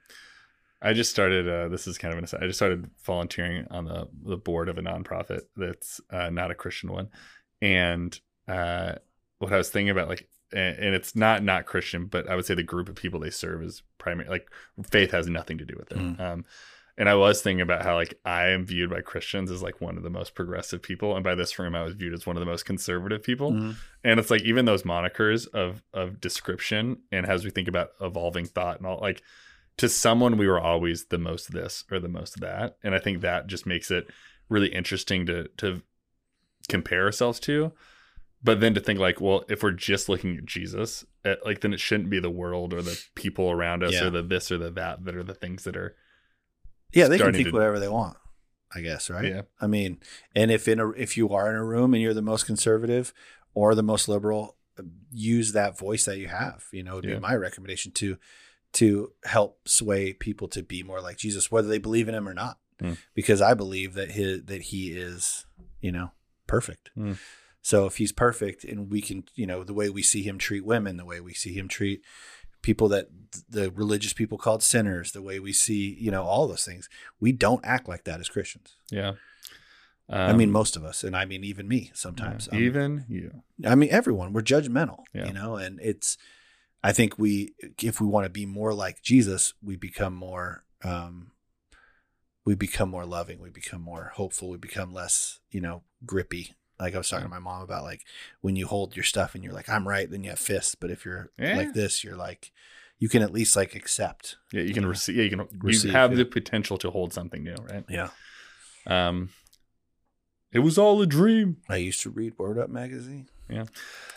I 0.83 0.93
just 0.93 1.11
started. 1.11 1.49
Uh, 1.49 1.69
this 1.69 1.87
is 1.87 1.97
kind 1.97 2.12
of 2.12 2.19
an 2.19 2.25
aside. 2.25 2.43
I 2.43 2.47
just 2.47 2.59
started 2.59 2.91
volunteering 3.03 3.67
on 3.71 3.87
the 3.87 4.09
the 4.23 4.37
board 4.37 4.69
of 4.69 4.77
a 4.77 4.83
nonprofit 4.83 5.41
that's 5.57 6.03
uh, 6.11 6.29
not 6.29 6.51
a 6.51 6.55
Christian 6.55 6.93
one, 6.93 7.09
and 7.62 8.21
uh, 8.47 8.97
what 9.39 9.53
I 9.55 9.57
was 9.57 9.71
thinking 9.71 9.89
about, 9.91 10.09
like, 10.09 10.29
and, 10.53 10.79
and 10.79 10.95
it's 10.95 11.17
not 11.17 11.43
not 11.43 11.65
Christian, 11.65 12.07
but 12.07 12.29
I 12.29 12.37
would 12.37 12.45
say 12.45 12.55
the 12.55 12.62
group 12.62 12.91
of 12.91 12.95
people 12.95 13.19
they 13.21 13.31
serve 13.31 13.62
is 13.62 13.83
primary. 13.97 14.29
Like, 14.29 14.51
faith 14.91 15.12
has 15.12 15.27
nothing 15.29 15.57
to 15.59 15.65
do 15.65 15.75
with 15.79 15.91
it. 15.93 15.99
Mm. 15.99 16.21
Um, 16.21 16.45
and 16.99 17.09
I 17.09 17.15
was 17.15 17.43
thinking 17.43 17.61
about 17.61 17.83
how 17.83 17.95
like 17.95 18.19
I 18.25 18.49
am 18.49 18.65
viewed 18.65 18.91
by 18.91 19.01
Christians 19.03 19.51
as 19.51 19.63
like 19.63 19.81
one 19.81 19.97
of 19.97 20.03
the 20.03 20.11
most 20.11 20.35
progressive 20.35 20.81
people, 20.83 21.15
and 21.15 21.23
by 21.25 21.35
this 21.35 21.59
room 21.59 21.75
I 21.75 21.83
was 21.83 21.95
viewed 21.95 22.15
as 22.15 22.27
one 22.27 22.37
of 22.37 22.41
the 22.41 22.47
most 22.51 22.65
conservative 22.65 23.23
people. 23.23 23.53
Mhm. 23.53 23.75
and 24.05 24.21
it's 24.21 24.31
like 24.31 24.43
even 24.43 24.65
those 24.65 24.83
monikers 24.85 25.47
of 25.49 25.83
of 25.93 26.21
description 26.21 26.99
and 27.13 27.27
as 27.27 27.45
we 27.45 27.51
think 27.51 27.69
about 27.69 27.91
evolving 28.01 28.47
thought 28.47 28.79
and 28.79 28.87
all 28.87 28.99
like 29.01 29.23
to 29.79 29.89
someone 29.89 30.37
we 30.39 30.47
were 30.49 30.61
always 30.61 31.07
the 31.07 31.19
most 31.19 31.53
this 31.53 31.85
or 31.91 31.99
the 31.99 32.09
most 32.09 32.41
that 32.41 32.77
and 32.83 32.95
i 32.95 32.99
think 32.99 33.21
that 33.21 33.47
just 33.47 33.67
makes 33.67 33.91
it 33.91 34.07
really 34.49 34.69
interesting 34.69 35.27
to 35.27 35.49
to 35.59 35.83
compare 36.69 37.05
ourselves 37.05 37.39
to 37.41 37.73
but 38.43 38.61
then 38.61 38.75
to 38.75 38.81
think 38.81 38.99
like 38.99 39.21
well 39.21 39.45
if 39.49 39.63
we're 39.63 39.71
just 39.73 40.09
looking 40.09 40.37
at 40.37 40.45
jesus 40.45 41.05
eh, 41.25 41.35
like 41.45 41.61
then 41.61 41.73
it 41.73 41.81
shouldn't 41.81 42.11
be 42.11 42.19
the 42.21 42.31
world 42.31 42.73
or 42.73 42.83
the 42.83 43.01
people 43.15 43.51
around 43.51 43.83
us 43.85 43.93
Yeah. 43.95 44.07
or 44.07 44.11
the 44.11 44.23
this 44.23 44.51
or 44.51 44.59
the 44.59 44.71
that 44.71 45.05
that 45.05 45.15
are 45.17 45.23
the 45.25 45.35
things 45.35 45.65
that 45.65 45.77
are 45.77 45.95
Yeah, 46.92 47.09
they 47.09 47.18
can 47.18 47.33
think 47.33 47.49
to- 47.49 47.53
whatever 47.55 47.79
they 47.79 47.88
want. 47.88 48.16
I 48.75 48.81
guess, 48.81 49.09
right? 49.09 49.25
Yeah. 49.25 49.42
I 49.61 49.66
mean, 49.68 49.99
and 50.35 50.51
if 50.51 50.68
in 50.68 50.81
a 50.81 50.90
if 50.90 51.16
you 51.16 51.31
are 51.31 51.49
in 51.49 51.57
a 51.57 51.64
room 51.64 51.94
and 51.94 52.03
you're 52.03 52.12
the 52.14 52.20
most 52.22 52.46
conservative 52.46 53.14
or 53.55 53.75
the 53.75 53.83
most 53.83 54.09
liberal, 54.09 54.57
use 55.12 55.53
that 55.53 55.79
voice 55.79 56.05
that 56.05 56.18
you 56.18 56.29
have. 56.29 56.64
You 56.72 56.83
know, 56.83 56.96
would 56.96 57.05
Yeah. 57.05 57.14
be 57.14 57.20
my 57.20 57.35
recommendation 57.35 57.92
to 57.92 58.18
to 58.75 59.12
help 59.25 59.66
sway 59.66 60.12
people 60.12 60.49
to 60.49 60.62
be 60.62 60.83
more 60.83 61.01
like 61.01 61.16
Jesus, 61.16 61.51
whether 61.51 61.68
they 61.68 61.79
believe 61.79 62.09
in 62.09 62.14
him 62.14 62.29
or 62.29 62.35
not. 62.35 62.59
Mm. 62.83 62.99
Because 63.14 63.40
I 63.40 63.55
believe 63.55 63.94
that 63.94 64.11
his 64.11 64.44
that 64.46 64.62
he 64.62 64.90
is, 64.92 65.46
you 65.81 65.92
know, 65.92 66.11
perfect. 66.46 66.90
Mm. 66.99 67.18
So 67.62 67.87
if 67.87 67.96
he's 67.96 68.12
perfect 68.12 68.64
and 68.64 68.90
we 68.90 69.01
can, 69.01 69.25
you 69.35 69.46
know, 69.46 69.64
the 69.64 69.72
way 69.75 69.88
we 69.88 70.03
see 70.03 70.22
him 70.22 70.38
treat 70.38 70.64
women, 70.66 70.99
the 70.99 71.05
way 71.07 71.20
we 71.20 71.33
see 71.35 71.55
him 71.55 71.68
treat 71.68 72.03
people 72.69 72.89
that 72.89 73.07
the 73.57 73.71
religious 73.71 74.13
people 74.21 74.39
called 74.39 74.63
sinners, 74.63 75.13
the 75.13 75.23
way 75.29 75.39
we 75.39 75.53
see, 75.53 75.97
you 76.05 76.11
know, 76.11 76.25
all 76.25 76.47
those 76.49 76.65
things, 76.65 76.89
we 77.21 77.31
don't 77.33 77.65
act 77.65 77.89
like 77.93 78.05
that 78.05 78.19
as 78.21 78.29
Christians. 78.29 78.69
yeah 78.91 79.13
I 80.09 80.33
mean, 80.33 80.49
Um, 80.51 80.53
most 80.61 80.77
of 80.77 80.85
us, 80.85 81.03
and 81.05 81.15
I 81.17 81.25
mean, 81.31 81.43
even 81.45 81.67
me 81.69 81.91
sometimes. 81.95 82.49
Um, 82.53 82.59
even 82.67 83.05
you 83.09 83.43
I 83.73 83.75
mean, 83.75 83.91
everyone. 83.91 84.33
We're 84.33 84.43
judgmental, 84.55 85.01
Yeah. 85.13 85.27
you 85.29 85.33
know, 85.33 85.57
and 85.65 85.81
it's. 85.91 86.17
I 86.89 86.93
think 86.93 87.19
we, 87.19 87.33
if 87.83 88.01
we 88.01 88.07
want 88.07 88.25
to 88.27 88.31
be 88.41 88.47
more 88.47 88.73
like 88.85 88.97
Jesus, 89.03 89.43
we 89.69 89.75
become 89.89 90.15
more. 90.29 90.49
um 90.93 91.15
We 92.49 92.55
become 92.55 92.89
more 92.97 93.07
loving. 93.19 93.39
We 93.47 93.51
become 93.51 93.83
more 93.93 94.13
hopeful. 94.21 94.47
We 94.55 94.59
become 94.59 94.91
less, 95.01 95.41
you 95.51 95.61
know, 95.61 95.77
grippy. 96.13 96.55
Like 96.79 96.95
I 96.95 96.99
was 96.99 97.09
talking 97.09 97.25
to 97.27 97.31
my 97.31 97.39
mom 97.39 97.62
about, 97.62 97.85
like 97.85 98.03
when 98.41 98.57
you 98.57 98.67
hold 98.67 98.97
your 98.97 99.05
stuff 99.05 99.35
and 99.35 99.43
you're 99.43 99.53
like, 99.55 99.69
"I'm 99.69 99.87
right," 99.89 100.11
then 100.11 100.23
you 100.25 100.31
have 100.31 100.39
fists. 100.39 100.75
But 100.75 100.91
if 100.91 101.05
you're 101.05 101.31
Yeah. 101.39 101.57
like 101.57 101.73
this, 101.75 102.05
you're 102.05 102.17
like, 102.17 102.53
you 102.99 103.09
can 103.09 103.23
at 103.23 103.33
least 103.33 103.57
like 103.57 103.75
accept. 103.75 104.37
yeah 104.53 104.62
you 104.62 104.73
can 104.75 104.83
Yeah. 104.85 104.89
receive 104.91 105.17
yeah 105.17 105.23
you 105.25 105.31
can 105.31 105.49
Receive, 105.61 105.91
you 105.91 105.97
have 105.97 106.12
yeah. 106.12 106.19
the 106.19 106.25
potential 106.25 106.79
to 106.79 106.91
hold 106.91 107.12
something 107.12 107.43
new 107.45 107.55
right 107.57 107.85
Yeah. 107.89 108.09
um 108.87 109.31
it 110.53 110.61
was 110.61 110.79
all 110.79 111.03
a 111.03 111.07
dream 111.07 111.59
I 111.69 111.77
used 111.77 112.01
to 112.03 112.11
read 112.11 112.39
Word 112.39 112.59
Up 112.59 112.71
magazine. 112.71 113.29
Yeah. 113.51 113.65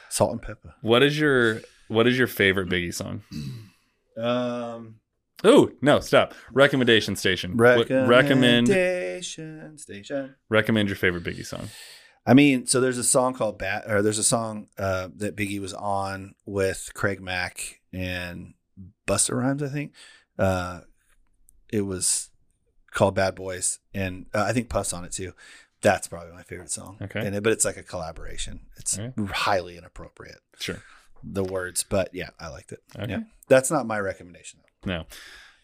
Salt-N-Pepa. 0.09 0.75
What 0.81 1.03
is 1.03 1.19
your 1.19 1.61
what 1.89 2.07
is 2.07 2.17
your 2.17 2.27
favorite 2.27 2.69
Biggie 2.69 2.93
song? 2.93 3.23
Um, 4.17 4.95
Oh 5.45 5.71
no, 5.81 6.01
stop! 6.01 6.33
Recommendation 6.51 7.15
station. 7.15 7.55
What- 7.55 7.89
recommend 7.89 8.09
recommendation 8.09 9.77
station. 9.77 10.35
recommend 10.49 10.89
your 10.89 10.97
favorite 10.97 11.23
Biggie 11.23 11.45
song. 11.45 11.69
I 12.29 12.35
mean, 12.35 12.67
so 12.67 12.79
there's 12.79 12.99
a 12.99 13.03
song 13.03 13.33
called 13.33 13.57
"Bat," 13.57 13.85
or 13.87 14.01
there's 14.03 14.19
a 14.19 14.23
song 14.23 14.67
uh, 14.77 15.09
that 15.15 15.35
Biggie 15.35 15.59
was 15.59 15.73
on 15.73 16.35
with 16.45 16.91
Craig 16.93 17.19
Mack 17.21 17.81
and 17.91 18.53
Busta 19.07 19.33
Rhymes, 19.35 19.63
I 19.63 19.67
think. 19.69 19.93
Uh, 20.37 20.81
it 21.73 21.81
was 21.81 22.29
called 22.91 23.15
"Bad 23.15 23.33
Boys," 23.33 23.79
and 23.95 24.27
uh, 24.33 24.43
I 24.47 24.53
think 24.53 24.69
Puff 24.69 24.93
on 24.93 25.05
it 25.05 25.11
too. 25.11 25.33
That's 25.81 26.07
probably 26.07 26.33
my 26.33 26.43
favorite 26.43 26.69
song. 26.71 26.97
Okay. 27.01 27.25
and 27.25 27.33
it, 27.35 27.41
but 27.41 27.51
it's 27.53 27.65
like 27.65 27.77
a 27.77 27.83
collaboration. 27.83 28.59
It's 28.77 28.99
Alright. 28.99 29.13
highly 29.31 29.77
inappropriate 29.77 30.39
Sure. 30.59 30.83
the 31.23 31.43
words, 31.43 31.83
but 31.87 32.13
yeah, 32.13 32.29
I 32.39 32.49
liked 32.49 32.71
it. 32.73 32.79
Okay. 32.97 33.11
Yeah, 33.11 33.19
that's 33.47 33.71
not 33.71 33.87
my 33.87 33.99
recommendation. 33.99 34.59
though. 34.83 35.05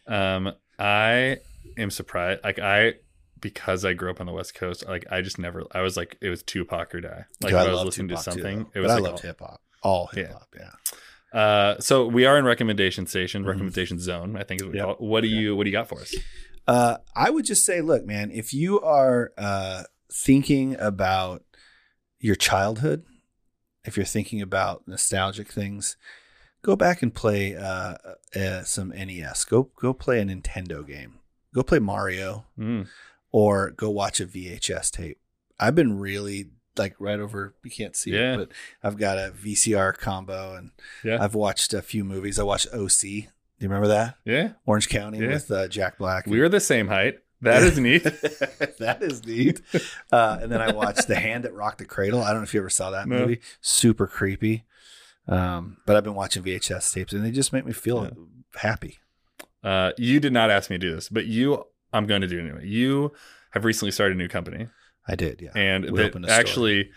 No. 0.08 0.16
Um, 0.16 0.54
I 0.80 1.40
am 1.78 1.92
surprised. 1.92 2.44
Like 2.44 2.60
I, 2.60 2.94
because 3.40 3.84
I 3.86 3.94
grew 3.94 4.10
up 4.10 4.20
on 4.20 4.26
the 4.28 4.34
West 4.34 4.56
Coast. 4.56 4.86
Like 4.88 5.06
I 5.12 5.22
just 5.22 5.38
never. 5.40 5.64
I 5.72 5.82
was 5.82 5.98
like, 5.98 6.18
it 6.22 6.30
was 6.30 6.44
Tupac 6.44 6.94
or 6.96 7.02
die. 7.02 7.26
Like 7.42 7.54
if 7.54 7.60
I 7.60 7.72
was 7.72 7.84
listening 7.84 8.08
to 8.10 8.16
Tupac 8.16 8.26
too, 8.26 8.32
something, 8.32 8.60
though. 8.64 8.70
it 8.74 8.80
was 8.80 8.90
like 8.90 8.98
I 9.04 9.10
loved 9.10 9.22
hip 9.24 9.40
hop, 9.40 9.62
all 9.84 10.08
hip 10.08 10.32
hop. 10.32 10.56
Yeah. 10.58 11.40
Uh, 11.40 11.80
so 11.80 12.08
we 12.08 12.26
are 12.26 12.38
in 12.38 12.46
recommendation 12.46 13.08
station, 13.08 13.44
Mhm. 13.44 13.48
recommendation 13.48 14.00
zone. 14.00 14.38
I 14.38 14.44
think 14.44 14.62
is 14.62 14.66
what 14.66 14.72
we 14.74 14.78
Yep. 14.78 14.86
call 14.86 14.94
it. 14.96 15.02
What 15.02 15.22
do 15.22 15.28
Yeah. 15.28 15.40
you 15.40 15.56
What 15.56 15.64
do 15.66 15.70
you 15.70 15.76
got 15.76 15.90
for 15.90 16.00
us? 16.00 16.16
Uh, 16.68 16.98
I 17.16 17.30
would 17.30 17.46
just 17.46 17.66
say, 17.66 17.82
look, 17.82 18.06
man, 18.06 18.32
if 18.32 18.54
you 18.54 18.80
are 18.82 19.34
uh, 19.38 19.84
thinking 20.12 20.76
about 20.80 21.44
your 22.20 22.36
childhood, 22.36 23.04
if 23.84 23.98
you're 23.98 24.06
thinking 24.06 24.42
about 24.42 24.88
nostalgic 24.88 25.52
things, 25.52 25.98
go 26.64 26.76
back 26.76 27.04
and 27.04 27.14
play 27.14 27.56
uh, 27.56 27.96
uh, 28.36 28.64
some 28.64 28.92
NES. 28.92 29.44
Go 29.46 29.70
go 29.80 29.94
play 29.94 30.20
a 30.22 30.26
Nintendo 30.26 30.88
game. 30.88 31.20
Go 31.54 31.62
play 31.64 31.80
Mario, 31.80 32.46
Mm. 32.58 32.88
Or 33.36 33.72
go 33.72 33.90
watch 33.90 34.22
a 34.22 34.26
VHS 34.26 34.90
tape. 34.92 35.18
I've 35.60 35.76
been 35.76 36.00
really 36.00 36.52
like 36.78 36.96
right 37.00 37.20
over. 37.20 37.54
You 37.66 37.70
can't 37.72 37.94
see 37.94 38.12
Yeah. 38.12 38.36
it, 38.36 38.38
but 38.38 38.50
I've 38.82 38.98
got 38.98 39.18
a 39.18 39.32
VCR 39.32 39.92
combo, 39.98 40.56
and 40.56 40.72
Yeah. 41.04 41.22
I've 41.22 41.36
watched 41.36 41.74
a 41.74 41.82
few 41.82 42.06
movies. 42.06 42.40
I 42.40 42.44
watched 42.44 42.68
OC. 42.74 43.02
Do 43.02 43.66
you 43.66 43.68
remember 43.70 43.90
that 43.90 44.16
Yeah. 44.24 44.54
Orange 44.66 44.88
County 44.88 45.20
Yeah. 45.20 45.28
with 45.34 45.52
uh, 45.52 45.68
Jack 45.68 45.98
Black? 45.98 46.28
We're 46.28 46.48
the 46.48 46.62
same 46.62 46.88
height. 46.88 47.20
That 47.42 47.62
is 47.64 47.78
neat. 47.78 48.04
that 48.80 49.00
is 49.02 49.26
neat. 49.26 49.62
Uh, 50.14 50.38
and 50.42 50.50
then 50.50 50.62
I 50.62 50.72
watched 50.72 51.08
The 51.10 51.16
Hand 51.16 51.44
That 51.44 51.54
Rocked 51.54 51.80
the 51.80 51.86
Cradle. 51.86 52.22
I 52.24 52.30
don't 52.30 52.38
know 52.38 52.44
if 52.44 52.54
you 52.54 52.62
ever 52.62 52.70
saw 52.70 52.92
that 52.92 53.06
No. 53.10 53.20
movie. 53.20 53.42
Super 53.60 54.08
creepy. 54.08 54.64
Um, 55.28 55.78
but 55.86 55.98
I've 55.98 56.06
been 56.06 56.16
watching 56.16 56.42
VHS 56.44 56.94
tapes 56.94 57.12
and 57.12 57.26
they 57.26 57.32
just 57.32 57.52
make 57.52 57.66
me 57.66 57.74
feel 57.74 58.10
happy. 58.56 59.00
Uh, 59.62 59.92
you 59.98 60.22
did 60.22 60.32
not 60.32 60.50
ask 60.52 60.70
me 60.70 60.78
to 60.78 60.88
do 60.88 60.96
this, 60.96 61.10
but 61.10 61.26
you, 61.26 61.66
I'm 61.96 62.06
going 62.08 62.22
to 62.22 62.28
do 62.28 62.40
anyway. 62.40 62.66
You 62.68 63.12
have 63.52 63.66
recently 63.66 63.92
started 63.92 64.16
a 64.16 64.18
new 64.18 64.28
company, 64.28 64.68
I 65.08 65.16
did, 65.16 65.42
yeah. 65.42 65.52
and 65.56 65.86
We 65.86 65.98
that 66.00 66.06
opened 66.08 66.26
a 66.26 66.28
store. 66.30 66.40
actually 66.40 66.90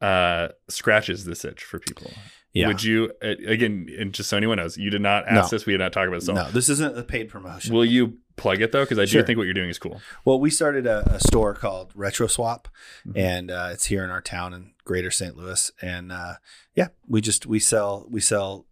uh, 0.00 0.48
scratches 0.68 1.24
this 1.24 1.44
itch 1.44 1.64
for 1.64 1.78
people. 1.78 2.10
Yeah. 2.52 2.68
Would 2.68 2.82
you 2.82 3.12
again? 3.20 3.86
And 3.98 4.14
just 4.14 4.30
so 4.30 4.36
anyone 4.38 4.56
knows, 4.56 4.78
you 4.78 4.88
did 4.88 5.02
not 5.02 5.24
ask 5.28 5.34
No. 5.52 5.56
this. 5.56 5.66
We 5.66 5.74
did 5.74 5.80
not 5.80 5.92
talk 5.92 6.06
about 6.08 6.16
this. 6.18 6.26
So 6.26 6.32
no, 6.34 6.50
this 6.50 6.70
isn't 6.70 6.96
a 6.96 7.02
paid 7.02 7.28
promotion. 7.28 7.74
will 7.74 7.84
you 7.84 8.16
plug 8.36 8.62
it 8.62 8.72
though? 8.72 8.84
Because 8.84 8.98
I 8.98 9.04
Sure. 9.04 9.20
do 9.20 9.26
think 9.26 9.36
what 9.36 9.44
you're 9.44 9.52
doing 9.52 9.68
is 9.68 9.78
cool. 9.78 10.00
Well, 10.24 10.40
we 10.40 10.48
started 10.48 10.86
a, 10.86 11.00
a 11.16 11.20
store 11.20 11.52
called 11.52 11.92
Retro 11.94 12.26
Swap, 12.28 12.68
Mhm. 13.06 13.12
and 13.14 13.50
uh, 13.50 13.68
it's 13.72 13.86
here 13.86 14.04
in 14.04 14.10
our 14.10 14.22
town 14.22 14.54
in 14.54 14.72
Greater 14.84 15.10
St. 15.10 15.36
Louis. 15.36 15.70
And 15.82 16.10
uh, 16.10 16.34
yeah, 16.74 16.88
we 17.06 17.20
just 17.20 17.44
we 17.44 17.58
sell 17.58 18.06
we 18.10 18.20
sell 18.22 18.66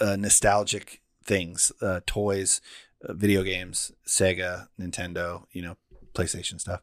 uh, 0.00 0.16
nostalgic 0.16 1.00
things, 1.24 1.70
uh, 1.80 2.00
toys, 2.06 2.60
video 3.02 3.42
games, 3.42 3.92
Sega, 4.06 4.68
Nintendo, 4.78 5.44
you 5.52 5.62
know, 5.62 5.76
PlayStation 6.14 6.60
stuff, 6.60 6.80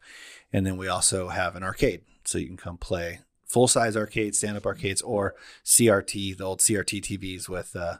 and 0.53 0.65
then 0.65 0.77
we 0.77 0.87
also 0.87 1.29
have 1.29 1.55
an 1.55 1.63
arcade, 1.63 2.01
so 2.23 2.37
you 2.37 2.47
can 2.47 2.57
come 2.57 2.77
play 2.77 3.19
full 3.45 3.67
size 3.67 3.95
arcades, 3.97 4.37
stand 4.37 4.57
up 4.57 4.65
arcades, 4.65 5.01
or 5.01 5.35
CRT, 5.63 6.37
the 6.37 6.43
old 6.43 6.59
CRT 6.59 7.01
TVs 7.01 7.49
with 7.49 7.75
uh, 7.75 7.97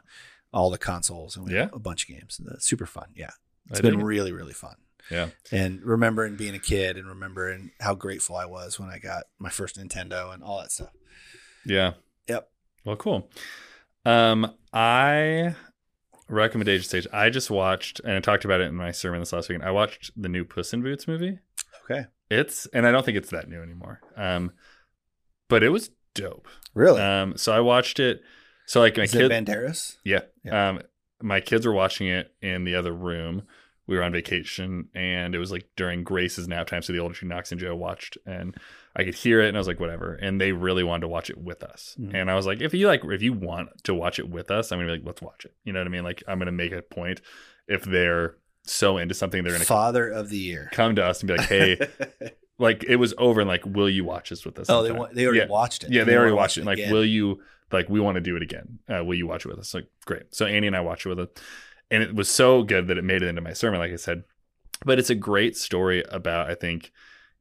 all 0.52 0.70
the 0.70 0.78
consoles, 0.78 1.36
and 1.36 1.46
we 1.46 1.54
have 1.54 1.74
a 1.74 1.78
bunch 1.78 2.08
of 2.08 2.14
games. 2.14 2.40
Uh, 2.40 2.56
super 2.58 2.86
fun. 2.86 3.08
Yeah, 3.14 3.30
it's 3.70 3.80
I 3.80 3.82
been 3.82 4.00
it. 4.00 4.04
really 4.04 4.32
really 4.32 4.54
fun 4.54 4.76
yeah. 5.10 5.28
and 5.52 5.82
remembering 5.82 6.36
being 6.36 6.54
a 6.54 6.60
kid 6.60 6.96
and 6.96 7.08
remembering 7.08 7.70
how 7.80 7.94
grateful 7.94 8.36
I 8.36 8.46
was 8.46 8.78
when 8.78 8.88
I 8.88 8.98
got 8.98 9.24
my 9.38 9.50
first 9.50 9.78
Nintendo 9.78 10.32
and 10.32 10.42
all 10.42 10.60
that 10.60 10.72
stuff. 10.72 10.90
Yeah. 11.64 11.94
Yep. 12.28 12.48
Well, 12.84 12.96
cool. 12.96 13.28
Um, 14.04 14.52
I 14.72 15.54
recommendation 16.28 16.84
stage. 16.84 17.06
I 17.12 17.30
just 17.30 17.50
watched, 17.50 18.00
and 18.00 18.12
I 18.12 18.20
talked 18.20 18.44
about 18.44 18.60
it 18.60 18.64
in 18.64 18.74
my 18.74 18.92
sermon 18.92 19.20
this 19.20 19.32
last 19.32 19.48
weekend. 19.48 19.68
I 19.68 19.70
watched 19.70 20.10
the 20.16 20.28
new 20.28 20.44
Puss 20.44 20.72
in 20.72 20.82
Boots 20.82 21.06
movie. 21.06 21.38
Okay. 21.84 22.06
It's, 22.30 22.66
and 22.72 22.86
I 22.86 22.90
don't 22.90 23.04
think 23.04 23.16
it's 23.16 23.30
that 23.30 23.48
new 23.48 23.62
anymore. 23.62 24.00
Um, 24.16 24.52
but 25.48 25.62
it 25.62 25.68
was 25.68 25.90
dope. 26.14 26.48
Really? 26.74 27.00
Um, 27.00 27.36
so 27.36 27.52
I 27.52 27.60
watched 27.60 28.00
it. 28.00 28.22
So 28.66 28.80
like 28.80 28.96
my 28.96 29.04
Is 29.04 29.12
kid, 29.12 29.30
it 29.30 29.30
Banderas? 29.30 29.96
yeah. 30.04 30.22
Yeah. 30.44 30.70
Um, 30.70 30.82
my 31.22 31.40
kids 31.40 31.64
were 31.64 31.72
watching 31.72 32.08
it 32.08 32.34
in 32.42 32.64
the 32.64 32.74
other 32.74 32.92
room. 32.92 33.42
We 33.86 33.96
were 33.96 34.02
on 34.02 34.10
vacation, 34.10 34.88
and 34.94 35.34
it 35.34 35.38
was 35.38 35.52
like 35.52 35.68
during 35.76 36.02
Grace's 36.02 36.48
nap 36.48 36.66
time. 36.66 36.82
So 36.82 36.92
the 36.92 36.98
older 36.98 37.14
two, 37.14 37.26
Knox 37.26 37.52
and 37.52 37.60
Joe, 37.60 37.76
watched, 37.76 38.18
and 38.26 38.56
I 38.98 39.04
could 39.04 39.14
hear 39.14 39.42
it, 39.42 39.48
and 39.48 39.56
I 39.56 39.60
was 39.60 39.66
like, 39.68 39.78
whatever. 39.78 40.14
And 40.14 40.40
they 40.40 40.52
really 40.52 40.82
wanted 40.82 41.02
to 41.02 41.08
watch 41.08 41.28
it 41.28 41.36
with 41.36 41.62
us. 41.62 41.94
Mhm. 42.00 42.14
And 42.14 42.30
I 42.30 42.34
was 42.34 42.46
like, 42.46 42.62
if 42.62 42.72
you 42.72 42.86
like, 42.86 43.02
if 43.04 43.20
you 43.22 43.34
want 43.34 43.68
to 43.84 43.94
watch 43.94 44.18
it 44.18 44.28
with 44.28 44.50
us, 44.50 44.72
I'm 44.72 44.78
gonna 44.78 44.88
be 44.92 44.98
like, 44.98 45.06
let's 45.06 45.20
watch 45.22 45.44
it. 45.44 45.52
You 45.64 45.72
know 45.74 45.80
what 45.80 45.86
I 45.86 45.90
mean? 45.90 46.02
Like, 46.04 46.22
I'm 46.26 46.38
gonna 46.38 46.52
make 46.52 46.72
a 46.72 46.80
point 46.82 47.20
if 47.68 47.82
they're 47.84 48.36
so 48.64 48.96
into 48.96 49.14
something, 49.14 49.42
they're 49.44 49.52
gonna 49.52 49.64
Father 49.66 50.08
of 50.08 50.30
the 50.30 50.38
Year. 50.38 50.70
come 50.72 50.96
to 50.96 51.04
us 51.04 51.20
and 51.20 51.28
be 51.28 51.36
like, 51.36 51.48
hey, 51.48 51.78
like 52.58 52.84
it 52.84 52.96
was 52.96 53.12
over, 53.18 53.40
and 53.42 53.48
like, 53.48 53.64
will 53.66 53.88
you 53.90 54.02
watch 54.04 54.30
this 54.30 54.44
with 54.46 54.58
us? 54.58 54.70
oh, 54.70 54.80
they 54.82 54.88
sometime? 54.88 54.98
want, 55.00 55.14
they 55.14 55.24
already 55.26 55.40
Yeah. 55.40 55.46
watched 55.46 55.84
it. 55.84 55.90
Yeah, 55.92 56.04
they 56.04 56.12
wanna 56.12 56.20
already 56.20 56.34
watched 56.36 56.58
it. 56.58 56.64
Like, 56.64 56.78
again. 56.78 56.92
will 56.92 57.04
you 57.04 57.42
like 57.72 57.88
we 57.90 58.00
want 58.00 58.14
to 58.14 58.20
do 58.22 58.34
it 58.36 58.42
again? 58.42 58.78
Uh, 58.88 59.04
will 59.04 59.14
you 59.16 59.26
watch 59.26 59.44
it 59.44 59.48
with 59.48 59.58
us? 59.58 59.74
Like, 59.74 59.88
great. 60.06 60.34
So 60.34 60.46
Annie 60.46 60.68
and 60.68 60.76
I 60.76 60.80
watched 60.80 61.04
it 61.04 61.10
with 61.10 61.20
it, 61.20 61.40
and 61.90 62.02
it 62.02 62.14
was 62.14 62.30
so 62.30 62.62
good 62.62 62.86
that 62.88 62.96
it 62.96 63.04
made 63.04 63.22
it 63.22 63.26
into 63.28 63.42
my 63.42 63.52
sermon, 63.52 63.78
like 63.80 63.92
I 63.92 63.96
said. 63.96 64.24
But 64.86 64.98
it's 64.98 65.10
a 65.10 65.14
great 65.14 65.56
story 65.56 66.02
about 66.08 66.48
I 66.50 66.54
think 66.54 66.92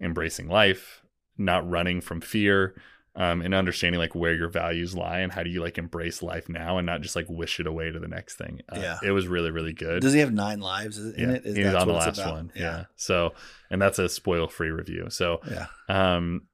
embracing 0.01 0.47
life, 0.49 1.01
not 1.37 1.69
running 1.69 2.01
from 2.01 2.21
fear, 2.21 2.75
um, 3.15 3.41
and 3.41 3.53
understanding 3.53 3.99
like 3.99 4.13
where 4.15 4.33
your 4.33 4.49
values 4.49 4.93
lie 4.95 5.19
and 5.19 5.31
how 5.31 5.41
do 5.43 5.49
you 5.49 5.61
like 5.61 5.77
embrace 5.77 6.21
life 6.21 6.49
now 6.49 6.77
and 6.77 6.85
not 6.85 6.99
just 7.01 7.15
like 7.15 7.25
wish 7.29 7.59
it 7.61 7.67
away 7.67 7.89
to 7.91 7.99
the 7.99 8.07
next 8.09 8.35
thing. 8.35 8.61
Uh, 8.69 8.79
Yeah. 8.81 8.97
it 9.03 9.11
was 9.11 9.27
really 9.27 9.51
really 9.51 9.71
good. 9.73 10.01
Does 10.01 10.13
he 10.13 10.19
have 10.19 10.33
nine 10.33 10.59
lives 10.59 10.97
in 10.97 11.13
yeah, 11.17 11.35
it? 11.35 11.45
Is 11.45 11.55
he's 11.55 11.67
on 11.67 11.87
the 11.87 11.93
what 11.93 12.05
last 12.05 12.25
one. 12.25 12.51
Yeah. 12.55 12.85
So, 12.97 13.33
and 13.69 13.81
that's 13.81 13.99
a 13.99 14.09
spoil 14.09 14.47
free 14.47 14.69
review. 14.71 15.07
So, 15.09 15.39
Yeah. 15.49 15.67
um, 15.87 16.47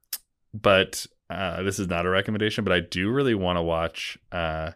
but 0.54 1.06
uh, 1.30 1.64
this 1.64 1.80
is 1.80 1.88
not 1.88 2.06
a 2.06 2.10
recommendation, 2.10 2.64
but 2.64 2.74
I 2.74 2.80
do 2.82 3.10
really 3.10 3.34
want 3.36 3.58
to 3.58 3.62
watch 3.64 4.18
uh, 4.32 4.72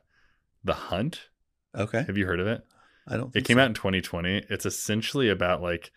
The 0.63 0.73
Hunt. 0.73 1.27
Okay. 1.75 2.03
Have 2.07 2.17
you 2.17 2.25
heard 2.25 2.39
of 2.39 2.47
it? 2.47 2.63
I 3.07 3.17
don't 3.17 3.35
It 3.35 3.43
came 3.45 3.57
so. 3.57 3.61
out 3.61 3.67
in 3.67 3.73
2020. 3.73 4.45
It's 4.49 4.65
essentially 4.65 5.29
about 5.29 5.61
like, 5.61 5.91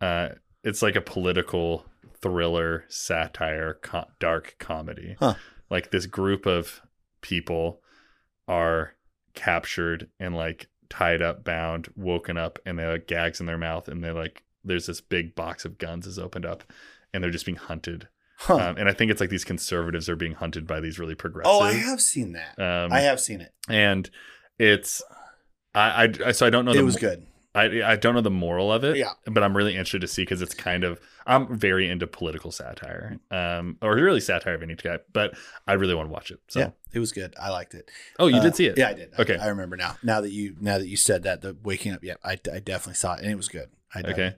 uh, 0.00 0.30
it's 0.64 0.82
like 0.82 0.96
a 0.96 1.00
political 1.00 1.86
thriller, 2.20 2.84
satire, 2.88 3.78
co- 3.82 4.06
dark 4.18 4.56
comedy. 4.58 5.16
Huh. 5.18 5.34
Like 5.70 5.90
this 5.90 6.06
group 6.06 6.46
of 6.46 6.80
people 7.20 7.80
are 8.46 8.94
captured 9.34 10.08
and 10.18 10.34
like 10.34 10.68
tied 10.88 11.22
up, 11.22 11.44
bound, 11.44 11.88
woken 11.96 12.36
up, 12.38 12.58
and 12.64 12.78
they 12.78 12.82
have 12.82 13.06
gags 13.06 13.40
in 13.40 13.46
their 13.46 13.58
mouth, 13.58 13.88
and 13.88 14.02
they 14.02 14.10
like 14.10 14.44
there's 14.64 14.86
this 14.86 15.00
big 15.00 15.34
box 15.34 15.64
of 15.64 15.78
guns 15.78 16.06
is 16.06 16.18
opened 16.18 16.46
up, 16.46 16.64
and 17.12 17.22
they're 17.22 17.30
just 17.30 17.46
being 17.46 17.56
hunted. 17.56 18.08
Huh. 18.38 18.54
Um, 18.56 18.76
and 18.78 18.88
I 18.88 18.92
think 18.92 19.10
it's 19.10 19.20
like 19.20 19.30
these 19.30 19.44
conservatives 19.44 20.08
are 20.08 20.16
being 20.16 20.34
hunted 20.34 20.66
by 20.66 20.80
these 20.80 20.98
really 20.98 21.14
progressive. 21.16 21.50
oh, 21.52 21.60
I 21.60 21.72
have 21.72 22.00
seen 22.00 22.32
that. 22.32 22.58
Um, 22.58 22.92
I 22.92 23.00
have 23.00 23.20
seen 23.20 23.40
it. 23.40 23.52
and 23.68 24.08
it's 24.58 25.02
I, 25.74 26.04
I 26.04 26.12
I- 26.26 26.32
so 26.32 26.46
I 26.46 26.50
don't 26.50 26.64
know. 26.64 26.72
It 26.72 26.82
was 26.84 26.94
mo- 26.96 27.00
good. 27.08 27.26
I 27.54 27.82
I 27.82 27.96
don't 27.96 28.14
know 28.14 28.20
the 28.20 28.30
moral 28.30 28.72
of 28.72 28.84
it. 28.84 28.96
Yeah. 28.96 29.12
but 29.26 29.42
I'm 29.42 29.56
really 29.56 29.72
interested 29.72 30.00
to 30.02 30.06
see 30.08 30.22
because 30.22 30.40
it's 30.42 30.54
kind 30.54 30.84
of 30.84 31.00
I'm 31.28 31.56
very 31.58 31.88
into 31.88 32.06
political 32.06 32.50
satire, 32.50 33.18
um, 33.30 33.76
or 33.82 33.94
really 33.94 34.20
satire 34.20 34.54
of 34.54 34.62
any 34.62 34.74
type. 34.74 35.06
But 35.12 35.36
I 35.66 35.74
really 35.74 35.94
want 35.94 36.08
to 36.08 36.12
watch 36.12 36.30
it. 36.30 36.40
So 36.48 36.60
Yeah, 36.60 36.70
it 36.92 36.98
was 36.98 37.12
good. 37.12 37.34
I 37.40 37.50
liked 37.50 37.74
it. 37.74 37.90
oh, 38.18 38.26
you 38.28 38.36
Uh, 38.38 38.42
did 38.42 38.56
see 38.56 38.66
it? 38.66 38.78
Yeah, 38.78 38.88
I 38.88 38.94
did. 38.94 39.12
Okay. 39.18 39.36
I, 39.36 39.48
remember 39.48 39.76
now. 39.76 39.96
Now 40.02 40.20
that 40.22 40.32
you 40.32 40.56
now 40.60 40.78
that 40.78 40.88
you 40.88 40.96
said 40.96 41.22
that, 41.24 41.42
the 41.42 41.54
waking 41.62 41.92
up. 41.92 42.02
Yeah, 42.02 42.14
I, 42.24 42.32
I 42.52 42.58
definitely 42.60 42.94
saw 42.94 43.14
it, 43.14 43.20
and 43.20 43.30
it 43.30 43.36
was 43.36 43.48
good. 43.48 43.68
I 43.94 44.00
Okay. 44.00 44.34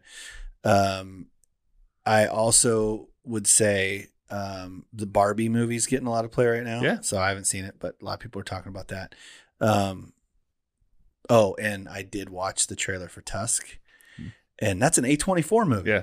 it. 0.65 0.69
Um, 0.69 1.29
I 2.05 2.27
also 2.27 3.09
would 3.25 3.47
say 3.47 4.09
um, 4.31 4.85
the 4.93 5.07
Barbie 5.07 5.49
movie's 5.49 5.87
getting 5.87 6.07
a 6.07 6.11
lot 6.11 6.25
of 6.25 6.33
play 6.33 6.47
right 6.47 6.65
now. 6.65 6.81
Yeah. 6.83 7.01
So 7.03 7.19
I 7.19 7.29
haven't 7.29 7.45
seen 7.45 7.65
it, 7.65 7.77
but 7.79 7.97
a 8.03 8.05
lot 8.05 8.15
of 8.15 8.21
people 8.21 8.41
are 8.41 8.45
talking 8.45 8.71
about 8.71 8.89
that. 8.89 9.15
Um, 9.61 10.13
oh, 11.29 11.55
and 11.61 11.89
I 11.89 12.03
did 12.03 12.31
watch 12.31 12.67
the 12.67 12.77
trailer 12.77 13.09
for 13.09 13.21
Tusk, 13.23 13.79
Hmm. 14.17 14.27
and 14.59 14.83
that's 14.83 14.99
an 14.99 15.05
A 15.05 15.17
twenty 15.17 15.43
four 15.43 15.65
movie. 15.65 15.91
Yeah. 15.91 16.03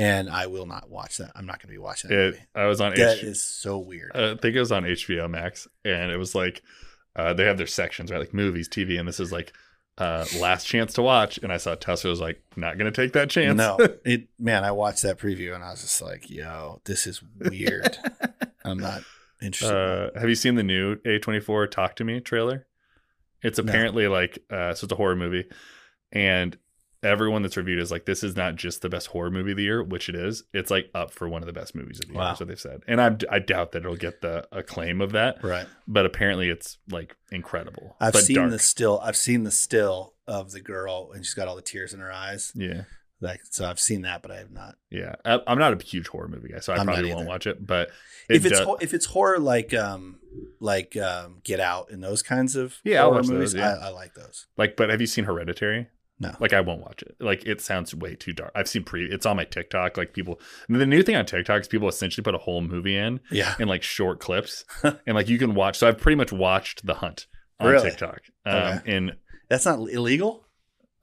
And 0.00 0.30
I 0.30 0.46
will 0.46 0.66
not 0.66 0.88
watch 0.88 1.16
that. 1.18 1.32
I'm 1.34 1.44
not 1.44 1.54
going 1.58 1.68
to 1.68 1.72
be 1.74 1.78
watching 1.78 2.10
that 2.10 2.18
It. 2.28 2.40
I 2.54 2.66
was 2.66 2.80
on 2.80 2.94
That 2.94 3.18
H- 3.18 3.24
is 3.24 3.42
so 3.42 3.78
weird. 3.78 4.12
I 4.14 4.36
think 4.36 4.54
it 4.54 4.60
was 4.60 4.70
on 4.72 4.84
HBO 4.84 5.28
Max, 5.28 5.66
and 5.84 6.10
it 6.12 6.16
was 6.16 6.34
like 6.36 6.62
uh, 7.16 7.34
they 7.34 7.44
have 7.44 7.58
their 7.58 7.66
sections 7.66 8.10
right, 8.12 8.18
like 8.20 8.32
movies, 8.32 8.68
TV, 8.68 8.96
and 8.98 9.08
this 9.08 9.18
is 9.18 9.32
like 9.32 9.52
uh, 9.98 10.24
last 10.38 10.66
chance 10.66 10.92
to 10.94 11.02
watch. 11.02 11.38
And 11.42 11.52
I 11.52 11.56
saw 11.56 11.74
Tessa 11.74 12.06
was 12.08 12.20
like, 12.20 12.40
not 12.56 12.78
gonna 12.78 12.92
take 12.92 13.12
that 13.14 13.28
chance. 13.28 13.56
No, 13.56 13.76
it 14.04 14.28
man, 14.38 14.62
I 14.62 14.70
watched 14.70 15.02
that 15.02 15.18
preview 15.18 15.52
and 15.54 15.64
I 15.64 15.72
was 15.72 15.80
just 15.80 16.00
like, 16.00 16.30
"Yo, 16.30 16.80
this 16.84 17.06
is 17.08 17.20
weird." 17.40 17.98
I'm 18.64 18.78
not 18.78 19.02
interested. 19.42 19.74
Uh, 20.14 20.18
have 20.20 20.28
you 20.28 20.34
seen 20.36 20.54
the 20.54 20.62
new 20.62 20.94
A24 20.96 21.70
Talk 21.72 21.96
to 21.96 22.04
Me 22.04 22.20
trailer? 22.20 22.66
It's 23.42 23.58
No. 23.58 23.64
apparently 23.64 24.06
like 24.06 24.38
uh, 24.50 24.74
so 24.74 24.84
it's 24.84 24.92
a 24.92 24.96
horror 24.96 25.16
movie, 25.16 25.46
and 26.12 26.56
everyone 27.02 27.42
that's 27.42 27.56
reviewed 27.56 27.78
is 27.78 27.90
like 27.90 28.04
this 28.06 28.22
is 28.24 28.36
not 28.36 28.56
just 28.56 28.82
the 28.82 28.88
best 28.88 29.08
horror 29.08 29.30
movie 29.30 29.52
of 29.52 29.56
the 29.56 29.62
year, 29.62 29.82
which 29.82 30.08
it 30.08 30.14
is. 30.14 30.44
It's 30.52 30.70
like 30.70 30.90
up 30.94 31.10
for 31.12 31.28
one 31.28 31.42
of 31.42 31.46
the 31.46 31.52
best 31.52 31.74
movies 31.74 32.00
of 32.00 32.06
the 32.08 32.14
year. 32.14 32.22
Wow. 32.22 32.32
Is 32.32 32.40
what 32.40 32.48
they've 32.48 32.60
said, 32.60 32.82
and 32.88 33.00
I 33.00 33.16
I 33.30 33.38
doubt 33.38 33.72
that 33.72 33.78
it'll 33.84 33.96
get 33.96 34.20
the 34.20 34.46
acclaim 34.52 35.00
of 35.00 35.12
that, 35.12 35.42
right. 35.44 35.66
but 35.86 36.06
apparently 36.06 36.48
it's 36.50 36.78
like 36.90 37.16
incredible. 37.30 37.96
I've 38.00 38.12
but 38.14 38.22
seen 38.24 38.36
dark. 38.36 38.50
the 38.50 38.58
still. 38.58 39.00
I've 39.02 39.16
seen 39.16 39.44
the 39.44 39.50
still 39.50 40.14
of 40.26 40.52
the 40.52 40.60
girl 40.60 41.10
and 41.14 41.24
she's 41.24 41.34
got 41.34 41.48
all 41.48 41.56
the 41.56 41.62
tears 41.62 41.94
in 41.94 42.00
her 42.00 42.12
eyes. 42.12 42.52
Yeah, 42.54 42.82
Like 43.20 43.40
so, 43.50 43.64
I've 43.66 43.80
seen 43.80 44.02
that, 44.02 44.20
but 44.20 44.30
I 44.30 44.36
have 44.36 44.50
not. 44.50 44.74
yeah. 44.90 45.14
I, 45.24 45.40
I'm 45.46 45.58
not 45.58 45.72
a 45.80 45.82
huge 45.84 46.08
horror 46.08 46.28
movie 46.28 46.48
guy, 46.50 46.58
so 46.58 46.74
I 46.74 46.76
I'm 46.76 46.84
probably 46.86 47.14
won't 47.14 47.26
watch 47.26 47.46
it. 47.46 47.66
But 47.66 47.88
it 48.28 48.36
if 48.36 48.44
it's 48.44 48.58
does- 48.58 48.76
if 48.82 48.92
it's 48.92 49.06
horror 49.06 49.38
like 49.38 49.72
um 49.72 50.18
like 50.60 50.96
um 50.98 51.40
Get 51.44 51.60
Out 51.60 51.90
and 51.90 52.02
those 52.04 52.22
kinds 52.22 52.56
of 52.56 52.76
Yeah, 52.84 53.02
horror 53.02 53.14
watch 53.14 53.22
those, 53.28 53.30
movies, 53.30 53.54
yeah. 53.54 53.76
I, 53.80 53.86
I 53.86 53.88
like 53.90 54.12
those. 54.14 54.46
Like, 54.58 54.76
but 54.76 54.90
have 54.90 55.00
you 55.00 55.06
seen 55.06 55.24
Hereditary? 55.24 55.88
No. 56.20 56.34
Like, 56.40 56.52
I 56.52 56.60
won't 56.60 56.80
watch 56.80 57.02
it. 57.02 57.16
Like, 57.20 57.46
it 57.46 57.60
sounds 57.60 57.94
way 57.94 58.14
too 58.16 58.32
dark. 58.32 58.50
I've 58.54 58.68
seen 58.68 58.82
pre. 58.84 59.04
It's 59.04 59.24
on 59.26 59.36
my 59.36 59.44
TikTok. 59.44 59.96
Like, 59.96 60.12
people. 60.12 60.40
The 60.68 60.84
new 60.86 61.02
thing 61.02 61.14
on 61.16 61.26
TikTok 61.26 61.60
is 61.60 61.68
people 61.68 61.88
essentially 61.88 62.22
put 62.24 62.34
a 62.34 62.38
whole 62.38 62.60
movie 62.60 62.96
in 62.96 63.20
Yeah. 63.30 63.54
in 63.60 63.68
like 63.68 63.82
short 63.82 64.18
clips, 64.20 64.64
and 64.82 65.14
like 65.14 65.28
you 65.28 65.38
can 65.38 65.54
watch. 65.54 65.78
So 65.78 65.86
I've 65.88 65.98
pretty 65.98 66.16
much 66.16 66.32
watched 66.32 66.84
The 66.86 66.94
Hunt. 66.94 67.26
on 67.60 67.68
Really? 67.70 67.90
TikTok. 67.90 68.20
Um, 68.46 68.54
Okay. 68.56 68.96
And 68.96 69.16
That's 69.48 69.64
not 69.64 69.78
illegal. 69.90 70.44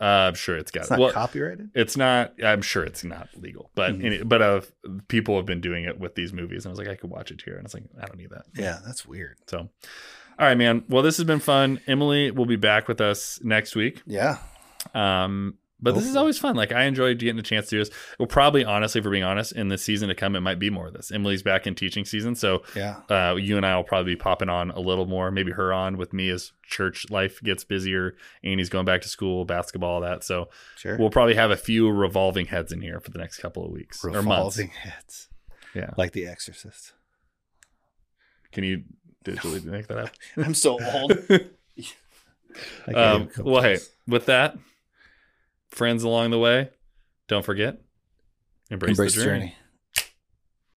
uh, 0.01 0.03
I'm 0.27 0.33
sure 0.35 0.57
it's 0.57 0.71
got 0.71 0.81
It's 0.81 0.89
not 0.89 0.99
well, 0.99 1.11
copyrighted. 1.11 1.69
it's 1.73 1.95
not. 1.95 2.33
I'm 2.43 2.61
sure 2.61 2.83
it's 2.83 3.03
not 3.05 3.29
legal, 3.37 3.71
but 3.75 3.93
Mhm. 3.93 4.05
any- 4.05 4.23
but 4.23 4.41
uh, 4.41 4.61
people 5.07 5.37
have 5.37 5.45
been 5.45 5.61
doing 5.61 5.85
it 5.85 5.97
with 5.99 6.15
these 6.15 6.33
movies, 6.33 6.65
and 6.65 6.69
I 6.69 6.71
was 6.71 6.79
like, 6.79 6.89
I 6.89 6.95
could 6.95 7.09
watch 7.09 7.31
it 7.31 7.41
here, 7.43 7.55
and 7.55 7.63
it's 7.65 7.73
like, 7.73 7.83
I 8.01 8.05
don't 8.05 8.17
need 8.17 8.29
that. 8.31 8.45
Yeah, 8.55 8.79
that's 8.85 9.05
weird. 9.05 9.37
So, 9.47 9.59
all 9.59 9.69
right, 10.47 10.57
man. 10.57 10.83
Well, 10.89 11.01
this 11.01 11.15
has 11.17 11.25
been 11.25 11.39
fun. 11.39 11.79
Emily 11.87 12.29
will 12.31 12.45
be 12.45 12.57
back 12.57 12.89
with 12.89 12.99
us 12.99 13.39
next 13.41 13.73
week. 13.75 14.01
Yeah. 14.05 14.37
Um, 14.93 15.55
but 15.81 15.93
this 15.93 16.05
is 16.05 16.15
always 16.15 16.39
fun. 16.39 16.55
Like 16.55 16.71
I 16.71 16.85
enjoyed 16.85 17.19
getting 17.19 17.37
a 17.37 17.43
chance 17.43 17.65
to 17.67 17.71
do 17.75 17.79
this. 17.83 17.91
We'll 18.17 18.27
probably, 18.27 18.63
honestly, 18.63 19.01
for 19.01 19.09
being 19.11 19.23
honest, 19.25 19.51
in 19.51 19.67
the 19.67 19.77
season 19.77 20.07
to 20.07 20.15
come, 20.15 20.35
it 20.35 20.39
might 20.39 20.57
be 20.57 20.69
more 20.69 20.87
of 20.87 20.93
this. 20.93 21.11
Emily's 21.11 21.43
back 21.43 21.67
in 21.67 21.75
teaching 21.75 22.05
season, 22.05 22.33
so 22.33 22.63
Yeah. 22.75 23.01
uh, 23.09 23.35
you 23.35 23.57
and 23.57 23.65
I 23.65 23.75
will 23.75 23.83
probably 23.83 24.13
be 24.13 24.15
popping 24.15 24.47
on 24.49 24.71
a 24.71 24.79
little 24.79 25.05
more. 25.05 25.29
Maybe 25.31 25.51
her 25.51 25.73
on 25.73 25.97
with 25.97 26.13
me 26.13 26.29
as 26.29 26.53
church 26.63 27.05
life 27.11 27.41
gets 27.43 27.65
busier. 27.65 28.15
Annie's 28.43 28.69
going 28.69 28.85
back 28.85 29.01
to 29.01 29.09
school, 29.09 29.43
basketball, 29.45 29.95
all 29.95 30.01
that. 30.01 30.23
So 30.23 30.47
Sure. 30.77 30.97
we'll 30.97 31.09
probably 31.11 31.35
have 31.35 31.51
a 31.51 31.57
few 31.57 31.91
revolving 31.91 32.45
heads 32.47 32.71
in 32.71 32.81
here 32.81 32.99
for 33.01 33.11
the 33.11 33.19
next 33.19 33.37
couple 33.39 33.63
of 33.65 33.71
weeks 33.71 34.03
or 34.03 34.09
months. 34.09 34.25
Revolving 34.25 34.69
heads. 34.69 35.27
Yeah. 35.75 35.91
Like 35.97 36.13
The 36.13 36.25
Exorcist. 36.25 36.93
Can 38.53 38.63
you 38.63 38.83
digitally 39.25 39.63
make 39.65 39.87
that 39.87 39.97
up? 39.97 40.09
I'm 40.37 40.53
so 40.55 40.79
old. 40.81 41.11
happen? 41.11 41.49
I 42.87 42.93
can't 42.93 43.37
um, 43.37 43.45
well, 43.45 43.61
hey, 43.61 43.79
with 44.07 44.27
that, 44.27 44.57
friends 45.75 46.03
along 46.03 46.31
the 46.31 46.39
way, 46.39 46.69
don't 47.27 47.45
forget 47.45 47.79
embrace, 48.71 48.91
Embrace 48.91 49.15
the 49.15 49.23
journey. 49.23 49.39
journey. 49.39 49.55